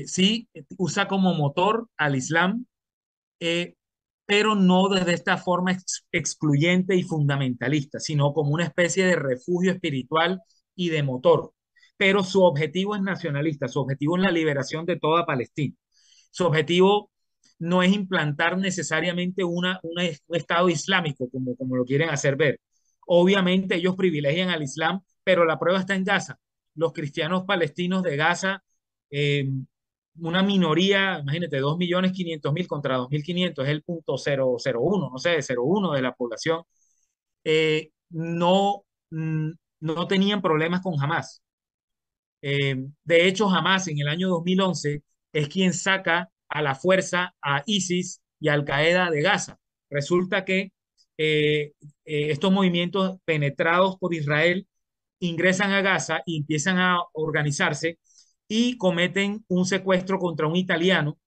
sí 0.07 0.49
usa 0.79 1.09
como 1.09 1.35
motor 1.35 1.89
al 1.97 2.17
Islam, 2.17 2.67
pero 4.27 4.55
no 4.55 4.89
desde 4.89 5.15
esta 5.15 5.37
forma 5.37 5.77
excluyente 6.13 6.97
y 6.97 7.03
fundamentalista, 7.03 8.01
sino 8.01 8.33
como 8.33 8.51
una 8.51 8.65
especie 8.65 9.07
de 9.07 9.17
refugio 9.17 9.73
espiritual 9.73 10.41
y 10.75 10.89
de 10.91 11.03
motor 11.03 11.53
pero 11.97 12.25
su 12.25 12.43
objetivo 12.43 12.95
es 12.97 13.03
nacionalista, 13.03 13.69
su 13.69 13.81
objetivo 13.81 14.17
es 14.17 14.23
la 14.23 14.31
liberación 14.31 14.85
de 14.87 14.99
toda 14.99 15.27
Palestina. 15.27 15.75
Su 16.31 16.47
objetivo 16.47 17.11
no 17.59 17.83
es 17.83 17.93
implantar 17.95 18.59
necesariamente 18.59 19.45
una, 19.45 19.81
un 19.83 20.37
Estado 20.37 20.69
islámico, 20.69 21.29
como, 21.31 21.57
como 21.57 21.77
lo 21.77 21.85
quieren 21.85 22.11
hacer 22.11 22.37
ver. 22.37 22.61
Obviamente 23.07 23.77
ellos 23.77 23.97
privilegian 23.97 24.51
al 24.51 24.63
Islam, 24.63 25.01
pero 25.23 25.45
la 25.45 25.59
prueba 25.59 25.81
está 25.81 25.95
en 25.95 26.05
Gaza. 26.05 26.39
Los 26.75 26.93
cristianos 26.93 27.45
palestinos 27.45 28.03
de 28.03 28.17
Gaza, 28.17 28.65
eh, 29.11 29.49
una 30.21 30.43
minoría, 30.43 31.19
imagínate, 31.21 31.61
2.500.000 31.61 32.67
contra 32.67 32.99
2.500, 32.99 33.65
es 33.65 33.71
el 33.71 33.83
punto 33.83 34.17
001, 34.17 35.11
no 35.11 35.19
sé, 35.19 35.43
0,1 35.43 35.93
de 35.95 36.03
la 36.03 36.15
población, 36.15 36.63
eh, 37.45 37.91
no, 38.11 38.85
mm, 39.11 39.51
no 39.81 40.07
tenían 40.09 40.43
problemas 40.43 40.81
con 40.83 41.01
Hamas. 41.03 41.43
Eh, 42.43 42.77
de 43.05 43.27
hecho, 43.27 43.49
jamás 43.49 43.89
en 43.89 43.99
el 44.01 44.09
año 44.09 44.29
2011 44.29 45.03
es 45.33 45.49
quien 45.49 45.73
saca 45.73 46.31
a 46.49 46.63
la 46.63 46.75
fuerza 46.75 47.35
a 47.43 47.63
ISIS 47.67 48.21
y 48.39 48.49
Al 48.49 48.65
Qaeda 48.65 49.11
de 49.11 49.23
Gaza. 49.23 49.59
Resulta 49.91 50.45
que 50.45 50.73
eh, 51.17 51.73
eh, 52.05 52.31
estos 52.31 52.53
movimientos 52.53 53.19
penetrados 53.25 53.97
por 53.99 54.15
Israel 54.15 54.67
ingresan 55.21 55.73
a 55.73 55.83
Gaza 55.83 56.23
y 56.27 56.39
empiezan 56.39 56.79
a 56.79 57.01
organizarse 57.13 57.99
y 58.49 58.77
cometen 58.79 59.45
un 59.49 59.67
secuestro 59.67 60.19
contra 60.19 60.47
un 60.47 60.57
italiano, 60.57 61.19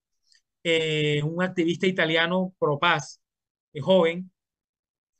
un 1.23 1.41
activista 1.41 1.87
italiano 1.87 2.53
pro 2.59 2.77
paz, 2.79 3.21
joven, 3.81 4.31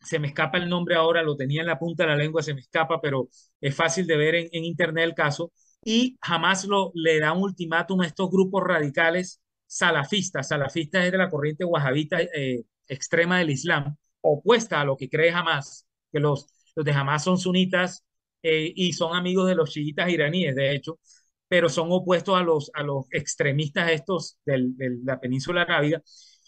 se 0.02 0.20
me 0.20 0.28
escapa 0.28 0.58
el 0.58 0.70
nombre 0.70 0.96
ahora, 0.96 1.24
lo 1.24 1.36
tenía 1.36 1.62
en 1.62 1.68
la 1.68 1.80
punta 1.80 2.04
de 2.04 2.10
la 2.10 2.16
lengua, 2.16 2.44
se 2.44 2.54
me 2.54 2.62
escapa, 2.62 3.02
pero 3.02 3.30
es 3.62 3.76
fácil 3.76 4.08
de 4.08 4.18
ver 4.18 4.36
en, 4.36 4.66
internet 4.66 5.06
el 5.06 5.14
caso, 5.14 5.52
y 5.84 6.18
jamás 6.22 6.66
lo, 6.66 6.92
le 6.94 7.20
da 7.20 7.34
un 7.34 7.44
ultimátum 7.44 8.02
a 8.02 8.08
estos 8.08 8.30
grupos 8.30 8.64
radicales 8.64 9.42
salafistas. 9.66 10.50
Salafistas 10.50 11.06
es 11.06 11.12
de 11.12 11.18
la 11.18 11.30
corriente 11.30 11.66
wahabita 11.66 12.22
eh, 12.22 12.64
extrema 12.88 13.40
del 13.40 13.52
Islam, 13.52 13.96
opuesta 14.22 14.82
a 14.82 14.86
lo 14.86 14.98
que 14.98 15.10
cree 15.10 15.32
Hamas, 15.32 15.86
que 16.12 16.20
los, 16.20 16.48
los 16.76 16.86
de 16.86 16.92
Hamas 16.92 17.24
son 17.24 17.38
sunitas 17.38 18.04
eh, 18.44 18.72
y 18.76 18.94
son 18.94 19.16
amigos 19.16 19.48
de 19.48 19.56
los 19.56 19.72
chiitas 19.72 20.10
iraníes, 20.10 20.56
de 20.56 20.76
hecho, 20.76 21.00
pero 21.48 21.70
son 21.70 21.88
opuestos 21.92 22.38
a 22.38 22.44
los, 22.44 22.72
a 22.74 22.84
los 22.84 23.06
extremistas 23.12 23.92
estos 23.92 24.38
de 24.46 24.70
la 25.04 25.20
península 25.20 25.62
arábiga. 25.64 26.02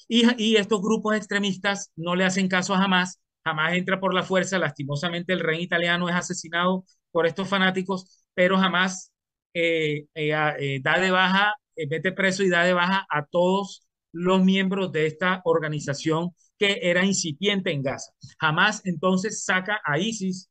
Y, 0.08 0.56
estos 0.58 0.82
grupos 0.82 1.16
extremistas 1.16 1.92
no 1.96 2.16
le 2.16 2.26
hacen 2.26 2.48
caso 2.48 2.74
a 2.74 2.84
Hamas, 2.84 3.20
Hamas 3.44 3.74
entra 3.74 4.00
por 4.00 4.14
la 4.14 4.24
fuerza, 4.24 4.58
lastimosamente 4.58 5.34
el 5.34 5.40
rey 5.40 5.62
italiano 5.62 6.10
es 6.10 6.16
asesinado 6.16 6.84
por 7.12 7.28
estos 7.28 7.48
fanáticos, 7.48 8.26
pero 8.34 8.58
jamás 8.58 9.12
eh, 9.54 10.08
eh, 10.16 10.32
eh, 10.60 10.80
da 10.82 11.00
de 11.00 11.12
baja, 11.12 11.54
mete 11.90 12.12
preso 12.12 12.44
y 12.44 12.50
da 12.50 12.64
de 12.64 12.74
baja 12.74 13.06
a 13.10 13.26
todos 13.26 13.88
los 14.12 14.44
miembros 14.44 14.92
de 14.92 15.06
esta 15.06 15.42
organización 15.46 16.32
que 16.58 16.80
era 16.82 17.06
incipiente 17.06 17.72
en 17.72 17.84
Gaza. 17.84 18.12
Jamás 18.40 18.82
entonces 18.86 19.44
saca 19.44 19.80
a 19.86 20.00
ISIS, 20.00 20.50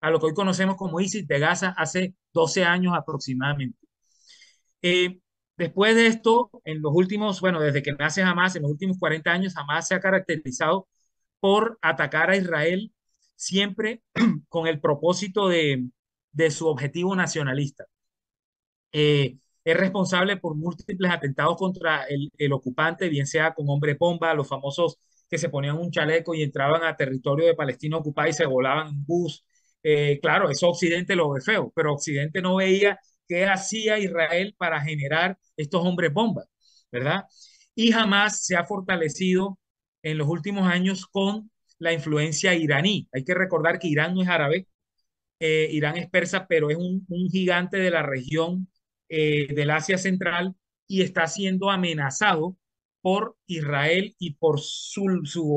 a 0.00 0.10
lo 0.10 0.20
que 0.20 0.26
hoy 0.26 0.34
conocemos 0.34 0.76
como 0.76 1.00
ISIS 1.00 1.26
de 1.26 1.38
Gaza, 1.38 1.74
hace 1.76 2.14
12 2.32 2.64
años 2.64 2.94
aproximadamente. 2.96 3.76
Después 5.56 5.94
de 5.94 6.06
esto, 6.06 6.50
en 6.64 6.82
los 6.82 6.92
últimos, 6.94 7.40
bueno, 7.40 7.60
desde 7.60 7.82
que 7.82 7.92
nace 7.92 8.22
Hamas, 8.22 8.56
en 8.56 8.62
los 8.62 8.70
últimos 8.70 8.98
40 8.98 9.30
años, 9.30 9.56
Hamas 9.56 9.88
se 9.88 9.94
ha 9.94 10.00
caracterizado 10.00 10.88
por 11.40 11.78
atacar 11.82 12.30
a 12.30 12.36
Israel 12.36 12.92
siempre 13.36 14.02
con 14.48 14.66
el 14.68 14.80
propósito 14.80 15.48
de, 15.48 15.90
su 16.50 16.68
objetivo 16.68 17.16
nacionalista. 17.16 17.86
Eh, 18.92 19.38
es 19.64 19.76
responsable 19.76 20.36
por 20.36 20.56
múltiples 20.56 21.10
atentados 21.10 21.56
contra 21.56 22.04
el, 22.04 22.52
ocupante, 22.52 23.08
bien 23.08 23.26
sea 23.26 23.54
con 23.54 23.68
hombre 23.68 23.94
bomba, 23.98 24.34
los 24.34 24.48
famosos 24.48 24.98
que 25.28 25.38
se 25.38 25.48
ponían 25.48 25.78
un 25.78 25.90
chaleco 25.90 26.34
y 26.34 26.42
entraban 26.42 26.82
a 26.84 26.96
territorio 26.96 27.46
de 27.46 27.54
Palestina 27.54 27.98
ocupado 27.98 28.28
y 28.28 28.32
se 28.32 28.46
volaban 28.46 28.88
en 28.88 29.04
bus. 29.04 29.44
Eh, 29.82 30.18
claro, 30.22 30.50
eso 30.50 30.68
Occidente 30.68 31.14
lo 31.16 31.30
ve 31.30 31.40
feo, 31.40 31.72
pero 31.74 31.92
Occidente 31.94 32.42
no 32.42 32.56
veía 32.56 32.98
qué 33.30 33.46
hacía 33.46 33.98
Israel 33.98 34.54
para 34.58 34.80
generar 34.80 35.38
estos 35.56 35.84
hombres 35.86 36.12
bombas, 36.12 36.46
¿verdad? 36.90 37.24
Y 37.76 37.92
jamás 37.92 38.44
se 38.44 38.56
ha 38.56 38.64
fortalecido 38.64 39.58
en 40.02 40.18
los 40.18 40.28
últimos 40.28 40.66
años 40.66 41.06
con 41.06 41.50
la 41.78 41.92
influencia 41.92 42.54
iraní. 42.54 43.08
Hay 43.12 43.24
que 43.24 43.34
recordar 43.34 43.78
que 43.78 43.88
Irán 43.88 44.14
no 44.14 44.22
es 44.22 44.28
árabe, 44.28 44.66
eh, 45.40 45.68
Irán 45.72 45.96
es 45.96 46.10
persa, 46.10 46.46
pero 46.48 46.70
es 46.70 46.76
un, 46.76 47.06
gigante 47.30 47.78
de 47.78 47.90
la 47.90 48.02
región 48.02 48.68
eh, 49.08 49.46
del 49.54 49.70
Asia 49.70 49.98
Central 49.98 50.56
y 50.88 51.02
está 51.02 51.26
siendo 51.28 51.70
amenazado 51.70 52.56
por 53.02 53.36
Israel 53.46 54.14
y 54.18 54.34
por 54.34 54.60
su, 54.60 55.04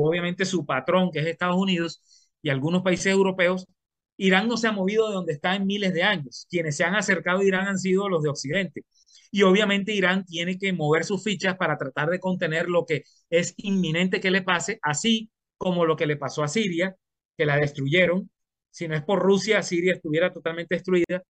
obviamente, 0.04 0.44
su 0.44 0.64
patrón, 0.66 1.10
que 1.12 1.20
es 1.20 1.26
Estados 1.26 1.56
Unidos 1.56 2.02
y 2.42 2.50
algunos 2.50 2.82
países 2.82 3.06
europeos. 3.06 3.66
Irán 4.16 4.48
no 4.48 4.56
se 4.56 4.68
ha 4.68 4.72
movido 4.72 5.08
de 5.08 5.14
donde 5.14 5.32
está 5.32 5.56
en 5.56 5.66
miles 5.66 5.92
de 5.94 6.02
años. 6.02 6.46
Quienes 6.50 6.76
se 6.76 6.84
han 6.84 6.94
acercado 6.94 7.40
a 7.40 7.44
Irán 7.44 7.66
han 7.68 7.78
sido 7.78 8.08
los 8.08 8.22
de 8.22 8.30
Occidente. 8.30 8.82
Y 9.30 9.42
obviamente 9.42 9.92
Irán 9.92 10.24
tiene 10.24 10.58
que 10.58 10.72
mover 10.72 11.04
sus 11.04 11.22
fichas 11.24 11.56
para 11.56 11.76
tratar 11.76 12.08
de 12.10 12.20
contener 12.20 12.68
lo 12.68 12.86
que 12.86 13.02
es 13.30 13.54
inminente 13.56 14.20
que 14.20 14.30
le 14.30 14.42
pase, 14.42 14.78
así 14.82 15.30
como 15.56 15.84
lo 15.86 15.96
que 15.96 16.06
le 16.06 16.16
pasó 16.16 16.42
a 16.44 16.48
Siria, 16.48 16.96
que 17.36 17.46
la 17.46 17.56
destruyeron. 17.56 18.30
Si 18.70 18.86
no 18.88 18.94
es 18.94 19.02
por 19.02 19.20
Rusia, 19.20 19.62
Siria 19.62 19.94
estuviera 19.94 20.32
totalmente 20.32 20.76
destruida. 20.76 21.22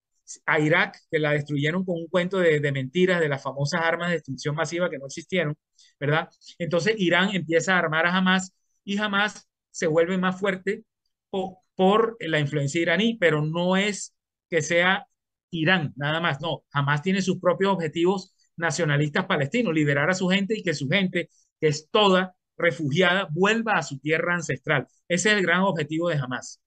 A 0.45 0.59
Irak, 0.59 0.97
que 1.11 1.19
la 1.19 1.31
destruyeron 1.31 1.83
con 1.83 1.95
un 1.97 2.07
cuento 2.07 2.39
de, 2.39 2.59
de 2.61 2.71
mentiras 2.71 3.19
de 3.19 3.27
las 3.27 3.43
famosas 3.43 3.81
armas 3.83 4.07
de 4.09 4.15
destrucción 4.15 4.55
masiva 4.55 4.89
que 4.89 4.97
no 4.97 5.05
existieron, 5.07 5.53
¿verdad? 5.99 6.29
Entonces 6.57 6.95
Irán 6.97 7.35
empieza 7.35 7.75
a 7.75 7.79
armar 7.79 8.05
a 8.05 8.15
Hamas 8.15 8.53
y 8.85 8.97
Hamas 8.97 9.47
se 9.71 9.87
vuelve 9.87 10.17
más 10.17 10.39
fuerte 10.39 10.85
por, 11.29 11.57
por 11.75 12.17
la 12.19 12.39
influencia 12.39 12.81
iraní, 12.81 13.17
pero 13.19 13.41
no 13.41 13.75
es 13.77 14.15
que 14.49 14.61
sea 14.61 15.07
Irán, 15.51 15.93
nada 15.95 16.19
más. 16.19 16.41
No, 16.41 16.63
jamás 16.69 17.01
tiene 17.01 17.21
sus 17.21 17.39
propios 17.39 17.73
objetivos 17.73 18.33
nacionalistas 18.57 19.25
palestinos, 19.25 19.73
liberar 19.73 20.09
a 20.09 20.13
su 20.13 20.27
gente 20.29 20.57
y 20.57 20.63
que 20.63 20.73
su 20.73 20.87
gente, 20.89 21.29
que 21.59 21.67
es 21.67 21.89
toda 21.91 22.35
refugiada, 22.57 23.27
vuelva 23.31 23.73
a 23.73 23.83
su 23.83 23.99
tierra 23.99 24.35
ancestral. 24.35 24.87
Ese 25.07 25.31
es 25.31 25.37
el 25.37 25.43
gran 25.43 25.61
objetivo 25.61 26.09
de 26.09 26.17
Hamas. 26.17 26.61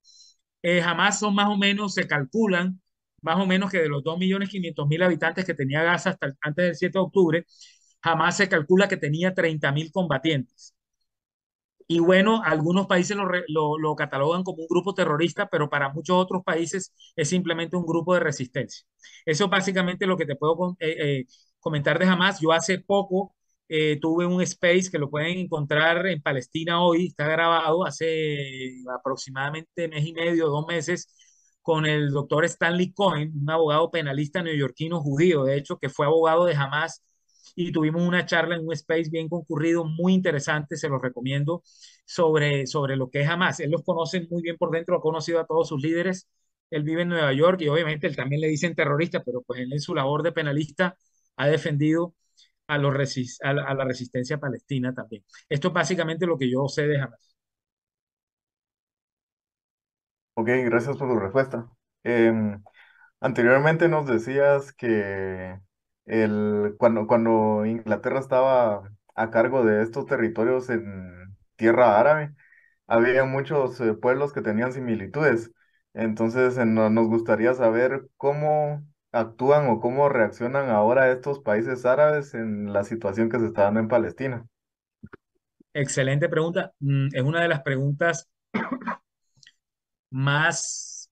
Eh, 0.63 0.81
Hamas 0.83 1.19
son 1.21 1.35
más 1.35 1.49
o 1.49 1.57
menos, 1.57 1.95
se 1.95 2.07
calculan, 2.07 2.81
más 3.23 3.39
o 3.39 3.47
menos 3.47 3.71
que 3.71 3.79
de 3.81 3.89
los 3.89 4.03
2.500.000 4.05 5.03
habitantes 5.03 5.45
que 5.45 5.55
tenía 5.55 5.83
Gaza 5.83 6.11
hasta 6.11 6.29
antes 6.41 6.65
del 6.67 6.77
7 6.77 6.99
de 6.99 7.05
octubre, 7.05 7.47
Hamas 8.03 8.37
se 8.37 8.49
calcula 8.49 8.89
que 8.89 8.97
tenía 8.99 9.35
30.000 9.35 9.91
combatientes. 9.93 10.76
Y 11.89 12.01
bueno, 12.01 12.43
algunos 12.45 12.87
países 12.87 13.17
lo, 13.17 13.27
lo, 13.49 13.79
lo, 13.79 13.95
catalogan 13.95 14.43
como 14.43 14.63
un 14.63 14.69
grupo 14.69 14.95
terrorista, 14.95 15.49
pero 15.49 15.71
para 15.71 15.89
muchos 15.93 16.17
otros 16.17 16.43
países 16.45 16.93
es 17.15 17.29
simplemente 17.29 17.77
un 17.77 17.87
grupo 17.87 18.15
de 18.15 18.21
resistencia. 18.21 18.85
Eso 19.25 19.45
es 19.45 19.51
básicamente 19.51 20.07
lo 20.07 20.17
que 20.17 20.27
te 20.27 20.35
puedo 20.37 20.77
eh, 20.81 21.21
eh, 21.21 21.25
comentar 21.61 21.99
de 21.99 22.07
Hamas. 22.07 22.41
Yo 22.41 22.53
hace 22.53 22.81
poco 22.81 23.35
eh, 23.69 23.99
tuve 24.01 24.27
un 24.27 24.41
space 24.43 24.91
que 24.91 24.99
lo 24.99 25.11
pueden 25.11 25.39
encontrar 25.39 26.07
en 26.07 26.23
Palestina 26.23 26.83
hoy, 26.83 27.07
está 27.09 27.27
grabado 27.29 27.85
hace 27.85 28.83
aproximadamente 28.97 29.89
mes 29.89 30.07
y 30.07 30.13
medio, 30.13 30.49
dos 30.49 30.67
meses, 30.67 31.09
con 31.63 31.87
el 31.87 32.11
doctor 32.13 32.45
Stanley 32.45 32.93
Cohen, 32.93 33.33
un 33.41 33.51
abogado 33.51 33.91
penalista 33.91 34.43
neoyorquino 34.43 35.01
judío, 35.01 35.45
de 35.45 35.57
hecho, 35.57 35.79
que 35.79 35.89
fue 35.89 36.07
abogado 36.07 36.45
de 36.45 36.55
Hamas 36.55 37.03
y 37.57 37.73
tuvimos 37.73 38.03
una 38.03 38.27
charla 38.27 38.57
en 38.57 38.67
un 38.67 38.73
space 38.75 39.11
bien 39.11 39.29
concurrido, 39.31 39.85
muy 39.87 40.15
interesante, 40.15 40.77
se 40.79 40.89
los 40.91 41.03
recomiendo, 41.03 41.63
sobre, 42.07 42.67
sobre 42.69 42.97
lo 42.97 43.11
que 43.11 43.23
es 43.23 43.29
Hamas. 43.29 43.61
Él 43.61 43.73
los 43.73 43.83
conoce 43.85 44.29
muy 44.31 44.43
bien 44.43 44.57
por 44.59 44.71
dentro, 44.73 44.97
ha 44.97 45.03
conocido 45.03 45.41
a 45.41 45.47
todos 45.47 45.69
sus 45.69 45.83
líderes, 45.83 46.29
él 46.71 46.85
vive 46.85 47.03
en 47.03 47.09
Nueva 47.11 47.33
York 47.35 47.61
y 47.63 47.69
obviamente 47.69 48.07
él 48.09 48.17
también 48.17 48.41
le 48.43 48.49
dicen 48.49 48.75
terrorista, 48.77 49.23
pero 49.25 49.43
pues 49.43 49.61
él 49.61 49.73
en 49.73 49.81
su 49.81 49.95
labor 49.95 50.23
de 50.23 50.33
penalista 50.33 50.97
ha 51.37 51.49
defendido 51.49 52.15
a, 52.69 52.79
los 52.79 52.95
resist 52.95 53.45
a, 53.45 53.53
la, 53.55 53.65
a 53.65 53.75
la 53.75 53.85
resistencia 53.85 54.39
palestina 54.39 54.95
también. 54.95 55.25
Esto 55.49 55.69
es 55.69 55.75
básicamente 55.75 56.27
lo 56.27 56.39
que 56.39 56.51
yo 56.51 56.69
sé 56.69 56.87
de 56.89 57.01
Hamas. 57.01 57.37
Ok, 60.35 60.49
gracias 60.67 60.97
por 60.97 61.09
tu 61.09 61.19
respuesta. 61.19 61.71
Eh, 62.05 62.33
anteriormente 63.21 63.89
nos 63.89 64.07
decías 64.07 64.73
que 64.73 65.59
el, 66.07 66.75
cuando, 66.79 67.07
cuando 67.07 67.67
Inglaterra 67.67 68.21
estaba 68.21 68.91
a 69.15 69.31
cargo 69.31 69.65
de 69.65 69.83
estos 69.83 70.07
territorios 70.07 70.71
en 70.71 71.37
tierra 71.57 71.99
árabe, 72.01 72.35
había 72.87 73.25
muchos 73.25 73.81
eh, 73.81 73.95
pueblos 73.95 74.33
que 74.33 74.43
tenían 74.43 74.73
similitudes. 74.73 75.53
Entonces, 75.95 76.59
eh, 76.59 76.67
no- 76.67 76.91
nos 76.91 77.09
gustaría 77.09 77.55
saber 77.55 78.09
cómo 78.17 78.85
actúan 79.13 79.69
o 79.71 79.81
cómo 79.81 80.09
reaccionan 80.09 80.71
ahora 80.71 81.11
estos 81.13 81.41
países 81.41 81.87
árabes 81.87 82.35
en 82.35 82.73
la 82.73 82.85
situación 82.85 83.29
que 83.31 83.39
se 83.41 83.47
está 83.47 83.63
dando 83.65 83.81
en 83.81 83.89
Palestina. 83.89 84.47
Excelente 85.75 86.29
pregunta. 86.29 86.73
Mm, 86.81 87.09
Es 87.15 87.23
una 87.23 87.41
de 87.43 87.49
las 87.49 87.63
preguntas 87.63 88.29
más 90.11 91.11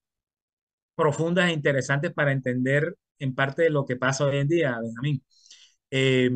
profundas 0.96 1.50
e 1.50 1.52
interesantes 1.52 2.12
para 2.12 2.32
entender 2.32 2.96
en 3.18 3.34
parte 3.34 3.62
de 3.62 3.70
lo 3.70 3.84
que 3.86 3.96
pasa 3.96 4.24
hoy 4.26 4.38
en 4.38 4.48
día, 4.48 4.78
Benjamín. 4.80 5.22
Eh, 5.90 6.30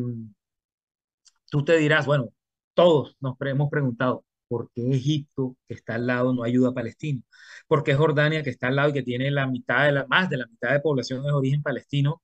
tú 1.49 1.63
te 1.63 1.77
dirás, 1.77 2.05
bueno, 2.05 2.29
todos 2.73 3.15
nos 3.19 3.35
hemos 3.41 3.69
preguntado, 3.69 4.25
¿por 4.47 4.71
qué 4.73 4.89
Egipto, 4.91 5.55
que 5.67 5.73
está 5.75 5.95
al 5.95 6.07
lado, 6.07 6.33
no 6.33 6.43
ayuda 6.43 6.69
a 6.69 6.73
Palestina? 6.73 7.21
¿Por 7.67 7.83
qué 7.83 7.95
Jordania, 7.95 8.43
que 8.43 8.49
está 8.49 8.67
al 8.67 8.75
lado 8.77 8.89
y 8.89 8.93
que 8.93 9.03
tiene 9.03 9.31
la 9.31 9.47
mitad 9.47 9.85
de 9.85 9.91
la, 9.93 10.07
más 10.07 10.29
de 10.29 10.37
la 10.37 10.47
mitad 10.47 10.71
de 10.71 10.79
población 10.81 11.23
de 11.23 11.31
origen 11.31 11.61
palestino, 11.63 12.21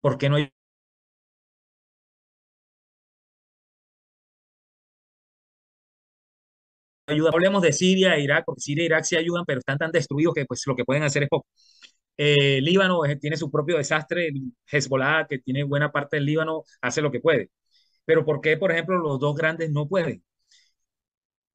¿por 0.00 0.18
qué 0.18 0.30
no 0.30 0.36
ayuda? 7.06 7.30
Hablemos 7.32 7.62
de 7.62 7.72
Siria 7.72 8.14
e 8.16 8.22
Irak, 8.22 8.44
porque 8.46 8.60
Siria 8.60 8.82
e 8.82 8.86
Irak 8.86 9.04
sí 9.04 9.16
ayudan, 9.16 9.44
pero 9.46 9.58
están 9.60 9.78
tan 9.78 9.90
destruidos 9.92 10.34
que 10.34 10.44
pues 10.46 10.62
lo 10.66 10.74
que 10.76 10.84
pueden 10.84 11.02
hacer 11.04 11.22
es 11.24 11.28
poco. 11.28 11.46
Eh, 12.18 12.60
Líbano 12.62 13.00
tiene 13.20 13.36
su 13.36 13.50
propio 13.50 13.76
desastre, 13.76 14.30
Hezbollah, 14.70 15.26
que 15.28 15.38
tiene 15.38 15.64
buena 15.64 15.92
parte 15.92 16.16
del 16.16 16.26
Líbano, 16.26 16.64
hace 16.80 17.02
lo 17.02 17.10
que 17.10 17.20
puede. 17.20 17.50
Pero 18.04 18.24
¿por 18.24 18.40
qué, 18.40 18.56
por 18.56 18.72
ejemplo, 18.72 18.98
los 18.98 19.20
dos 19.20 19.36
grandes 19.36 19.70
no 19.72 19.88
pueden? 19.88 20.24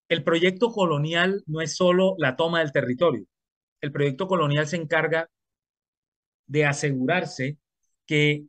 El 0.10 0.24
proyecto 0.24 0.72
colonial 0.72 1.42
no 1.48 1.60
es 1.60 1.76
solo 1.76 2.14
la 2.20 2.36
toma 2.36 2.60
del 2.60 2.72
territorio. 2.72 3.26
El 3.82 3.92
proyecto 3.92 4.28
colonial 4.28 4.68
se 4.68 4.78
encarga 4.78 5.30
de 6.48 6.66
asegurarse 6.66 7.58
que 8.06 8.46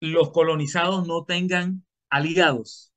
los 0.00 0.30
colonizados 0.32 1.06
no 1.06 1.24
tengan 1.24 1.84
aliados 2.10 2.92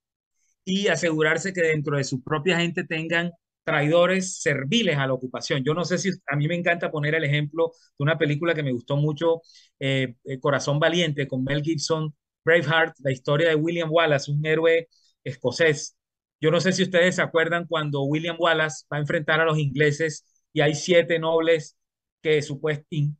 y 0.65 0.89
asegurarse 0.89 1.53
que 1.53 1.61
dentro 1.61 1.97
de 1.97 2.03
su 2.03 2.23
propia 2.23 2.59
gente 2.59 2.83
tengan 2.85 3.31
traidores 3.71 4.41
serviles 4.41 4.97
a 4.97 5.07
la 5.07 5.13
ocupación. 5.13 5.63
Yo 5.63 5.73
no 5.73 5.85
sé 5.85 5.97
si 5.97 6.11
a 6.27 6.35
mí 6.35 6.45
me 6.49 6.55
encanta 6.55 6.91
poner 6.91 7.15
el 7.15 7.23
ejemplo 7.23 7.71
de 7.97 8.03
una 8.03 8.17
película 8.17 8.53
que 8.53 8.63
me 8.63 8.73
gustó 8.73 8.97
mucho, 8.97 9.41
eh, 9.79 10.15
Corazón 10.41 10.77
Valiente, 10.79 11.25
con 11.27 11.43
Mel 11.45 11.61
Gibson, 11.63 12.13
Braveheart, 12.43 12.95
la 12.99 13.11
historia 13.11 13.47
de 13.49 13.55
William 13.55 13.89
Wallace, 13.89 14.29
un 14.31 14.45
héroe 14.45 14.89
escocés. 15.23 15.95
Yo 16.41 16.51
no 16.51 16.59
sé 16.59 16.73
si 16.73 16.83
ustedes 16.83 17.15
se 17.15 17.21
acuerdan 17.21 17.65
cuando 17.65 18.03
William 18.03 18.35
Wallace 18.37 18.85
va 18.91 18.97
a 18.97 18.99
enfrentar 18.99 19.39
a 19.39 19.45
los 19.45 19.57
ingleses 19.57 20.25
y 20.51 20.59
hay 20.61 20.75
siete 20.75 21.17
nobles 21.19 21.77
que 22.21 22.39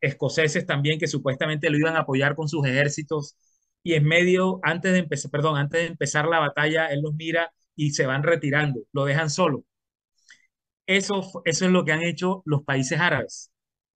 escoceses 0.01 0.65
también 0.65 0.99
que 0.99 1.07
supuestamente 1.07 1.69
lo 1.69 1.77
iban 1.77 1.95
a 1.95 1.99
apoyar 2.01 2.35
con 2.35 2.49
sus 2.49 2.65
ejércitos 2.67 3.37
y 3.83 3.93
en 3.93 4.03
medio, 4.05 4.59
antes 4.63 4.91
de 4.91 4.99
empezar, 4.99 5.31
perdón, 5.31 5.57
antes 5.57 5.81
de 5.81 5.87
empezar 5.87 6.27
la 6.27 6.39
batalla, 6.39 6.87
él 6.87 7.01
los 7.01 7.13
mira 7.15 7.51
y 7.75 7.91
se 7.91 8.05
van 8.05 8.23
retirando, 8.23 8.81
lo 8.91 9.05
dejan 9.05 9.29
solo. 9.29 9.63
Eso, 10.91 11.21
eso 11.45 11.65
es 11.65 11.71
lo 11.71 11.85
que 11.85 11.93
han 11.93 12.01
hecho 12.03 12.41
los 12.45 12.63
países 12.63 12.99
árabes. 12.99 13.51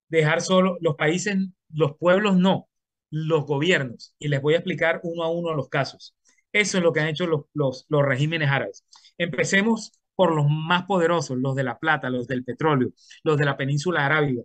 Dejar 0.10 0.42
solo, 0.42 0.78
los 0.82 0.96
países, 0.96 1.38
los 1.74 1.98
pueblos 1.98 2.38
no, 2.38 2.70
los 3.10 3.46
gobiernos. 3.46 4.16
Y 4.20 4.30
les 4.30 4.42
voy 4.42 4.54
a 4.56 4.58
explicar 4.58 5.02
uno 5.04 5.24
a 5.24 5.32
uno 5.32 5.54
los 5.54 5.70
casos. 5.70 6.16
Eso 6.54 6.78
es 6.78 6.84
lo 6.84 6.94
que 6.94 7.02
han 7.02 7.08
hecho 7.10 7.28
los, 7.28 7.44
los, 7.54 7.86
los 7.90 8.04
regímenes 8.04 8.50
árabes. 8.50 8.86
Empecemos 9.18 9.92
por 10.16 10.34
los 10.36 10.48
más 10.50 10.86
poderosos, 10.86 11.38
los 11.38 11.56
de 11.56 11.64
la 11.64 11.80
plata, 11.80 12.10
los 12.10 12.28
del 12.28 12.46
petróleo, 12.46 12.92
los 13.24 13.38
de 13.38 13.46
la 13.46 13.58
península 13.58 14.06
arábiga, 14.06 14.44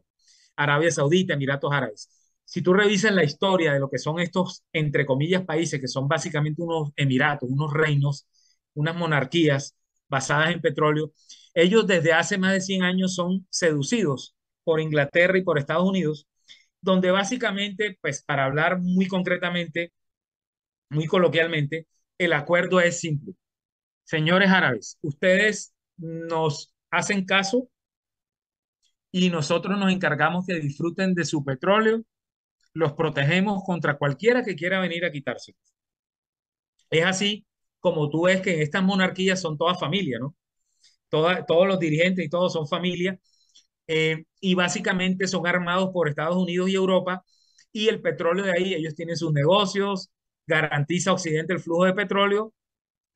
Arabia 0.56 0.90
Saudita, 0.90 1.34
Emiratos 1.34 1.72
Árabes. 1.72 2.10
Si 2.44 2.62
tú 2.62 2.72
revisas 2.74 3.12
la 3.12 3.24
historia 3.24 3.72
de 3.72 3.78
lo 3.80 3.88
que 3.90 3.98
son 3.98 4.18
estos, 4.18 4.64
entre 4.72 5.06
comillas, 5.06 5.44
países, 5.44 5.80
que 5.80 5.86
son 5.88 6.08
básicamente 6.08 6.62
unos 6.62 6.90
emiratos, 6.96 7.48
unos 7.48 7.72
reinos, 7.72 8.26
unas 8.74 8.96
monarquías 8.96 9.76
basadas 10.08 10.50
en 10.52 10.60
petróleo, 10.60 11.12
ellos 11.54 11.86
desde 11.86 12.12
hace 12.12 12.38
más 12.38 12.52
de 12.52 12.60
100 12.60 12.82
años 12.82 13.14
son 13.14 13.46
seducidos 13.50 14.34
por 14.64 14.80
Inglaterra 14.80 15.38
y 15.38 15.42
por 15.42 15.58
Estados 15.58 15.88
Unidos, 15.88 16.26
donde 16.80 17.10
básicamente, 17.10 17.98
pues 18.00 18.22
para 18.24 18.44
hablar 18.46 18.80
muy 18.80 19.06
concretamente, 19.08 19.92
muy 20.90 21.06
coloquialmente, 21.06 21.86
el 22.18 22.32
acuerdo 22.32 22.80
es 22.80 23.00
simple. 23.00 23.34
Señores 24.04 24.50
árabes, 24.50 24.98
ustedes 25.02 25.74
nos 25.98 26.74
hacen 26.90 27.24
caso 27.26 27.70
y 29.12 29.30
nosotros 29.30 29.78
nos 29.78 29.92
encargamos 29.92 30.46
que 30.46 30.54
disfruten 30.54 31.14
de 31.14 31.24
su 31.24 31.44
petróleo, 31.44 32.02
los 32.74 32.94
protegemos 32.94 33.62
contra 33.64 33.98
cualquiera 33.98 34.44
que 34.44 34.56
quiera 34.56 34.80
venir 34.80 35.04
a 35.06 35.12
quitárselo. 35.12 35.58
Es 36.90 37.04
así 37.04 37.46
como 37.80 38.08
tú 38.10 38.22
ves 38.26 38.40
que 38.42 38.62
estas 38.62 38.82
monarquías 38.84 39.40
son 39.40 39.56
todas 39.58 39.78
familias, 39.80 40.20
¿no? 40.20 40.36
Todos 41.10 41.66
los 41.68 41.78
dirigentes 41.78 42.24
y 42.24 42.28
todos 42.28 42.52
son 42.52 42.66
familia, 42.68 43.18
eh, 43.86 44.24
y 44.40 44.54
básicamente 44.54 45.28
son 45.28 45.46
armados 45.46 45.90
por 45.92 46.08
Estados 46.08 46.36
Unidos 46.36 46.70
y 46.70 46.74
Europa, 46.74 47.24
y 47.72 47.88
el 47.88 48.00
petróleo 48.00 48.44
de 48.44 48.52
ahí, 48.52 48.74
ellos 48.74 48.94
tienen 48.94 49.16
sus 49.16 49.32
negocios, 49.32 50.10
garantiza 50.46 51.12
Occidente 51.12 51.52
el 51.52 51.60
flujo 51.60 51.84
de 51.84 51.94
petróleo. 51.94 52.52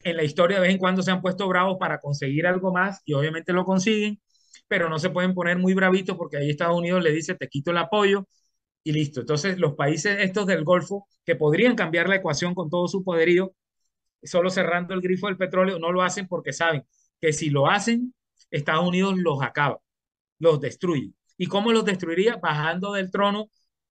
En 0.01 0.17
la 0.17 0.25
historia 0.25 0.57
de 0.59 0.63
vez 0.63 0.73
en 0.73 0.79
cuando 0.79 1.03
se 1.03 1.11
han 1.11 1.23
puesto 1.23 1.49
bravos 1.49 1.77
para 1.81 2.01
conseguir 2.01 2.47
algo 2.47 2.73
más 2.73 3.01
y 3.05 3.15
obviamente 3.15 3.53
lo 3.53 3.65
consiguen, 3.65 4.21
pero 4.69 4.89
no 4.89 4.99
se 4.99 5.11
pueden 5.11 5.35
poner 5.35 5.59
muy 5.59 5.75
bravitos 5.75 6.17
porque 6.17 6.37
ahí 6.39 6.51
Estados 6.51 6.77
Unidos 6.79 7.03
le 7.03 7.13
dice, 7.13 7.35
te 7.35 7.49
quito 7.49 7.71
el 7.71 7.79
apoyo 7.79 8.29
y 8.85 8.93
listo. 8.93 9.21
Entonces, 9.21 9.59
los 9.59 9.75
países 9.75 10.19
estos 10.21 10.47
del 10.47 10.65
Golfo, 10.65 11.09
que 11.25 11.37
podrían 11.37 11.77
cambiar 11.77 12.09
la 12.09 12.17
ecuación 12.17 12.55
con 12.55 12.71
todo 12.71 12.89
su 12.89 13.05
poderío, 13.05 13.55
solo 14.23 14.51
cerrando 14.51 14.95
el 14.95 15.01
grifo 15.03 15.29
del 15.29 15.37
petróleo, 15.37 15.79
no 15.79 15.93
lo 15.93 16.03
hacen 16.03 16.29
porque 16.29 16.53
saben 16.53 16.85
que 17.25 17.33
si 17.33 17.49
lo 17.49 17.71
hacen, 17.71 18.13
Estados 18.51 18.87
Unidos 18.87 19.15
los 19.17 19.43
acaba, 19.43 19.79
los 20.39 20.61
destruye. 20.61 21.13
¿Y 21.39 21.47
cómo 21.47 21.73
los 21.73 21.87
destruiría? 21.87 22.37
Bajando 22.37 22.93
del 22.93 23.11
trono 23.11 23.49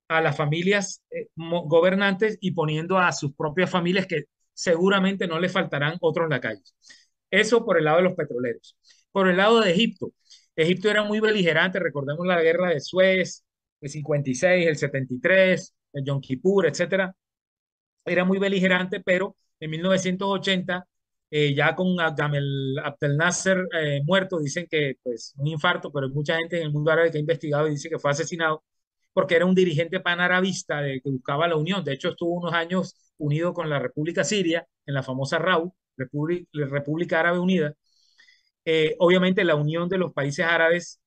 a 0.07 0.21
las 0.21 0.37
familias 0.37 1.01
eh, 1.09 1.29
gobernantes 1.35 2.37
y 2.41 2.51
poniendo 2.51 2.99
a 2.99 3.11
sus 3.11 3.33
propias 3.33 3.71
familias 3.71 4.05
que 4.05 4.25
seguramente 4.53 5.25
no 5.27 5.39
le 5.39 5.49
faltarán 5.49 5.97
otros 5.99 6.29
lacayos. 6.29 6.75
Eso 7.31 7.65
por 7.65 7.79
el 7.79 7.85
lado 7.85 7.97
de 7.97 8.03
los 8.03 8.13
petroleros. 8.13 8.77
Por 9.11 9.27
el 9.27 9.37
lado 9.37 9.61
de 9.61 9.71
Egipto, 9.71 10.13
Egipto 10.55 10.91
era 10.91 11.03
muy 11.03 11.19
beligerante, 11.19 11.79
recordemos 11.79 12.27
la 12.27 12.39
guerra 12.39 12.69
de 12.69 12.81
Suez, 12.81 13.43
el 13.81 13.89
56, 13.89 14.67
el 14.67 14.75
73, 14.77 15.73
el 15.93 16.05
Yom 16.05 16.21
Kippur, 16.21 16.67
etcétera. 16.67 17.15
Era 18.05 18.25
muy 18.25 18.37
beligerante, 18.37 18.99
pero 18.99 19.35
en 19.59 19.71
1980, 19.71 20.85
eh, 21.35 21.55
ya 21.55 21.75
con 21.75 21.95
Gamel 21.95 22.77
Abdel 22.83 23.17
Nasser 23.17 23.67
eh, 23.73 24.01
muerto, 24.05 24.39
dicen 24.39 24.67
que 24.69 24.97
pues 25.01 25.33
un 25.37 25.47
infarto, 25.47 25.91
pero 25.91 26.05
hay 26.05 26.13
mucha 26.13 26.37
gente 26.37 26.57
en 26.57 26.63
el 26.63 26.71
mundo 26.71 26.91
árabe 26.91 27.09
que 27.11 27.17
ha 27.17 27.21
investigado 27.21 27.67
y 27.67 27.71
dice 27.71 27.89
que 27.89 27.97
fue 27.97 28.11
asesinado 28.11 28.63
porque 29.13 29.35
era 29.35 29.45
un 29.45 29.55
dirigente 29.55 29.99
panarabista 29.99 30.81
de, 30.81 31.01
que 31.01 31.09
buscaba 31.09 31.47
la 31.47 31.55
unión. 31.55 31.83
De 31.83 31.93
hecho, 31.93 32.09
estuvo 32.09 32.35
unos 32.35 32.53
años 32.53 32.95
unido 33.17 33.53
con 33.53 33.69
la 33.69 33.79
República 33.79 34.23
Siria, 34.23 34.67
en 34.85 34.93
la 34.95 35.03
famosa 35.03 35.39
RAU, 35.39 35.73
República 35.97 37.19
Árabe 37.19 37.39
Unida, 37.39 37.73
eh, 38.65 38.95
obviamente 38.99 39.43
la 39.43 39.55
unión 39.55 39.89
de 39.89 39.97
los 39.97 40.13
países 40.13 40.45
árabes 40.45 41.01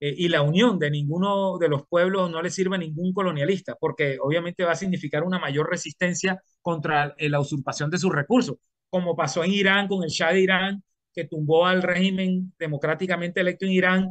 eh, 0.00 0.14
y 0.16 0.28
la 0.28 0.42
unión 0.42 0.78
de 0.78 0.90
ninguno 0.90 1.58
de 1.58 1.68
los 1.68 1.86
pueblos 1.88 2.30
no 2.30 2.42
le 2.42 2.50
sirve 2.50 2.76
a 2.76 2.78
ningún 2.78 3.12
colonialista, 3.12 3.76
porque 3.76 4.18
obviamente 4.20 4.64
va 4.64 4.72
a 4.72 4.76
significar 4.76 5.24
una 5.24 5.38
mayor 5.38 5.70
resistencia 5.70 6.42
contra 6.62 7.14
la 7.18 7.40
usurpación 7.40 7.90
de 7.90 7.98
sus 7.98 8.12
recursos, 8.12 8.56
como 8.90 9.16
pasó 9.16 9.44
en 9.44 9.52
Irán 9.52 9.88
con 9.88 10.02
el 10.04 10.10
Shah 10.10 10.32
de 10.32 10.40
Irán, 10.40 10.82
que 11.14 11.24
tumbó 11.24 11.66
al 11.66 11.82
régimen 11.82 12.52
democráticamente 12.58 13.40
electo 13.40 13.66
en 13.66 13.72
Irán 13.72 14.08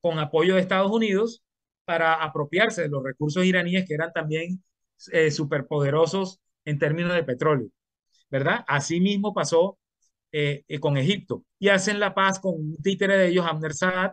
con 0.00 0.18
apoyo 0.18 0.54
de 0.54 0.60
Estados 0.60 0.90
Unidos 0.90 1.42
para 1.84 2.14
apropiarse 2.22 2.82
de 2.82 2.88
los 2.88 3.02
recursos 3.02 3.44
iraníes 3.44 3.86
que 3.86 3.94
eran 3.94 4.12
también 4.12 4.62
superpoderosos 5.30 6.40
en 6.64 6.78
términos 6.78 7.14
de 7.14 7.24
petróleo, 7.24 7.68
¿verdad? 8.30 8.64
Asimismo 8.68 9.34
pasó 9.34 9.78
eh, 10.32 10.64
eh, 10.68 10.80
con 10.80 10.96
Egipto 10.98 11.44
y 11.58 11.68
hacen 11.68 12.00
la 12.00 12.14
paz 12.14 12.40
con 12.40 12.54
un 12.56 12.76
títere 12.78 13.16
de 13.18 13.28
ellos, 13.28 13.46
Abner 13.46 13.74
Saad, 13.74 14.12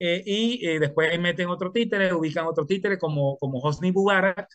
eh, 0.00 0.22
y 0.26 0.78
después 0.78 1.18
meten 1.20 1.48
otro 1.48 1.72
títere, 1.72 2.12
ubican 2.14 2.46
otro 2.46 2.66
títere 2.66 2.98
como, 2.98 3.38
como 3.38 3.60
Hosni 3.60 3.92
Mubarak, 3.92 4.48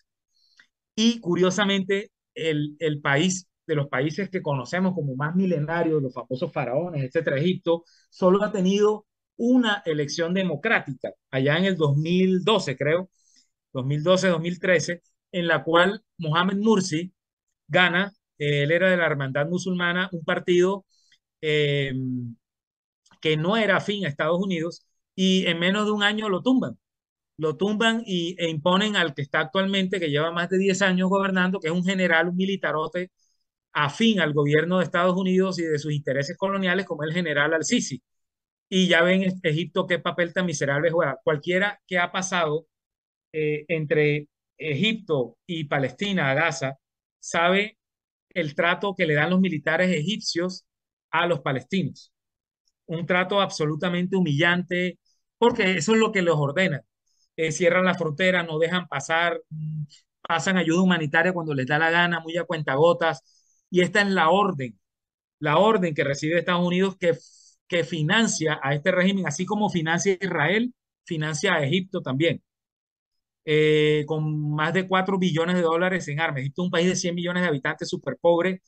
y 0.95 1.19
curiosamente 1.19 2.11
el, 2.34 2.75
el 2.80 3.01
país 3.01 3.47
de 3.68 3.76
los 3.76 3.88
países 3.89 4.30
que 4.30 4.41
conocemos 4.41 4.93
como 4.95 5.15
más 5.15 5.36
milenarios, 5.36 6.01
los 6.01 6.13
famosos 6.13 6.51
faraones, 6.51 7.03
etcétera, 7.03 7.38
Egipto, 7.38 7.84
solo 8.09 8.43
ha 8.43 8.51
tenido 8.51 9.05
una 9.38 9.84
elección 9.86 10.34
democrática, 10.34 11.11
allá 11.32 11.57
en 11.57 11.65
el 11.65 11.76
2012, 11.78 12.78
creo, 12.78 13.09
2012-2013, 13.74 15.01
en 15.32 15.47
la 15.47 15.63
cual 15.63 16.03
Mohamed 16.18 16.57
Mursi 16.57 17.13
gana 17.68 18.13
él 18.38 18.72
era 18.72 18.89
de 18.89 18.97
la 18.97 19.05
Hermandad 19.07 19.47
Musulmana, 19.47 20.09
un 20.11 20.24
partido 20.24 20.86
eh, 21.41 21.93
que 23.22 23.38
no 23.38 23.57
era 23.57 23.78
afín 23.78 24.05
a 24.05 24.09
Estados 24.09 24.39
Unidos 24.39 24.86
y 25.15 25.45
en 25.47 25.59
menos 25.59 25.86
de 25.86 25.91
un 25.91 26.03
año 26.03 26.30
lo 26.30 26.41
tumban. 26.41 26.78
Lo 27.38 27.57
tumban 27.57 28.03
y, 28.05 28.36
e 28.39 28.49
imponen 28.49 28.95
al 28.97 29.13
que 29.15 29.22
está 29.24 29.41
actualmente, 29.41 29.99
que 29.99 30.09
lleva 30.09 30.32
más 30.32 30.49
de 30.49 30.57
10 30.59 30.82
años 30.84 31.09
gobernando, 31.09 31.59
que 31.59 31.68
es 31.70 31.74
un 31.74 31.86
general, 31.86 32.30
un 32.30 32.36
militarote 32.38 33.11
afín 33.78 34.19
al 34.19 34.34
gobierno 34.34 34.80
de 34.80 34.86
Estados 34.86 35.15
Unidos 35.15 35.59
y 35.59 35.63
de 35.63 35.78
sus 35.80 35.93
intereses 35.93 36.36
coloniales, 36.38 36.86
como 36.86 37.03
el 37.03 37.13
general 37.13 37.53
al-Sisi. 37.53 38.01
Y 38.69 38.88
ya 38.88 39.03
ven 39.03 39.39
Egipto 39.43 39.88
qué 39.88 39.99
papel 39.99 40.34
tan 40.34 40.45
miserable 40.47 40.91
juega. 40.91 41.19
Cualquiera 41.23 41.80
que 41.88 41.99
ha 41.99 42.11
pasado 42.11 42.67
eh, 43.34 43.65
entre 43.69 44.30
Egipto 44.57 45.38
y 45.47 45.65
Palestina, 45.65 46.34
Gaza, 46.36 46.78
sabe 47.19 47.78
el 48.32 48.55
trato 48.55 48.95
que 48.95 49.07
le 49.07 49.15
dan 49.15 49.32
los 49.32 49.39
militares 49.41 49.91
egipcios 49.91 50.65
a 51.11 51.28
los 51.28 51.41
palestinos. 51.41 52.13
Un 52.88 53.05
trato 53.05 53.41
absolutamente 53.41 54.15
humillante, 54.17 54.99
porque 55.38 55.78
eso 55.78 55.93
es 55.93 55.99
lo 55.99 56.11
que 56.11 56.21
los 56.21 56.38
ordena. 56.38 56.82
Eh, 57.38 57.51
cierran 57.51 57.86
la 57.86 57.95
frontera, 57.95 58.43
no 58.43 58.59
dejan 58.59 58.88
pasar, 58.88 59.41
mm, 59.49 59.84
pasan 60.21 60.57
ayuda 60.57 60.82
humanitaria 60.82 61.34
cuando 61.34 61.53
les 61.53 61.67
da 61.67 61.80
la 61.80 61.91
gana, 61.91 62.19
muy 62.21 62.38
a 62.38 62.45
cuentagotas. 62.45 63.36
Y 63.70 63.82
esta 63.82 64.01
es 64.01 64.07
la 64.09 64.30
orden, 64.30 64.80
la 65.39 65.57
orden 65.59 65.93
que 65.95 66.03
recibe 66.03 66.39
Estados 66.39 66.65
Unidos 66.68 66.97
que, 66.99 67.13
que 67.68 67.84
financia 67.84 68.59
a 68.63 68.76
este 68.76 68.91
régimen, 68.91 69.28
así 69.28 69.45
como 69.45 69.70
financia 69.70 70.13
a 70.22 70.26
Israel, 70.26 70.74
financia 71.05 71.55
a 71.55 71.63
Egipto 71.65 72.01
también. 72.01 72.43
Eh, 73.49 74.03
con 74.07 74.51
más 74.55 74.74
de 74.74 74.88
4 74.88 75.18
billones 75.18 75.55
de 75.55 75.61
dólares 75.61 76.07
en 76.09 76.20
armas. 76.20 76.41
Egipto 76.41 76.63
es 76.63 76.65
un 76.65 76.72
país 76.72 76.88
de 76.89 76.95
100 76.97 77.15
millones 77.15 77.43
de 77.43 77.49
habitantes 77.49 77.88
súper 77.89 78.18
pobre 78.20 78.61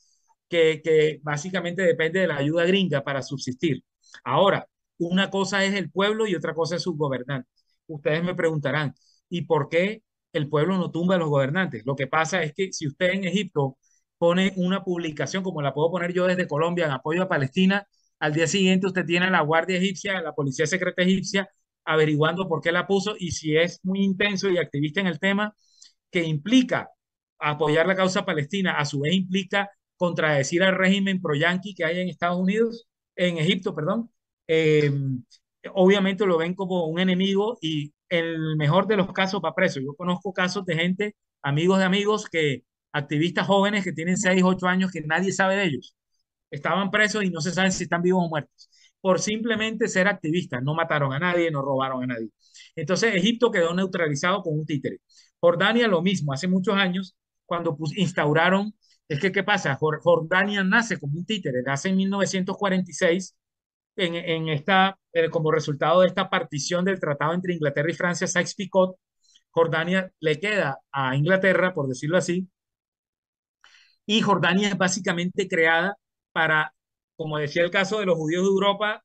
que, 0.48 0.82
que 0.84 1.20
básicamente 1.22 1.82
depende 1.82 2.20
de 2.20 2.28
la 2.28 2.36
ayuda 2.38 2.64
gringa 2.66 3.02
para 3.04 3.22
subsistir. 3.22 3.84
Ahora, 4.24 4.66
una 4.98 5.30
cosa 5.30 5.64
es 5.64 5.74
el 5.74 5.90
pueblo 5.90 6.26
y 6.28 6.36
otra 6.36 6.54
cosa 6.54 6.76
es 6.76 6.82
sus 6.84 6.96
gobernantes. 6.96 7.50
Ustedes 7.88 8.22
me 8.24 8.36
preguntarán, 8.36 8.94
¿y 9.30 9.42
por 9.44 9.68
qué 9.70 10.02
el 10.34 10.48
pueblo 10.48 10.78
no 10.78 10.92
tumba 10.92 11.16
a 11.16 11.18
los 11.18 11.30
gobernantes? 11.30 11.84
Lo 11.86 11.96
que 11.96 12.06
pasa 12.06 12.42
es 12.44 12.54
que 12.54 12.72
si 12.72 12.86
usted 12.86 13.10
en 13.12 13.24
Egipto 13.24 13.78
pone 14.20 14.54
una 14.58 14.84
publicación, 14.84 15.42
como 15.44 15.62
la 15.62 15.74
puedo 15.74 15.90
poner 15.90 16.12
yo 16.14 16.26
desde 16.28 16.48
Colombia, 16.48 16.86
en 16.86 16.92
apoyo 16.92 17.24
a 17.24 17.28
Palestina, 17.28 17.86
Al 18.20 18.34
día 18.34 18.46
siguiente 18.48 18.86
usted 18.86 19.06
tiene 19.06 19.26
a 19.26 19.30
la 19.30 19.40
Guardia 19.42 19.78
Egipcia, 19.78 20.20
la 20.22 20.34
Policía 20.34 20.66
Secreta 20.66 21.02
Egipcia, 21.02 21.50
averiguando 21.84 22.48
por 22.48 22.60
qué 22.62 22.72
la 22.72 22.86
puso 22.86 23.16
y 23.18 23.32
si 23.32 23.56
es 23.56 23.80
muy 23.84 24.02
intenso 24.04 24.50
y 24.50 24.58
activista 24.58 25.00
en 25.00 25.06
el 25.08 25.18
tema, 25.20 25.54
que 26.10 26.24
implica 26.24 26.90
apoyar 27.38 27.86
la 27.86 27.96
causa 27.96 28.24
palestina, 28.26 28.78
a 28.78 28.84
su 28.84 29.00
vez 29.00 29.14
implica 29.14 29.70
contradecir 29.96 30.62
al 30.62 30.76
régimen 30.76 31.20
pro-yanqui 31.22 31.74
que 31.74 31.84
hay 31.84 32.00
en 32.00 32.08
Estados 32.08 32.38
Unidos, 32.40 32.88
en 33.16 33.38
Egipto, 33.38 33.74
perdón, 33.74 34.10
eh, 34.48 34.90
obviamente 35.74 36.26
lo 36.26 36.38
ven 36.38 36.54
como 36.54 36.86
un 36.86 36.98
enemigo 37.00 37.58
y 37.60 37.92
el 38.08 38.56
mejor 38.56 38.86
de 38.86 38.96
los 38.96 39.12
casos 39.12 39.40
va 39.44 39.54
preso. 39.54 39.80
Yo 39.80 39.94
conozco 39.94 40.32
casos 40.32 40.64
de 40.66 40.76
gente, 40.76 41.16
amigos 41.42 41.78
de 41.78 41.84
amigos, 41.84 42.26
que 42.28 42.64
activistas 42.92 43.46
jóvenes 43.46 43.84
que 43.84 43.92
tienen 43.92 44.16
6, 44.16 44.42
8 44.44 44.66
años 44.66 44.90
que 44.92 45.02
nadie 45.02 45.32
sabe 45.32 45.56
de 45.56 45.64
ellos. 45.64 45.96
Estaban 46.50 46.90
presos 46.90 47.24
y 47.24 47.30
no 47.30 47.40
se 47.40 47.52
sabe 47.52 47.70
si 47.70 47.84
están 47.84 48.02
vivos 48.02 48.24
o 48.26 48.28
muertos. 48.28 48.68
Por 49.00 49.20
simplemente 49.20 49.88
ser 49.88 50.08
activistas. 50.08 50.62
No 50.62 50.74
mataron 50.74 51.12
a 51.12 51.18
nadie, 51.18 51.50
no 51.50 51.62
robaron 51.62 52.02
a 52.04 52.06
nadie. 52.08 52.28
Entonces 52.76 53.14
Egipto 53.14 53.50
quedó 53.50 53.74
neutralizado 53.74 54.42
con 54.42 54.58
un 54.58 54.66
títere. 54.66 54.98
Jordania 55.40 55.88
lo 55.88 56.02
mismo. 56.02 56.32
Hace 56.32 56.48
muchos 56.48 56.74
años, 56.76 57.16
cuando 57.46 57.76
instauraron, 57.96 58.74
es 59.08 59.20
que 59.20 59.32
¿qué 59.32 59.42
pasa? 59.42 59.76
Jordania 59.76 60.64
nace 60.64 60.98
como 60.98 61.18
un 61.18 61.24
títere. 61.26 61.62
Nace 61.62 61.88
en 61.88 61.96
1946 61.96 63.36
en, 63.96 64.14
en 64.14 64.48
esta, 64.48 64.98
eh, 65.12 65.30
como 65.30 65.52
resultado 65.52 66.00
de 66.00 66.08
esta 66.08 66.30
partición 66.30 66.84
del 66.84 67.00
tratado 67.00 67.34
entre 67.34 67.54
Inglaterra 67.54 67.90
y 67.90 67.94
Francia, 67.94 68.26
Sykes-Picot, 68.26 68.96
Jordania 69.50 70.12
le 70.20 70.38
queda 70.40 70.78
a 70.92 71.16
Inglaterra, 71.16 71.74
por 71.74 71.88
decirlo 71.88 72.16
así, 72.18 72.48
y 74.10 74.22
Jordania 74.22 74.68
es 74.68 74.76
básicamente 74.78 75.46
creada 75.48 75.96
para, 76.32 76.74
como 77.16 77.38
decía 77.38 77.62
el 77.62 77.70
caso 77.70 78.00
de 78.00 78.06
los 78.06 78.16
judíos 78.16 78.42
de 78.42 78.48
Europa, 78.48 79.04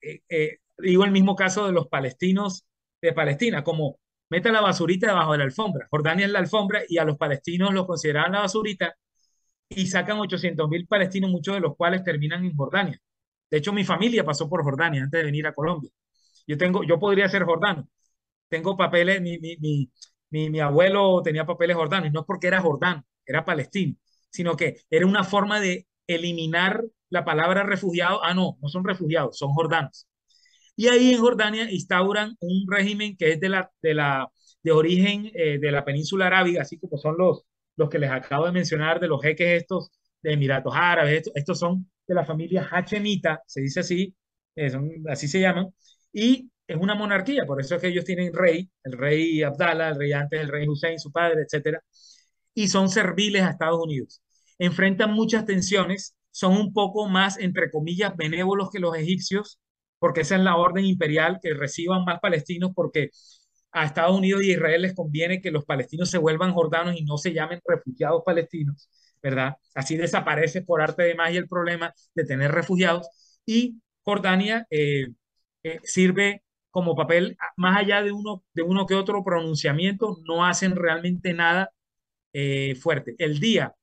eh, 0.00 0.20
eh, 0.30 0.58
digo 0.78 1.04
el 1.04 1.10
mismo 1.10 1.36
caso 1.36 1.66
de 1.66 1.72
los 1.72 1.88
palestinos 1.88 2.64
de 3.02 3.12
Palestina, 3.12 3.62
como 3.62 3.98
mete 4.30 4.50
la 4.50 4.62
basurita 4.62 5.08
debajo 5.08 5.32
de 5.32 5.38
la 5.38 5.44
alfombra. 5.44 5.86
Jordania 5.90 6.24
es 6.26 6.32
la 6.32 6.38
alfombra 6.38 6.82
y 6.88 6.96
a 6.98 7.04
los 7.04 7.18
palestinos 7.18 7.74
los 7.74 7.86
consideraban 7.86 8.32
la 8.32 8.40
basurita 8.40 8.94
y 9.68 9.86
sacan 9.86 10.18
800 10.20 10.68
mil 10.68 10.86
palestinos, 10.86 11.30
muchos 11.30 11.54
de 11.54 11.60
los 11.60 11.76
cuales 11.76 12.04
terminan 12.04 12.44
en 12.44 12.56
Jordania. 12.56 13.00
De 13.50 13.58
hecho, 13.58 13.72
mi 13.72 13.84
familia 13.84 14.24
pasó 14.24 14.48
por 14.48 14.62
Jordania 14.64 15.02
antes 15.04 15.20
de 15.20 15.24
venir 15.26 15.46
a 15.46 15.54
Colombia. 15.54 15.90
Yo 16.46 16.58
tengo, 16.58 16.84
yo 16.84 16.98
podría 16.98 17.28
ser 17.28 17.44
jordano. 17.44 17.88
Tengo 18.48 18.76
papeles, 18.76 19.20
mi, 19.22 19.38
mi, 19.38 19.56
mi, 20.30 20.50
mi 20.50 20.60
abuelo 20.60 21.22
tenía 21.22 21.46
papeles 21.46 21.76
jordanos, 21.76 22.12
no 22.12 22.24
porque 22.24 22.46
era 22.48 22.60
jordano, 22.60 23.04
era 23.26 23.44
palestino, 23.44 23.96
sino 24.36 24.56
que 24.56 24.76
era 24.90 25.06
una 25.06 25.24
forma 25.24 25.60
de 25.60 25.86
eliminar 26.06 26.84
la 27.10 27.24
palabra 27.24 27.64
refugiado. 27.64 28.22
Ah, 28.24 28.34
no, 28.34 28.58
no 28.62 28.68
son 28.68 28.84
refugiados, 28.84 29.38
son 29.38 29.50
jordanos. 29.52 30.06
Y 30.76 30.88
ahí 30.88 31.14
en 31.14 31.20
Jordania 31.20 31.70
instauran 31.70 32.36
un 32.40 32.66
régimen 32.68 33.16
que 33.16 33.32
es 33.32 33.40
de 33.40 33.48
la, 33.48 33.70
de 33.82 33.94
la 33.94 34.28
de 34.62 34.72
origen 34.72 35.30
eh, 35.34 35.58
de 35.58 35.70
la 35.72 35.84
península 35.84 36.26
arábiga, 36.26 36.62
así 36.62 36.78
como 36.78 36.98
son 36.98 37.16
los, 37.18 37.42
los 37.76 37.88
que 37.88 37.98
les 37.98 38.10
acabo 38.10 38.46
de 38.46 38.52
mencionar, 38.52 39.00
de 39.00 39.08
los 39.08 39.22
jeques 39.22 39.62
estos 39.62 39.90
de 40.22 40.32
Emiratos 40.32 40.72
Árabes, 40.76 41.14
estos, 41.18 41.32
estos 41.36 41.58
son 41.58 41.90
de 42.06 42.14
la 42.14 42.24
familia 42.24 42.66
Hachemita, 42.70 43.42
se 43.46 43.60
dice 43.60 43.80
así, 43.80 44.14
eh, 44.56 44.72
así 45.08 45.28
se 45.28 45.40
llaman, 45.40 45.68
y 46.12 46.50
es 46.66 46.76
una 46.76 46.94
monarquía, 46.96 47.46
por 47.46 47.60
eso 47.60 47.76
es 47.76 47.80
que 47.80 47.88
ellos 47.88 48.04
tienen 48.04 48.32
rey, 48.34 48.68
el 48.84 48.92
rey 48.92 49.42
Abdallah, 49.42 49.90
el 49.90 49.98
rey 49.98 50.12
antes, 50.12 50.40
el 50.40 50.48
rey 50.48 50.66
Hussein, 50.68 50.98
su 50.98 51.12
padre, 51.12 51.42
etcétera, 51.42 51.80
y 52.54 52.68
son 52.68 52.88
serviles 52.88 53.42
a 53.42 53.50
Estados 53.50 53.80
Unidos. 53.82 54.22
Enfrentan 54.58 55.12
muchas 55.12 55.44
tensiones, 55.46 56.16
son 56.30 56.56
un 56.56 56.72
poco 56.72 57.08
más, 57.08 57.38
entre 57.38 57.70
comillas, 57.70 58.16
benévolos 58.16 58.70
que 58.70 58.78
los 58.80 58.96
egipcios, 58.96 59.58
porque 59.98 60.20
esa 60.22 60.36
es 60.36 60.42
la 60.42 60.56
orden 60.56 60.84
imperial, 60.84 61.38
que 61.42 61.54
reciban 61.54 62.04
más 62.04 62.20
palestinos, 62.20 62.72
porque 62.74 63.10
a 63.72 63.84
Estados 63.84 64.16
Unidos 64.16 64.42
y 64.42 64.52
Israel 64.52 64.82
les 64.82 64.94
conviene 64.94 65.40
que 65.40 65.50
los 65.50 65.64
palestinos 65.64 66.10
se 66.10 66.18
vuelvan 66.18 66.52
jordanos 66.52 66.96
y 66.96 67.04
no 67.04 67.18
se 67.18 67.32
llamen 67.32 67.60
refugiados 67.66 68.22
palestinos. 68.24 68.88
¿verdad? 69.22 69.56
Así 69.74 69.96
desaparece 69.96 70.62
por 70.62 70.80
arte 70.80 71.02
de 71.02 71.14
magia 71.14 71.40
el 71.40 71.48
problema 71.48 71.92
de 72.14 72.24
tener 72.24 72.52
refugiados 72.52 73.08
y 73.44 73.80
Jordania 74.02 74.66
eh, 74.70 75.08
eh, 75.64 75.80
sirve 75.82 76.42
como 76.70 76.94
papel, 76.94 77.36
más 77.56 77.76
allá 77.78 78.02
de 78.02 78.12
uno, 78.12 78.44
de 78.54 78.62
uno 78.62 78.86
que 78.86 78.94
otro 78.94 79.24
pronunciamiento, 79.24 80.18
no 80.28 80.44
hacen 80.44 80.76
realmente 80.76 81.32
nada 81.32 81.70
eh, 82.32 82.76
fuerte. 82.76 83.14
El 83.18 83.40
día 83.40 83.74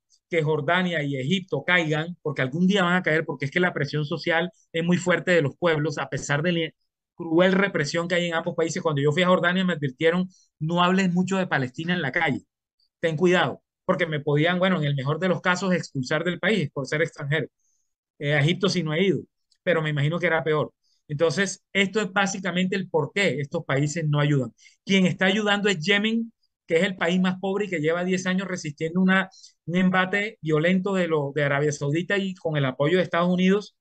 Jordania 0.42 1.04
y 1.04 1.18
Egipto 1.18 1.64
caigan, 1.66 2.18
porque 2.22 2.42
algún 2.42 2.66
día 2.68 2.84
van 2.84 2.96
a 2.96 3.04
caer, 3.04 3.26
porque 3.26 3.46
es 3.46 3.52
que 3.52 3.60
la 3.60 3.74
presión 3.74 4.06
social 4.06 4.50
es 4.72 4.84
muy 4.84 4.98
fuerte 4.98 5.32
de 5.32 5.42
los 5.42 5.56
pueblos, 5.58 5.98
a 5.98 6.10
pesar 6.10 6.42
de 6.42 6.52
la 6.54 6.70
cruel 7.16 7.52
represión 7.54 8.08
que 8.08 8.16
hay 8.16 8.28
en 8.28 8.34
ambos 8.36 8.56
países. 8.56 8.82
Cuando 8.82 9.02
yo 9.02 9.12
fui 9.12 9.22
a 9.24 9.28
Jordania 9.28 9.64
me 9.66 9.74
advirtieron, 9.74 10.28
no 10.60 10.84
hables 10.84 11.14
mucho 11.14 11.38
de 11.38 11.48
Palestina 11.48 11.94
en 11.94 12.02
la 12.02 12.12
calle, 12.12 12.42
ten 13.00 13.18
cuidado, 13.18 13.64
porque 13.86 14.06
me 14.08 14.20
podían, 14.22 14.60
bueno, 14.60 14.78
en 14.80 14.86
el 14.86 14.96
mejor 14.96 15.20
de 15.20 15.30
los 15.30 15.42
casos, 15.42 15.74
expulsar 15.74 16.24
del 16.24 16.40
país 16.40 16.70
por 16.74 16.88
ser 16.88 17.02
extranjero. 17.02 17.48
Eh, 18.20 18.38
Egipto 18.38 18.70
sí 18.70 18.84
no 18.84 18.94
he 18.94 19.04
ido, 19.04 19.22
pero 19.64 19.82
me 19.82 19.90
imagino 19.90 20.20
que 20.20 20.28
era 20.28 20.44
peor. 20.44 20.74
Entonces, 21.08 21.64
esto 21.74 22.02
es 22.02 22.12
básicamente 22.12 22.76
el 22.76 22.90
por 22.90 23.12
qué 23.14 23.40
estos 23.40 23.66
países 23.66 24.06
no 24.08 24.20
ayudan. 24.20 24.54
Quien 24.86 25.06
está 25.06 25.26
ayudando 25.26 25.70
es 25.70 25.80
Yemen, 25.80 26.32
que 26.66 26.78
es 26.78 26.84
el 26.84 26.96
país 26.96 27.20
más 27.20 27.40
pobre 27.40 27.66
y 27.66 27.70
que 27.70 27.80
lleva 27.80 28.04
10 28.06 28.26
años 28.26 28.48
resistiendo 28.48 29.02
una, 29.02 29.30
un 29.66 29.76
embate 29.78 30.38
violento 30.42 30.94
de, 30.94 31.08
lo, 31.08 31.32
de 31.36 31.44
Arabia 31.44 31.72
Saudita 31.72 32.18
y 32.18 32.34
con 32.36 32.58
el 32.58 32.66
apoyo 32.66 32.98
de 32.98 33.04
Estados 33.04 33.30
Unidos. 33.30 33.76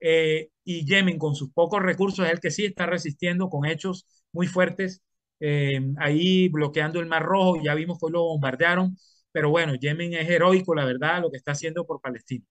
Eh, 0.00 0.50
y 0.64 0.84
Yemen, 0.86 1.18
con 1.18 1.34
sus 1.34 1.50
pocos 1.52 1.82
recursos, 1.82 2.26
es 2.26 2.32
el 2.32 2.40
que 2.40 2.50
sí 2.50 2.64
está 2.64 2.86
resistiendo 2.86 3.48
con 3.48 3.64
hechos 3.66 4.06
muy 4.32 4.46
fuertes, 4.46 5.02
eh, 5.40 5.80
ahí 5.98 6.48
bloqueando 6.48 7.00
el 7.00 7.06
Mar 7.06 7.22
Rojo. 7.24 7.60
Ya 7.62 7.74
vimos 7.74 7.98
que 7.98 8.10
lo 8.12 8.22
bombardearon 8.22 8.96
pero 9.30 9.50
bueno, 9.50 9.74
Yemen 9.74 10.14
es 10.14 10.28
heroico, 10.28 10.74
la 10.74 10.84
verdad, 10.84 11.20
lo 11.20 11.30
que 11.30 11.36
está 11.36 11.52
haciendo 11.52 11.86
por 11.86 12.00
Palestina. 12.00 12.44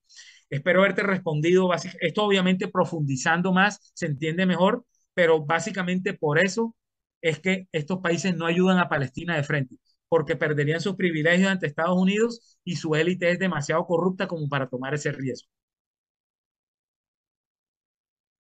Espero 0.50 0.80
haberte 0.82 1.04
respondido, 1.04 1.70
esto 2.00 2.24
obviamente 2.24 2.68
profundizando 2.68 3.52
más, 3.52 3.92
se 3.94 4.06
entiende 4.06 4.46
mejor, 4.46 4.86
pero 5.14 5.46
básicamente 5.46 6.14
por 6.14 6.40
eso 6.40 6.76
es 7.22 7.40
que 7.40 7.68
estos 7.72 8.00
países 8.00 8.36
no 8.36 8.46
ayudan 8.46 8.78
a 8.80 8.88
Palestina 8.90 9.36
de 9.36 9.44
frente, 9.44 9.76
porque 10.10 10.36
perderían 10.36 10.82
sus 10.82 10.96
privilegios 10.96 11.50
ante 11.50 11.68
Estados 11.68 11.98
Unidos 11.98 12.60
y 12.64 12.76
su 12.76 12.96
élite 12.96 13.32
es 13.32 13.40
demasiado 13.40 13.86
corrupta 13.86 14.28
como 14.28 14.48
para 14.50 14.68
tomar 14.70 14.94
ese 14.94 15.12
riesgo. 15.12 15.50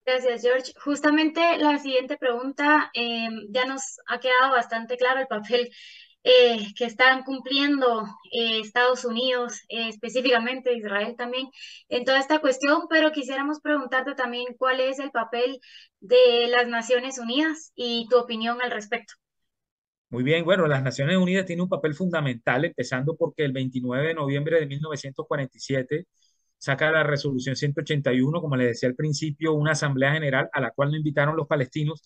Gracias, 0.05 0.41
George. 0.43 0.71
Justamente 0.83 1.57
la 1.57 1.79
siguiente 1.79 2.17
pregunta, 2.17 2.91
eh, 2.93 3.27
ya 3.49 3.65
nos 3.65 3.99
ha 4.07 4.19
quedado 4.19 4.51
bastante 4.51 4.97
claro 4.97 5.19
el 5.19 5.27
papel 5.27 5.71
eh, 6.27 6.73
que 6.75 6.85
están 6.85 7.23
cumpliendo 7.23 8.03
eh, 8.31 8.59
Estados 8.59 9.05
Unidos, 9.05 9.61
eh, 9.69 9.89
específicamente 9.89 10.73
Israel 10.73 11.15
también, 11.15 11.49
en 11.87 12.03
toda 12.03 12.19
esta 12.19 12.39
cuestión, 12.39 12.87
pero 12.89 13.11
quisiéramos 13.11 13.59
preguntarte 13.61 14.15
también 14.15 14.55
cuál 14.57 14.79
es 14.79 14.97
el 14.99 15.11
papel 15.11 15.59
de 15.99 16.47
las 16.49 16.67
Naciones 16.67 17.19
Unidas 17.19 17.71
y 17.75 18.07
tu 18.09 18.17
opinión 18.17 18.59
al 18.63 18.71
respecto. 18.71 19.13
Muy 20.15 20.23
bien, 20.23 20.45
bueno, 20.45 20.65
las 20.65 20.81
Naciones 20.81 21.17
Unidas 21.17 21.45
tienen 21.45 21.63
un 21.63 21.69
papel 21.69 21.93
fundamental, 21.93 22.63
empezando 22.63 23.17
porque 23.17 23.43
el 23.43 23.51
29 23.51 24.07
de 24.07 24.13
noviembre 24.13 24.57
de 24.61 24.65
1947 24.65 26.07
saca 26.57 26.89
la 26.89 27.03
resolución 27.03 27.57
181, 27.57 28.39
como 28.39 28.55
les 28.55 28.67
decía 28.69 28.87
al 28.87 28.95
principio, 28.95 29.51
una 29.53 29.73
asamblea 29.73 30.13
general 30.13 30.49
a 30.53 30.61
la 30.61 30.71
cual 30.71 30.91
no 30.91 30.97
invitaron 30.97 31.35
los 31.35 31.47
palestinos. 31.47 32.01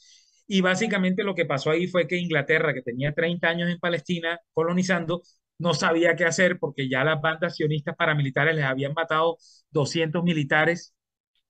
Y 0.47 0.61
básicamente 0.61 1.23
lo 1.23 1.35
que 1.35 1.45
pasó 1.45 1.69
ahí 1.69 1.85
fue 1.87 2.07
que 2.07 2.17
Inglaterra, 2.17 2.73
que 2.73 2.81
tenía 2.81 3.13
30 3.13 3.47
años 3.47 3.69
en 3.69 3.77
Palestina 3.77 4.39
colonizando, 4.53 5.21
no 5.59 5.75
sabía 5.75 6.15
qué 6.15 6.25
hacer 6.25 6.57
porque 6.57 6.89
ya 6.89 7.03
las 7.03 7.21
bandas 7.21 7.57
sionistas 7.57 7.95
paramilitares 7.95 8.55
les 8.55 8.65
habían 8.65 8.93
matado 8.93 9.37
200 9.69 10.23
militares 10.23 10.95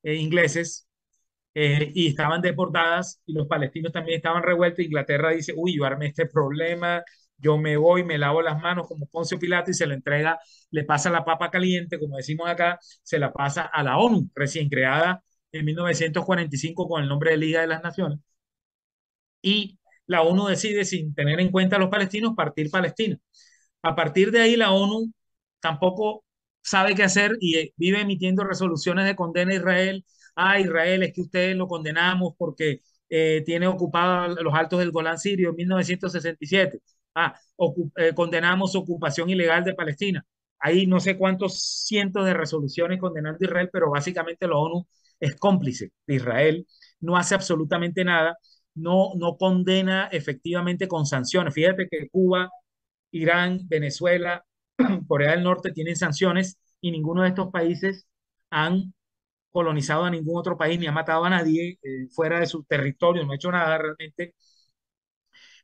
eh, 0.04 0.16
ingleses 0.16 0.89
eh, 1.54 1.92
y 1.96 2.08
estaban 2.08 2.42
deportadas 2.42 3.22
y 3.26 3.34
los 3.34 3.48
palestinos 3.48 3.92
también 3.92 4.18
estaban 4.18 4.44
revueltos. 4.44 4.86
Inglaterra 4.86 5.32
dice, 5.32 5.54
uy, 5.56 5.76
yo 5.78 5.86
armé 5.86 6.08
este 6.08 6.26
problema, 6.28 7.04
yo 7.38 7.58
me 7.58 7.78
voy, 7.78 8.04
me 8.04 8.18
lavo 8.18 8.42
las 8.42 8.62
manos 8.62 8.88
como 8.88 9.06
Poncio 9.08 9.40
Pilato 9.40 9.72
y 9.72 9.74
se 9.74 9.88
le 9.88 9.96
entrega, 9.96 10.40
le 10.72 10.84
pasa 10.84 11.10
la 11.10 11.26
papa 11.26 11.50
caliente, 11.50 12.00
como 12.00 12.18
decimos 12.18 12.50
acá, 12.50 12.80
se 13.04 13.20
la 13.20 13.32
pasa 13.34 13.64
a 13.64 13.84
la 13.84 13.98
ONU, 13.98 14.30
recién 14.36 14.70
creada 14.70 15.24
en 15.52 15.66
1945 15.66 16.88
con 16.88 17.02
el 17.04 17.10
nombre 17.10 17.32
de 17.32 17.38
Liga 17.38 17.62
de 17.62 17.68
las 17.68 17.82
Naciones 17.84 18.20
y 19.42 19.80
la 20.08 20.22
ONU 20.24 20.48
decide, 20.48 20.86
sin 20.86 21.14
tener 21.14 21.40
en 21.40 21.52
cuenta 21.52 21.76
a 21.76 21.80
los 21.80 21.90
palestinos, 21.90 22.34
partir 22.36 22.70
Palestina. 22.72 23.18
A 23.84 23.96
partir 23.96 24.32
de 24.32 24.42
ahí, 24.42 24.56
la 24.58 24.72
ONU 24.72 25.14
tampoco 25.60 26.26
sabe 26.62 26.96
qué 26.96 27.04
hacer 27.04 27.38
y 27.42 27.58
eh, 27.58 27.74
vive 27.78 28.02
emitiendo 28.02 28.44
resoluciones 28.44 29.06
de 29.06 29.16
condena 29.16 29.54
a 29.54 29.56
Israel. 29.58 30.06
Ah, 30.36 30.60
Israel, 30.60 31.04
es 31.04 31.14
que 31.14 31.22
ustedes 31.22 31.56
lo 31.56 31.68
condenamos 31.68 32.34
porque 32.38 32.82
eh, 33.10 33.44
tiene 33.46 33.68
ocupado 33.68 34.36
los 34.42 34.54
altos 34.54 34.80
del 34.80 34.92
Golán 34.92 35.18
sirio 35.18 35.50
en 35.50 35.56
1967. 35.56 36.80
Ah, 37.16 37.36
eh, 37.98 38.14
condenamos 38.14 38.76
ocupación 38.76 39.30
ilegal 39.30 39.64
de 39.64 39.74
Palestina. 39.74 40.26
Hay 40.60 40.88
no 40.88 41.00
sé 41.00 41.18
cuántos 41.18 41.84
cientos 41.86 42.26
de 42.26 42.34
resoluciones 42.34 43.00
condenando 43.00 43.38
a 43.42 43.46
Israel, 43.46 43.70
pero 43.72 43.90
básicamente 43.92 44.48
la 44.48 44.58
ONU 44.58 44.88
es 45.20 45.36
cómplice 45.36 45.92
de 46.08 46.16
Israel, 46.16 46.68
no 47.02 47.18
hace 47.18 47.36
absolutamente 47.36 48.04
nada, 48.06 48.38
no, 48.76 49.12
no 49.16 49.38
condena 49.38 50.08
efectivamente 50.12 50.88
con 50.88 51.06
sanciones. 51.06 51.54
Fíjate 51.54 51.88
que 51.90 52.10
Cuba, 52.10 52.50
Irán, 53.12 53.62
Venezuela, 53.68 54.46
Corea 55.08 55.32
del 55.32 55.44
Norte 55.44 55.72
tienen 55.72 55.96
sanciones 55.96 56.58
y 56.82 56.92
ninguno 56.92 57.24
de 57.24 57.30
estos 57.30 57.52
países 57.52 58.08
han 58.50 58.94
colonizado 59.52 60.06
a 60.06 60.10
ningún 60.12 60.38
otro 60.40 60.58
país 60.58 60.80
ni 60.80 60.88
ha 60.88 60.92
matado 60.92 61.26
a 61.26 61.30
nadie 61.30 61.80
eh, 61.84 62.08
fuera 62.12 62.40
de 62.40 62.48
su 62.48 62.64
territorio, 62.64 63.26
no 63.26 63.32
ha 63.34 63.36
hecho 63.36 63.52
nada 63.52 63.78
realmente. 63.78 64.36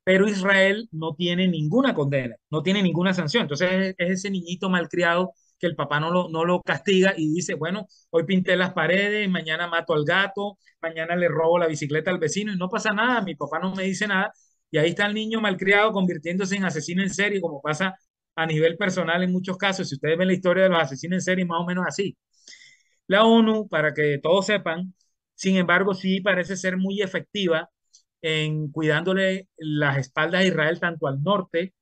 Pero 0.04 0.28
Israel 0.28 0.88
no 0.92 1.16
tiene 1.16 1.48
ninguna 1.48 1.94
condena, 1.94 2.36
no 2.50 2.62
tiene 2.64 2.84
ninguna 2.84 3.14
sanción. 3.14 3.44
Entonces 3.44 3.72
es, 3.72 3.96
es 3.98 4.10
ese 4.12 4.30
niñito 4.32 4.70
malcriado 4.70 5.34
que 5.60 5.68
el 5.68 5.76
papá 5.76 6.00
no 6.00 6.12
lo, 6.12 6.30
no 6.30 6.46
lo 6.46 6.62
castiga 6.62 7.14
y 7.18 7.30
dice, 7.34 7.56
bueno, 7.56 7.88
hoy 8.12 8.24
pinté 8.26 8.56
las 8.56 8.74
paredes, 8.74 9.30
mañana 9.30 9.68
mato 9.68 9.94
al 9.94 10.06
gato, 10.06 10.58
mañana 10.82 11.16
le 11.16 11.28
robo 11.30 11.58
la 11.58 11.68
bicicleta 11.68 12.12
al 12.12 12.20
vecino 12.20 12.52
y 12.54 12.58
no 12.58 12.70
pasa 12.70 12.92
nada, 12.94 13.22
mi 13.22 13.36
papá 13.36 13.60
no 13.60 13.74
me 13.74 13.84
dice 13.84 14.08
nada. 14.08 14.32
Y 14.70 14.78
ahí 14.78 14.90
está 14.90 15.06
el 15.08 15.14
niño 15.14 15.42
malcriado 15.42 15.92
convirtiéndose 15.92 16.56
en 16.58 16.66
asesino 16.66 17.02
en 17.02 17.10
serie, 17.10 17.42
como 17.42 17.62
pasa 17.62 17.96
a 18.36 18.46
nivel 18.46 18.78
personal 18.78 19.24
en 19.24 19.32
muchos 19.32 19.58
casos. 19.58 19.88
Si 19.90 19.96
ustedes 19.96 20.18
ven 20.18 20.28
la 20.28 20.34
historia 20.34 20.64
de 20.64 20.70
los 20.70 20.80
asesinos 20.82 21.16
en 21.18 21.22
serie, 21.22 21.46
más 21.46 21.62
o 21.62 21.66
menos 21.66 21.86
así. 21.88 22.16
La 23.08 23.26
ONU, 23.26 23.68
para 23.68 23.94
que 23.94 24.20
todos 24.22 24.46
sepan, 24.48 24.94
sin 25.36 25.58
embargo, 25.58 25.94
sí 25.94 26.22
parece 26.22 26.56
ser 26.58 26.78
muy 26.78 27.02
efectiva 27.02 27.70
en 28.22 28.72
cuidándole 28.72 29.50
las 29.58 29.98
espaldas 29.98 30.42
a 30.42 30.46
Israel 30.46 30.80
tanto 30.80 31.08
al 31.08 31.22
norte, 31.24 31.74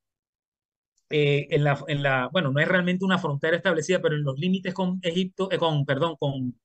eh, 1.10 1.48
en 1.52 1.64
la, 1.64 1.80
en 1.88 2.02
la, 2.04 2.30
bueno, 2.32 2.52
no 2.52 2.60
es 2.60 2.68
realmente 2.68 3.06
una 3.06 3.20
frontera 3.20 3.56
establecida, 3.58 4.02
pero 4.02 4.16
en 4.16 4.24
los 4.24 4.38
límites 4.40 4.74
con 4.74 5.00
Egipto, 5.04 5.52
eh, 5.52 5.58
con, 5.58 5.86
perdón, 5.86 6.16
con, 6.20 6.60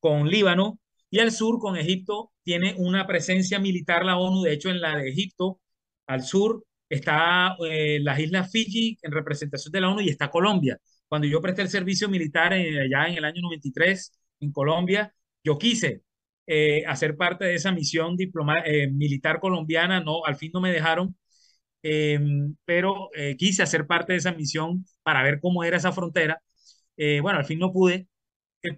con 0.00 0.28
Líbano, 0.28 0.80
y 1.10 1.20
al 1.20 1.32
sur 1.32 1.58
con 1.60 1.76
Egipto 1.76 2.32
tiene 2.44 2.74
una 2.78 3.06
presencia 3.06 3.58
militar 3.58 4.04
la 4.04 4.18
ONU, 4.18 4.42
de 4.42 4.52
hecho 4.54 4.70
en 4.70 4.80
la 4.80 4.96
de 4.98 5.10
Egipto, 5.10 5.60
al 6.06 6.22
sur, 6.24 6.64
está 6.88 7.56
eh, 7.68 8.00
las 8.02 8.18
islas 8.20 8.50
Fiji 8.52 8.98
en 9.02 9.12
representación 9.12 9.72
de 9.72 9.80
la 9.80 9.90
ONU 9.90 10.00
y 10.02 10.10
está 10.10 10.30
Colombia. 10.30 10.78
Cuando 11.08 11.26
yo 11.28 11.40
presté 11.40 11.62
el 11.62 11.68
servicio 11.68 12.08
militar 12.08 12.52
allá 12.52 13.08
en 13.08 13.16
el 13.18 13.24
año 13.24 13.42
93 13.42 14.12
en 14.40 14.52
Colombia, 14.52 15.14
yo 15.44 15.58
quise 15.58 16.02
eh, 16.46 16.84
hacer 16.86 17.16
parte 17.16 17.44
de 17.44 17.54
esa 17.54 17.72
misión 17.72 18.16
eh, 18.64 18.88
militar 18.90 19.40
colombiana, 19.40 20.00
no, 20.00 20.24
al 20.24 20.36
fin 20.36 20.50
no 20.54 20.60
me 20.60 20.72
dejaron, 20.72 21.16
em, 21.82 22.56
pero 22.64 23.10
quise 23.38 23.62
hacer 23.62 23.86
parte 23.86 24.12
de 24.14 24.18
esa 24.18 24.32
misión 24.32 24.84
para 25.02 25.22
ver 25.22 25.40
cómo 25.40 25.64
era 25.64 25.76
esa 25.76 25.92
frontera. 25.92 26.42
bueno, 27.22 27.38
al 27.38 27.44
fin 27.46 27.58
no 27.58 27.72
pude, 27.72 28.08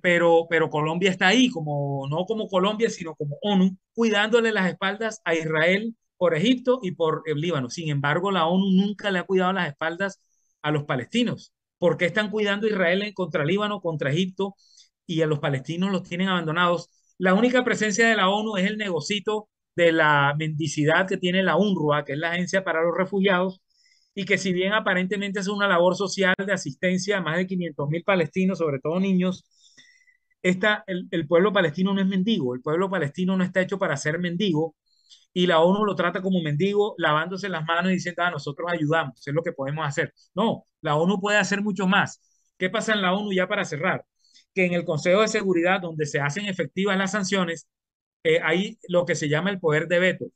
pero, 0.03 0.47
pero 0.51 0.71
Colombia 0.71 1.11
está 1.11 1.29
ahí, 1.29 1.49
como, 1.51 2.07
no 2.09 2.25
como 2.27 2.49
Colombia, 2.49 2.91
sino 2.91 3.15
como 3.15 3.39
ONU, 3.43 3.77
cuidándole 3.95 4.53
las 4.53 4.69
espaldas 4.69 5.21
a 5.25 5.35
Israel 5.35 5.95
por 6.17 6.35
Egipto 6.35 6.81
y 6.83 6.93
por 6.93 7.23
el 7.27 7.41
Líbano. 7.41 7.71
Sin 7.71 7.89
embargo, 7.91 8.31
la 8.31 8.47
ONU 8.47 8.71
nunca 8.71 9.11
le 9.11 9.19
ha 9.21 9.25
cuidado 9.25 9.53
las 9.53 9.69
espaldas 9.69 10.21
a 10.63 10.71
los 10.71 10.85
palestinos. 10.85 11.53
¿Por 11.79 11.97
qué 11.97 12.07
están 12.07 12.31
cuidando 12.31 12.67
Israel 12.67 13.13
contra 13.15 13.45
Líbano, 13.45 13.81
contra 13.81 14.11
Egipto 14.11 14.55
y 15.07 15.23
a 15.23 15.27
los 15.27 15.39
palestinos 15.39 15.91
los 15.93 16.03
tienen 16.03 16.29
abandonados? 16.29 16.91
La 17.19 17.35
única 17.35 17.65
presencia 17.65 18.09
de 18.09 18.17
la 18.17 18.29
ONU 18.29 18.57
es 18.57 18.67
el 18.67 18.79
negocito 18.79 19.49
de 19.75 19.93
la 19.93 20.35
mendicidad 20.39 21.07
que 21.07 21.19
tiene 21.19 21.43
la 21.43 21.57
UNRWA, 21.57 22.05
que 22.05 22.15
es 22.15 22.19
la 22.19 22.33
Agencia 22.33 22.65
para 22.65 22.83
los 22.83 22.97
Refugiados, 22.97 23.61
y 24.15 24.25
que 24.25 24.39
si 24.39 24.53
bien 24.53 24.73
aparentemente 24.73 25.41
es 25.41 25.49
una 25.49 25.69
labor 25.69 25.97
social 25.97 26.35
de 26.39 26.53
asistencia 26.53 27.19
a 27.19 27.21
más 27.21 27.37
de 27.37 27.47
500 27.47 27.89
mil 27.91 28.03
palestinos, 28.05 28.59
sobre 28.59 28.81
todo 28.81 28.99
niños, 29.01 29.45
esta, 30.43 30.85
el, 30.87 31.27
pueblo 31.27 31.53
palestino 31.53 31.93
no 31.93 32.01
es 32.01 32.07
mendigo, 32.07 32.55
el 32.55 32.63
pueblo 32.63 32.89
palestino 32.91 33.37
no 33.37 33.45
está 33.45 33.61
hecho 33.61 33.79
para 33.79 33.97
ser 33.97 34.19
mendigo, 34.19 34.77
y 35.37 35.47
la 35.47 35.61
ONU 35.61 35.85
lo 35.85 35.95
trata 35.95 36.23
como 36.23 36.41
mendigo, 36.41 36.95
lavándose 36.97 37.51
las 37.51 37.63
manos 37.67 37.93
y 37.93 37.97
diciendo, 37.97 38.23
ah, 38.23 38.31
nosotros 38.31 38.73
ayudamos, 38.73 39.27
es 39.29 39.35
lo 39.35 39.43
que 39.43 39.53
podemos 39.53 39.87
hacer. 39.87 40.15
No, 40.35 40.67
la 40.81 40.97
ONU 40.97 41.21
puede 41.21 41.37
hacer 41.37 41.61
mucho 41.61 41.87
más. 41.87 42.23
¿Qué 42.57 42.71
pasa 42.71 42.95
en 42.95 43.03
la 43.03 43.13
ONU 43.13 43.35
ya 43.35 43.47
para 43.47 43.67
cerrar? 43.67 44.07
Que 44.55 44.65
en 44.65 44.73
el 44.73 44.87
Consejo 44.87 45.21
de 45.21 45.29
Seguridad, 45.29 45.83
donde 45.83 46.07
se 46.07 46.21
hacen 46.21 46.47
efectivas 46.47 46.97
las 46.97 47.11
sanciones, 47.13 47.69
eh, 48.25 48.41
hay 48.43 48.79
lo 48.89 49.05
que 49.05 49.15
se 49.15 49.29
llama 49.29 49.51
el 49.51 49.61
poder 49.61 49.89
de 49.89 49.99
veto. 49.99 50.27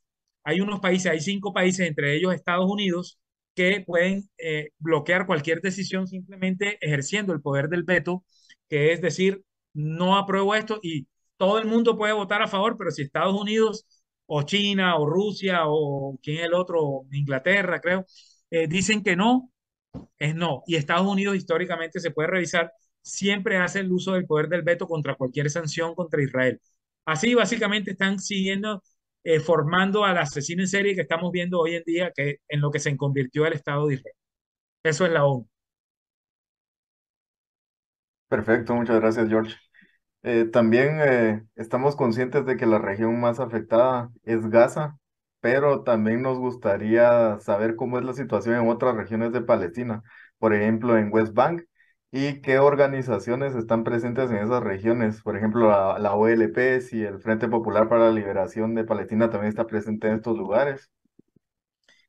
Hay 0.43 0.61
unos 0.61 0.79
países, 0.81 1.11
hay 1.11 1.19
cinco 1.19 1.51
países, 1.51 1.87
entre 1.87 2.15
ellos 2.15 2.35
Estados 2.35 2.69
Unidos, 2.69 3.19
que 3.55 3.81
pueden 3.85 4.29
eh, 4.37 4.69
bloquear 4.77 5.25
cualquier 5.25 5.61
decisión 5.61 6.07
simplemente 6.07 6.77
ejerciendo 6.79 7.33
el 7.33 7.41
poder 7.41 7.69
del 7.69 7.83
veto, 7.83 8.23
que 8.69 8.93
es 8.93 9.01
decir, 9.01 9.43
no 9.73 10.15
apruebo 10.15 10.53
esto 10.53 10.79
y 10.83 11.07
todo 11.37 11.57
el 11.57 11.65
mundo 11.65 11.97
puede 11.97 12.13
votar 12.13 12.43
a 12.43 12.47
favor, 12.47 12.77
pero 12.77 12.91
si 12.91 13.01
Estados 13.01 13.33
Unidos 13.39 13.87
o 14.33 14.43
China 14.43 14.95
o 14.97 15.05
Rusia 15.05 15.63
o 15.67 16.17
quién 16.23 16.39
es 16.39 16.45
el 16.45 16.53
otro, 16.53 17.03
Inglaterra, 17.11 17.81
creo, 17.81 18.05
eh, 18.49 18.67
dicen 18.67 19.03
que 19.03 19.15
no, 19.17 19.51
es 20.19 20.35
no. 20.35 20.63
Y 20.67 20.75
Estados 20.77 21.07
Unidos 21.07 21.35
históricamente 21.35 21.99
se 21.99 22.11
puede 22.11 22.29
revisar, 22.29 22.71
siempre 23.01 23.57
hace 23.57 23.79
el 23.81 23.91
uso 23.91 24.13
del 24.13 24.25
poder 24.25 24.47
del 24.49 24.61
veto 24.63 24.87
contra 24.87 25.15
cualquier 25.15 25.49
sanción 25.49 25.95
contra 25.95 26.23
Israel. 26.23 26.61
Así 27.05 27.35
básicamente 27.35 27.91
están 27.91 28.19
siguiendo, 28.19 28.83
eh, 29.23 29.39
formando 29.41 30.05
al 30.05 30.17
asesino 30.17 30.61
en 30.63 30.69
serie 30.69 30.95
que 30.95 31.01
estamos 31.01 31.31
viendo 31.31 31.59
hoy 31.59 31.75
en 31.75 31.83
día, 31.85 32.11
que 32.15 32.37
en 32.47 32.61
lo 32.61 32.71
que 32.71 32.79
se 32.79 32.95
convirtió 32.97 33.45
el 33.45 33.53
Estado 33.53 33.87
de 33.87 33.95
Israel. 33.95 34.15
Eso 34.83 35.05
es 35.05 35.11
la 35.13 35.25
ONU. 35.25 35.47
Perfecto, 38.29 38.73
muchas 38.75 38.99
gracias, 38.99 39.27
George. 39.29 39.55
Eh, 40.23 40.45
también 40.45 40.99
eh, 41.01 41.43
estamos 41.55 41.95
conscientes 41.95 42.45
de 42.45 42.55
que 42.57 42.65
la 42.67 42.77
región 42.79 43.19
más 43.19 43.39
afectada 43.39 44.11
es 44.23 44.47
Gaza, 44.49 44.97
pero 45.39 45.83
también 45.83 46.21
nos 46.21 46.37
gustaría 46.37 47.39
saber 47.39 47.75
cómo 47.75 47.97
es 47.97 48.05
la 48.05 48.13
situación 48.13 48.55
en 48.55 48.69
otras 48.69 48.95
regiones 48.95 49.31
de 49.31 49.41
Palestina, 49.41 50.03
por 50.37 50.53
ejemplo, 50.53 50.95
en 50.97 51.11
West 51.11 51.33
Bank, 51.33 51.63
y 52.11 52.41
qué 52.41 52.59
organizaciones 52.59 53.55
están 53.55 53.83
presentes 53.83 54.29
en 54.29 54.37
esas 54.37 54.61
regiones. 54.63 55.21
Por 55.23 55.37
ejemplo, 55.37 55.69
la, 55.69 55.97
la 55.99 56.13
OLP, 56.15 56.81
si 56.81 57.01
el 57.03 57.19
Frente 57.19 57.47
Popular 57.47 57.89
para 57.89 58.05
la 58.05 58.11
Liberación 58.11 58.75
de 58.75 58.83
Palestina 58.83 59.29
también 59.29 59.49
está 59.49 59.65
presente 59.65 60.07
en 60.07 60.15
estos 60.15 60.37
lugares. 60.37 60.91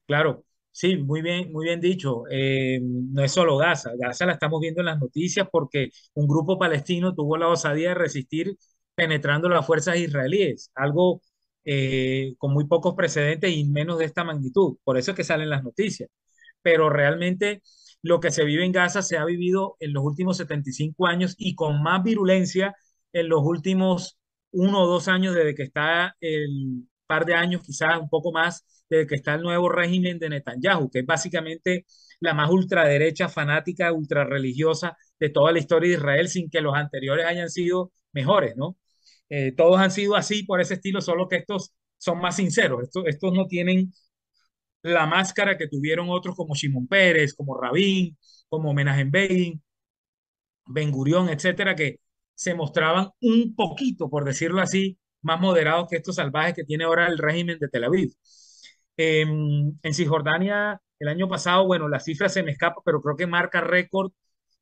Claro, 0.06 0.44
Sí, 0.74 0.96
muy 0.96 1.20
bien, 1.22 1.52
muy 1.52 1.66
bien 1.66 1.80
dicho. 1.80 2.24
Eh, 2.30 2.80
no 2.82 3.22
es 3.22 3.32
solo 3.32 3.56
Gaza. 3.58 3.90
Gaza 3.98 4.24
la 4.26 4.32
estamos 4.32 4.60
viendo 4.60 4.80
en 4.80 4.86
las 4.86 4.98
noticias 5.00 5.46
porque 5.50 5.90
un 6.14 6.26
grupo 6.26 6.58
palestino 6.58 7.14
tuvo 7.14 7.36
la 7.36 7.48
osadía 7.48 7.90
de 7.90 7.94
resistir 7.94 8.56
penetrando 8.94 9.48
las 9.48 9.66
fuerzas 9.66 9.96
israelíes, 9.98 10.70
algo 10.74 11.20
eh, 11.64 12.34
con 12.38 12.52
muy 12.54 12.66
pocos 12.66 12.94
precedentes 12.94 13.52
y 13.54 13.64
menos 13.64 13.98
de 13.98 14.06
esta 14.06 14.24
magnitud. 14.24 14.78
Por 14.84 14.96
eso 14.98 15.10
es 15.12 15.16
que 15.16 15.24
salen 15.24 15.50
las 15.50 15.62
noticias. 15.62 16.08
Pero 16.62 16.88
realmente 16.90 17.62
lo 18.02 18.20
que 18.20 18.30
se 18.30 18.44
vive 18.44 18.64
en 18.64 18.72
Gaza 18.72 19.02
se 19.02 19.16
ha 19.18 19.24
vivido 19.24 19.76
en 19.80 19.92
los 19.92 20.04
últimos 20.04 20.36
75 20.36 21.06
años 21.06 21.34
y 21.38 21.54
con 21.54 21.82
más 21.82 22.02
virulencia 22.02 22.74
en 23.12 23.28
los 23.28 23.40
últimos 23.44 24.18
uno 24.52 24.82
o 24.82 24.86
dos 24.86 25.08
años 25.08 25.34
desde 25.34 25.54
que 25.54 25.62
está 25.64 26.16
el 26.20 26.86
par 27.06 27.24
de 27.26 27.34
años, 27.34 27.62
quizás 27.62 27.98
un 28.00 28.08
poco 28.08 28.32
más, 28.32 28.64
desde 28.93 29.07
que 29.07 29.14
está 29.16 29.34
el 29.34 29.43
nuevo 29.43 29.68
régimen 29.68 30.18
de 30.18 30.28
Netanyahu, 30.28 30.90
que 30.90 31.01
es 31.01 31.07
básicamente 31.07 31.86
la 32.20 32.34
más 32.34 32.51
ultraderecha, 32.51 33.28
fanática, 33.28 33.93
ultrarreligiosa 33.93 34.97
de 35.18 35.30
toda 35.30 35.53
la 35.53 35.59
historia 35.59 35.90
de 35.90 35.97
Israel, 35.97 36.28
sin 36.28 36.51
que 36.51 36.61
los 36.61 36.74
anteriores 36.74 37.26
hayan 37.26 37.49
sido 37.51 37.93
mejores, 38.12 38.55
¿no? 38.57 38.76
Eh, 39.28 39.53
todos 39.57 39.80
han 39.80 39.90
sido 39.90 40.14
así 40.16 40.45
por 40.45 40.61
ese 40.61 40.74
estilo, 40.74 41.01
solo 41.01 41.28
que 41.28 41.36
estos 41.36 41.72
son 41.99 42.20
más 42.20 42.36
sinceros. 42.36 42.82
Estos, 42.82 43.05
estos 43.07 43.32
no 43.32 43.47
tienen 43.47 43.93
la 44.82 45.07
máscara 45.07 45.57
que 45.59 45.68
tuvieron 45.68 46.11
otros 46.11 46.36
como 46.36 46.55
Shimon 46.55 46.86
Pérez, 46.88 47.34
como 47.34 47.59
Rabin, 47.61 48.16
como 48.49 48.74
Menachem 48.74 49.11
Ben 50.66 50.90
Gurión, 50.90 51.28
etcétera, 51.28 51.74
que 51.74 52.01
se 52.34 52.55
mostraban 52.55 53.11
un 53.20 53.55
poquito, 53.55 54.09
por 54.11 54.24
decirlo 54.24 54.61
así, 54.61 54.99
más 55.22 55.40
moderados 55.40 55.88
que 55.88 55.97
estos 55.97 56.16
salvajes 56.16 56.55
que 56.55 56.64
tiene 56.64 56.84
ahora 56.84 57.07
el 57.07 57.18
régimen 57.18 57.59
de 57.59 57.68
Tel 57.68 57.84
Aviv. 57.84 58.12
En 58.97 59.95
Cisjordania, 59.95 60.80
el 60.99 61.09
año 61.09 61.28
pasado, 61.28 61.66
bueno, 61.66 61.88
la 61.88 62.01
cifra 62.01 62.28
se 62.28 62.43
me 62.43 62.53
escapa, 62.53 62.80
pero 62.84 63.01
creo 63.03 63.16
que 63.16 63.26
marca 63.26 63.61
récord, 63.61 64.12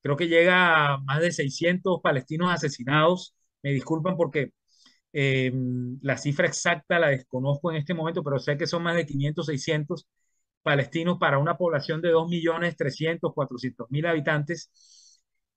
creo 0.03 0.17
que 0.17 0.29
llega 0.29 0.95
a 0.95 0.99
más 0.99 1.21
de 1.21 1.33
600 1.33 2.01
palestinos 2.03 2.51
asesinados. 2.53 3.35
Me 3.63 3.73
disculpan 3.73 4.17
porque 4.17 4.53
em, 5.13 5.99
la 6.03 6.17
cifra 6.19 6.47
exacta 6.47 6.99
la 6.99 7.09
desconozco 7.09 7.71
en 7.71 7.79
este 7.79 7.95
momento, 7.95 8.23
pero 8.25 8.39
sé 8.39 8.57
que 8.57 8.67
son 8.67 8.83
más 8.83 8.97
de 8.97 9.07
500, 9.07 9.47
600 9.47 10.07
palestinos 10.63 11.19
para 11.19 11.39
una 11.39 11.57
población 11.57 12.01
de 12.03 12.11
2.300.000, 12.11 13.35
400.000 13.35 14.07
habitantes. 14.07 14.71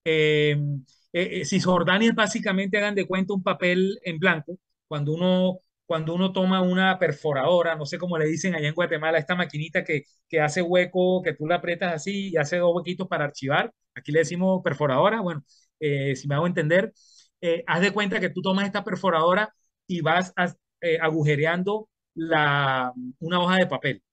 Em, 0.03 0.83
eh, 1.13 1.41
eh, 1.41 1.45
Cisjordania 1.45 2.11
básicamente, 2.13 2.77
hagan 2.77 2.95
de 2.95 3.07
cuenta, 3.07 3.33
un 3.33 3.43
papel 3.43 3.99
en 4.03 4.19
blanco 4.19 4.57
cuando 4.87 5.13
uno, 5.13 5.59
cuando 5.85 6.13
uno 6.15 6.31
toma 6.33 6.61
una 6.61 6.97
perforadora, 6.99 7.75
no 7.75 7.85
sé 7.85 7.97
cómo 7.97 8.17
le 8.17 8.25
dicen 8.25 8.55
allá 8.55 8.67
en 8.69 8.73
Guatemala, 8.75 9.17
esta 9.17 9.35
maquinita 9.35 9.83
que, 9.83 10.03
que 10.29 10.39
hace 10.41 10.61
hueco, 10.61 11.21
que 11.21 11.33
tú 11.33 11.47
la 11.47 11.55
aprietas 11.55 11.93
así 11.93 12.29
y 12.31 12.37
hace 12.37 12.57
dos 12.57 12.73
huequitos 12.75 13.07
para 13.07 13.25
archivar, 13.25 13.71
aquí 13.95 14.11
le 14.11 14.19
decimos 14.19 14.61
perforadora, 14.63 15.21
bueno, 15.21 15.43
eh, 15.79 16.15
si 16.15 16.27
me 16.27 16.35
hago 16.35 16.47
entender, 16.47 16.93
eh, 17.41 17.63
haz 17.67 17.81
de 17.81 17.91
cuenta 17.91 18.19
que 18.19 18.29
tú 18.29 18.41
tomas 18.41 18.65
esta 18.65 18.83
perforadora 18.83 19.53
y 19.87 20.01
vas 20.01 20.33
eh, 20.81 20.97
agujereando 21.01 21.89
la, 22.15 22.93
una 23.19 23.39
hoja 23.41 23.57
de 23.57 23.67
papel. 23.67 24.03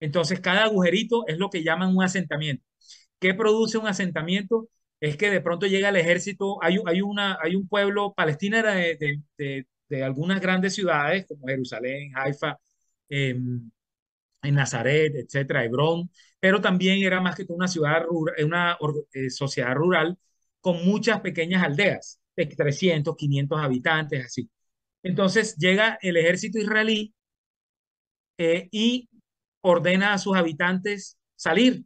Entonces, 0.00 0.40
cada 0.40 0.64
agujerito 0.64 1.26
es 1.26 1.38
lo 1.38 1.50
que 1.50 1.62
llaman 1.64 1.96
un 1.96 2.02
asentamiento. 2.04 2.64
¿Qué 3.20 3.34
produce 3.34 3.78
un 3.78 3.86
asentamiento? 3.88 4.68
Es 5.00 5.16
que 5.16 5.30
de 5.30 5.40
pronto 5.40 5.66
llega 5.66 5.90
el 5.90 5.96
ejército, 5.96 6.62
hay, 6.62 6.78
hay, 6.86 7.02
una, 7.02 7.38
hay 7.42 7.56
un 7.56 7.68
pueblo, 7.68 8.14
Palestina 8.14 8.58
era 8.60 8.74
de, 8.74 8.96
de, 8.96 9.22
de, 9.38 9.66
algunas 9.90 10.40
grandes 10.40 10.74
ciudades 10.74 11.26
como 11.26 11.46
Jerusalén, 11.46 12.12
Haifa, 12.14 12.58
em, 13.08 13.70
en 14.42 14.54
Nazaret, 14.54 15.14
etcétera, 15.16 15.64
Hebrón, 15.64 16.10
pero 16.40 16.60
también 16.60 17.02
era 17.02 17.20
más 17.20 17.36
que 17.36 17.44
una 17.48 17.68
ciudad 17.68 18.02
rural, 18.04 18.44
una 18.44 18.78
eh, 19.12 19.30
sociedad 19.30 19.74
rural 19.74 20.18
con 20.60 20.84
muchas 20.86 21.20
pequeñas 21.20 21.62
aldeas 21.64 22.20
de 22.36 22.46
300, 22.46 23.16
500 23.16 23.60
habitantes, 23.60 24.26
así. 24.26 24.50
Entonces 25.02 25.56
llega 25.56 25.98
el 26.02 26.16
ejército 26.16 26.58
israelí 26.58 27.14
eh, 28.38 28.68
y 28.70 29.08
ordena 29.62 30.12
a 30.14 30.18
sus 30.18 30.36
habitantes 30.36 31.18
salir 31.36 31.84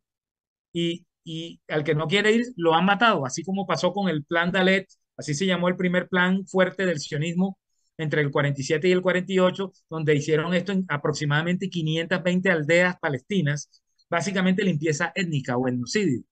y, 0.73 1.07
y, 1.25 1.61
al 1.69 1.85
que 1.85 1.97
no 1.97 2.09
quiere 2.09 2.33
ir 2.33 2.47
lo 2.57 2.75
han 2.75 2.87
matado, 2.87 3.27
así 3.27 3.45
como 3.45 3.67
pasó 3.67 3.93
con 3.93 4.11
el 4.11 4.25
plan 4.25 4.53
Dalet, 4.53 4.89
así 5.19 5.35
se 5.35 5.47
llamó 5.47 5.69
el 5.69 5.77
primer 5.77 6.09
plan 6.09 6.47
fuerte 6.47 6.87
del 6.87 7.01
sionismo 7.01 7.59
entre 8.03 8.23
el 8.23 8.31
47 8.31 8.89
y 8.89 8.93
el 8.93 9.03
48, 9.03 9.73
donde 9.89 10.15
hicieron 10.15 10.55
esto 10.55 10.73
en 10.73 10.85
aproximadamente 10.89 11.69
520 11.69 12.51
aldeas 12.51 12.97
palestinas, 13.01 13.71
básicamente 14.09 14.65
limpieza 14.65 15.13
étnica 15.15 15.57
o 15.57 15.69
etnocidio, 15.69 16.23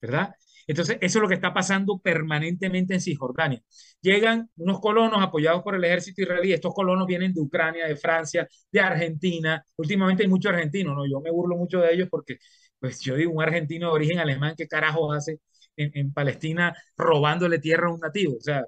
¿verdad? 0.00 0.34
Entonces, 0.66 0.98
eso 1.00 1.18
es 1.18 1.22
lo 1.22 1.28
que 1.28 1.34
está 1.34 1.52
pasando 1.52 1.98
permanentemente 1.98 2.94
en 2.94 3.00
Cisjordania. 3.00 3.62
Llegan 4.00 4.48
unos 4.56 4.80
colonos 4.80 5.22
apoyados 5.22 5.62
por 5.62 5.74
el 5.74 5.84
ejército 5.84 6.22
israelí. 6.22 6.52
Estos 6.52 6.74
colonos 6.74 7.06
vienen 7.06 7.34
de 7.34 7.40
Ucrania, 7.40 7.86
de 7.86 7.96
Francia, 7.96 8.48
de 8.72 8.80
Argentina. 8.80 9.64
Últimamente 9.76 10.22
hay 10.22 10.28
muchos 10.28 10.52
argentinos, 10.52 10.96
¿no? 10.96 11.06
Yo 11.06 11.20
me 11.20 11.30
burlo 11.30 11.56
mucho 11.56 11.80
de 11.80 11.92
ellos 11.92 12.08
porque, 12.10 12.38
pues 12.78 13.00
yo 13.00 13.14
digo, 13.16 13.32
un 13.32 13.42
argentino 13.42 13.88
de 13.88 13.92
origen 13.94 14.18
alemán, 14.18 14.54
¿qué 14.56 14.66
carajo 14.66 15.12
hace 15.12 15.40
en, 15.76 15.90
en 15.94 16.12
Palestina 16.12 16.74
robándole 16.96 17.58
tierra 17.58 17.88
a 17.88 17.92
un 17.92 18.00
nativo? 18.00 18.36
O 18.36 18.40
sea, 18.40 18.64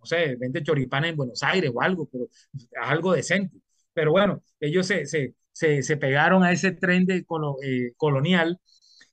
no 0.00 0.06
sé, 0.06 0.36
vende 0.36 0.62
choripán 0.62 1.04
en 1.04 1.16
Buenos 1.16 1.42
Aires 1.42 1.70
o 1.74 1.80
algo, 1.82 2.08
pero 2.10 2.26
algo 2.82 3.12
decente. 3.12 3.58
Pero 3.92 4.12
bueno, 4.12 4.42
ellos 4.60 4.86
se, 4.86 5.06
se, 5.06 5.34
se, 5.52 5.96
pegaron 5.96 6.42
a 6.42 6.52
ese 6.52 6.72
tren 6.72 7.06
de 7.06 7.18
eh, 7.62 7.92
colonial 7.96 8.58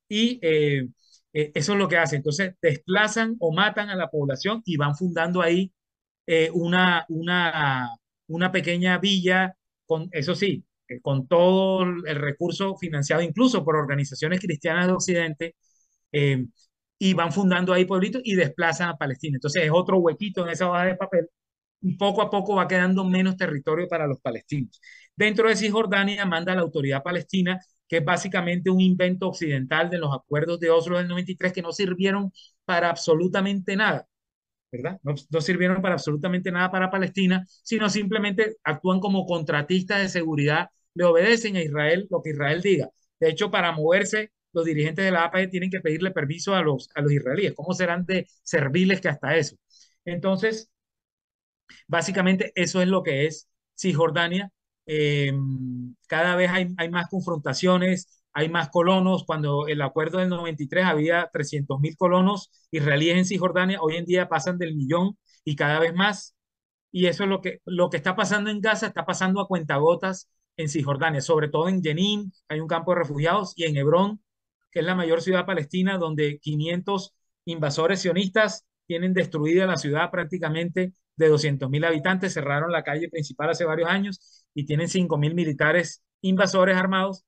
y 0.09 0.39
eh, 0.41 0.87
eh, 1.33 1.51
eso 1.55 1.73
es 1.73 1.79
lo 1.79 1.87
que 1.87 1.97
hacen. 1.97 2.17
Entonces, 2.17 2.55
desplazan 2.61 3.35
o 3.39 3.53
matan 3.53 3.89
a 3.89 3.95
la 3.95 4.09
población 4.09 4.61
y 4.65 4.77
van 4.77 4.95
fundando 4.95 5.41
ahí 5.41 5.71
una, 6.53 7.05
una, 7.09 7.89
una 8.27 8.51
pequeña 8.51 8.97
villa, 8.99 9.55
con, 9.85 10.09
eso 10.11 10.35
sí, 10.35 10.65
con 11.01 11.27
todo 11.27 11.83
el 11.83 12.15
recurso 12.15 12.75
financiado 12.77 13.21
incluso 13.21 13.63
por 13.63 13.77
organizaciones 13.77 14.41
cristianas 14.41 14.87
de 14.87 14.93
Occidente, 14.93 15.55
y 16.99 17.13
van 17.13 17.31
fundando 17.31 17.73
ahí 17.73 17.85
pueblitos 17.85 18.21
y 18.25 18.35
desplazan 18.35 18.89
a 18.89 18.97
Palestina. 18.97 19.37
Entonces 19.37 19.63
es 19.63 19.71
otro 19.73 19.97
huequito 19.99 20.43
en 20.43 20.49
esa 20.49 20.69
hoja 20.69 20.85
de 20.85 20.95
papel 20.95 21.29
poco 21.97 22.21
a 22.21 22.29
poco 22.29 22.55
va 22.55 22.67
quedando 22.67 23.03
menos 23.03 23.37
territorio 23.37 23.87
para 23.87 24.07
los 24.07 24.19
palestinos. 24.19 24.81
Dentro 25.15 25.49
de 25.49 25.55
Cisjordania 25.55 26.25
manda 26.25 26.55
la 26.55 26.61
autoridad 26.61 27.03
palestina, 27.03 27.59
que 27.87 27.97
es 27.97 28.05
básicamente 28.05 28.69
un 28.69 28.81
invento 28.81 29.27
occidental 29.27 29.89
de 29.89 29.97
los 29.99 30.13
acuerdos 30.13 30.59
de 30.59 30.69
Oslo 30.69 30.97
del 30.97 31.07
93 31.07 31.53
que 31.53 31.61
no 31.61 31.71
sirvieron 31.71 32.31
para 32.65 32.89
absolutamente 32.89 33.75
nada. 33.75 34.07
¿verdad? 34.71 34.99
No, 35.03 35.41
sirvieron 35.41 35.81
para 35.81 35.95
absolutamente 35.95 36.51
nada 36.51 36.69
para 36.71 36.91
Palestina, 36.91 37.45
sino 37.63 37.89
simplemente 37.89 38.57
actúan 38.63 38.99
como 38.99 39.25
contratistas 39.25 40.01
de 40.01 40.09
seguridad, 40.09 40.69
le 40.93 41.05
obedecen 41.05 41.55
a 41.55 41.63
Israel 41.63 42.07
lo 42.09 42.21
que 42.21 42.31
Israel 42.31 42.61
diga. 42.61 42.89
De 43.19 43.29
hecho, 43.29 43.49
para 43.49 43.71
moverse 43.71 44.31
los 44.57 44.65
dirigentes 44.65 45.05
de 45.05 45.11
la 45.11 45.25
APA 45.25 45.47
tienen 45.49 45.69
que 45.69 45.81
pedirle 45.81 46.09
permiso 46.11 46.55
a 46.55 46.61
los, 46.63 46.89
a 46.95 47.01
los 47.01 47.11
israelíes. 47.11 47.53
¿Cómo 47.55 47.73
serán 47.73 48.05
de 48.05 48.27
serviles 48.43 48.99
que 49.01 49.09
hasta 49.09 49.35
eso? 49.37 49.55
Entonces, 50.03 50.71
básicamente 51.87 52.51
eso 52.55 52.81
es 52.81 52.87
lo 52.87 53.03
que 53.03 53.27
es 53.27 53.47
Cisjordania. 53.77 54.51
Eh, 54.87 55.31
cada 56.07 56.35
vez 56.35 56.49
hay, 56.51 56.73
hay, 56.77 56.89
más 56.89 57.07
confrontaciones, 57.07 58.23
hay 58.33 58.49
más 58.49 58.69
colonos. 58.69 59.25
Cuando 59.25 59.67
el 59.67 59.81
acuerdo 59.83 60.17
del 60.17 60.29
93 60.29 60.85
había 60.85 61.29
300 61.31 61.79
mil 61.79 61.95
colonos 61.95 62.49
israelíes 62.71 63.17
en 63.17 63.25
Cisjordania, 63.25 63.79
hoy 63.81 63.97
en 63.97 64.05
día 64.05 64.27
pasan 64.29 64.57
del 64.57 64.75
millón 64.75 65.17
y 65.43 65.55
cada 65.55 65.79
vez 65.79 65.93
más. 65.93 66.35
Y 66.91 67.05
eso 67.07 67.23
es 67.25 67.29
lo 67.29 67.41
que, 67.41 67.59
lo 67.65 67.89
que 67.91 67.97
está 67.97 68.15
pasando 68.15 68.49
en 68.49 68.61
Gaza, 68.61 68.87
está 68.87 69.05
pasando 69.05 69.39
a 69.41 69.47
cuentagotas 69.47 70.29
en 70.57 70.69
Cisjordania, 70.69 71.21
sobre 71.21 71.49
todo 71.49 71.69
en 71.69 71.83
Jenin, 71.83 72.33
hay 72.49 72.59
un 72.59 72.67
campo 72.67 72.91
de 72.93 72.99
refugiados, 72.99 73.53
y 73.55 73.65
en 73.65 73.77
Hebrón 73.77 74.21
es 74.79 74.85
la 74.85 74.95
mayor 74.95 75.21
ciudad 75.21 75.45
palestina, 75.45 75.97
donde 75.97 76.39
500 76.39 77.13
invasores 77.45 78.01
sionistas 78.01 78.65
tienen 78.85 79.13
destruida 79.13 79.65
la 79.65 79.77
ciudad 79.77 80.11
prácticamente 80.11 80.93
de 81.15 81.29
200.000 81.29 81.85
habitantes, 81.85 82.33
cerraron 82.33 82.71
la 82.71 82.83
calle 82.83 83.09
principal 83.09 83.49
hace 83.49 83.65
varios 83.65 83.89
años 83.89 84.45
y 84.53 84.65
tienen 84.65 84.87
5.000 84.87 85.33
militares 85.33 86.03
invasores 86.21 86.77
armados 86.77 87.25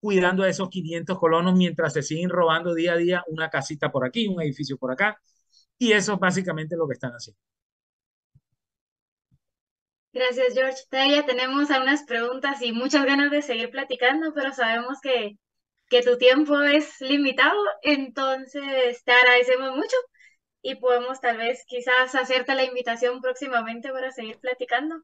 cuidando 0.00 0.42
a 0.44 0.48
esos 0.48 0.68
500 0.70 1.18
colonos 1.18 1.54
mientras 1.54 1.92
se 1.92 2.02
siguen 2.02 2.30
robando 2.30 2.74
día 2.74 2.94
a 2.94 2.96
día 2.96 3.24
una 3.28 3.50
casita 3.50 3.92
por 3.92 4.06
aquí, 4.06 4.28
un 4.28 4.40
edificio 4.42 4.78
por 4.78 4.92
acá. 4.92 5.20
Y 5.78 5.92
eso 5.92 6.14
es 6.14 6.18
básicamente 6.18 6.76
lo 6.76 6.86
que 6.86 6.94
están 6.94 7.12
haciendo. 7.12 7.38
Gracias, 10.12 10.54
George. 10.54 10.78
Todavía 10.90 11.24
tenemos 11.24 11.70
algunas 11.70 12.02
preguntas 12.04 12.60
y 12.62 12.72
muchas 12.72 13.04
ganas 13.04 13.30
de 13.30 13.42
seguir 13.42 13.70
platicando, 13.70 14.32
pero 14.34 14.52
sabemos 14.52 14.98
que 15.00 15.38
que 15.90 16.02
tu 16.02 16.16
tiempo 16.16 16.62
es 16.62 17.00
limitado, 17.00 17.60
entonces 17.82 19.02
te 19.04 19.12
agradecemos 19.12 19.76
mucho 19.76 19.96
y 20.62 20.76
podemos 20.76 21.20
tal 21.20 21.36
vez 21.36 21.64
quizás 21.66 22.14
hacerte 22.14 22.54
la 22.54 22.64
invitación 22.64 23.20
próximamente 23.20 23.90
para 23.90 24.12
seguir 24.12 24.38
platicando. 24.38 25.02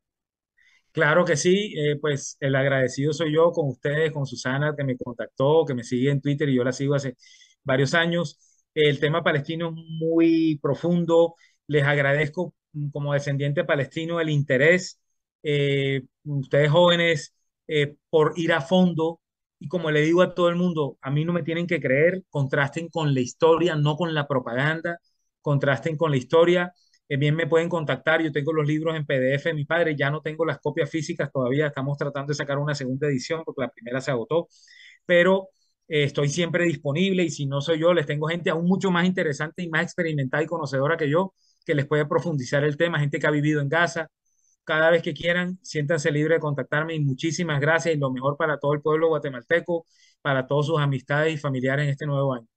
Claro 0.92 1.24
que 1.24 1.36
sí, 1.36 1.74
eh, 1.76 1.96
pues 2.00 2.36
el 2.40 2.54
agradecido 2.54 3.12
soy 3.12 3.34
yo 3.34 3.50
con 3.50 3.68
ustedes, 3.68 4.12
con 4.12 4.26
Susana 4.26 4.74
que 4.76 4.84
me 4.84 4.96
contactó, 4.96 5.64
que 5.66 5.74
me 5.74 5.82
sigue 5.82 6.10
en 6.10 6.20
Twitter 6.20 6.48
y 6.48 6.54
yo 6.54 6.64
la 6.64 6.72
sigo 6.72 6.94
hace 6.94 7.16
varios 7.64 7.92
años. 7.92 8.38
El 8.72 9.00
tema 9.00 9.24
palestino 9.24 9.68
es 9.70 9.74
muy 9.74 10.58
profundo, 10.62 11.34
les 11.66 11.84
agradezco 11.84 12.54
mm, 12.72 12.90
como 12.90 13.12
descendiente 13.12 13.64
palestino 13.64 14.20
el 14.20 14.30
interés, 14.30 15.00
eh, 15.42 16.02
ustedes 16.24 16.70
jóvenes, 16.70 17.34
eh, 17.66 17.96
por 18.08 18.34
ir 18.36 18.52
a 18.52 18.60
fondo 18.60 19.20
y 19.58 19.68
como 19.68 19.90
le 19.90 20.02
digo 20.02 20.22
a 20.22 20.34
todo 20.34 20.48
el 20.48 20.56
mundo, 20.56 20.98
a 21.00 21.10
mí 21.10 21.24
no 21.24 21.32
me 21.32 21.42
tienen 21.42 21.66
que 21.66 21.80
creer, 21.80 22.24
contrasten 22.30 22.88
con 22.88 23.14
la 23.14 23.20
historia, 23.20 23.76
no 23.76 23.96
con 23.96 24.14
la 24.14 24.28
propaganda, 24.28 24.98
contrasten 25.40 25.96
con 25.96 26.10
la 26.10 26.16
historia. 26.18 26.72
Eh, 27.08 27.16
bien 27.16 27.34
me 27.36 27.46
pueden 27.46 27.68
contactar, 27.68 28.22
yo 28.22 28.32
tengo 28.32 28.52
los 28.52 28.66
libros 28.66 28.96
en 28.96 29.06
PDF 29.06 29.54
mi 29.54 29.64
padre, 29.64 29.96
ya 29.96 30.10
no 30.10 30.20
tengo 30.20 30.44
las 30.44 30.58
copias 30.58 30.90
físicas 30.90 31.30
todavía, 31.32 31.68
estamos 31.68 31.96
tratando 31.96 32.30
de 32.32 32.34
sacar 32.34 32.58
una 32.58 32.74
segunda 32.74 33.06
edición 33.08 33.42
porque 33.44 33.62
la 33.62 33.68
primera 33.70 34.00
se 34.00 34.10
agotó, 34.10 34.48
pero 35.06 35.48
eh, 35.88 36.04
estoy 36.04 36.28
siempre 36.28 36.64
disponible 36.64 37.22
y 37.24 37.30
si 37.30 37.46
no 37.46 37.60
soy 37.60 37.78
yo, 37.80 37.94
les 37.94 38.06
tengo 38.06 38.26
gente 38.28 38.50
aún 38.50 38.66
mucho 38.66 38.90
más 38.90 39.06
interesante 39.06 39.62
y 39.62 39.68
más 39.68 39.82
experimentada 39.84 40.42
y 40.42 40.46
conocedora 40.46 40.96
que 40.96 41.08
yo, 41.08 41.34
que 41.64 41.74
les 41.74 41.86
puede 41.86 42.06
profundizar 42.06 42.64
el 42.64 42.76
tema, 42.76 42.98
gente 43.00 43.18
que 43.18 43.26
ha 43.26 43.30
vivido 43.30 43.60
en 43.60 43.68
Gaza, 43.68 44.08
cada 44.66 44.90
vez 44.90 45.02
que 45.02 45.14
quieran, 45.14 45.58
siéntanse 45.62 46.12
libres 46.12 46.36
de 46.38 46.40
contactarme 46.40 46.94
y 46.94 47.00
muchísimas 47.00 47.60
gracias 47.60 47.94
y 47.96 47.98
lo 47.98 48.10
mejor 48.12 48.36
para 48.36 48.58
todo 48.58 48.74
el 48.74 48.82
pueblo 48.82 49.08
guatemalteco, 49.08 49.86
para 50.22 50.46
todas 50.48 50.66
sus 50.66 50.80
amistades 50.80 51.34
y 51.34 51.38
familiares 51.38 51.84
en 51.86 51.90
este 51.92 52.06
nuevo 52.06 52.34
año. 52.34 52.48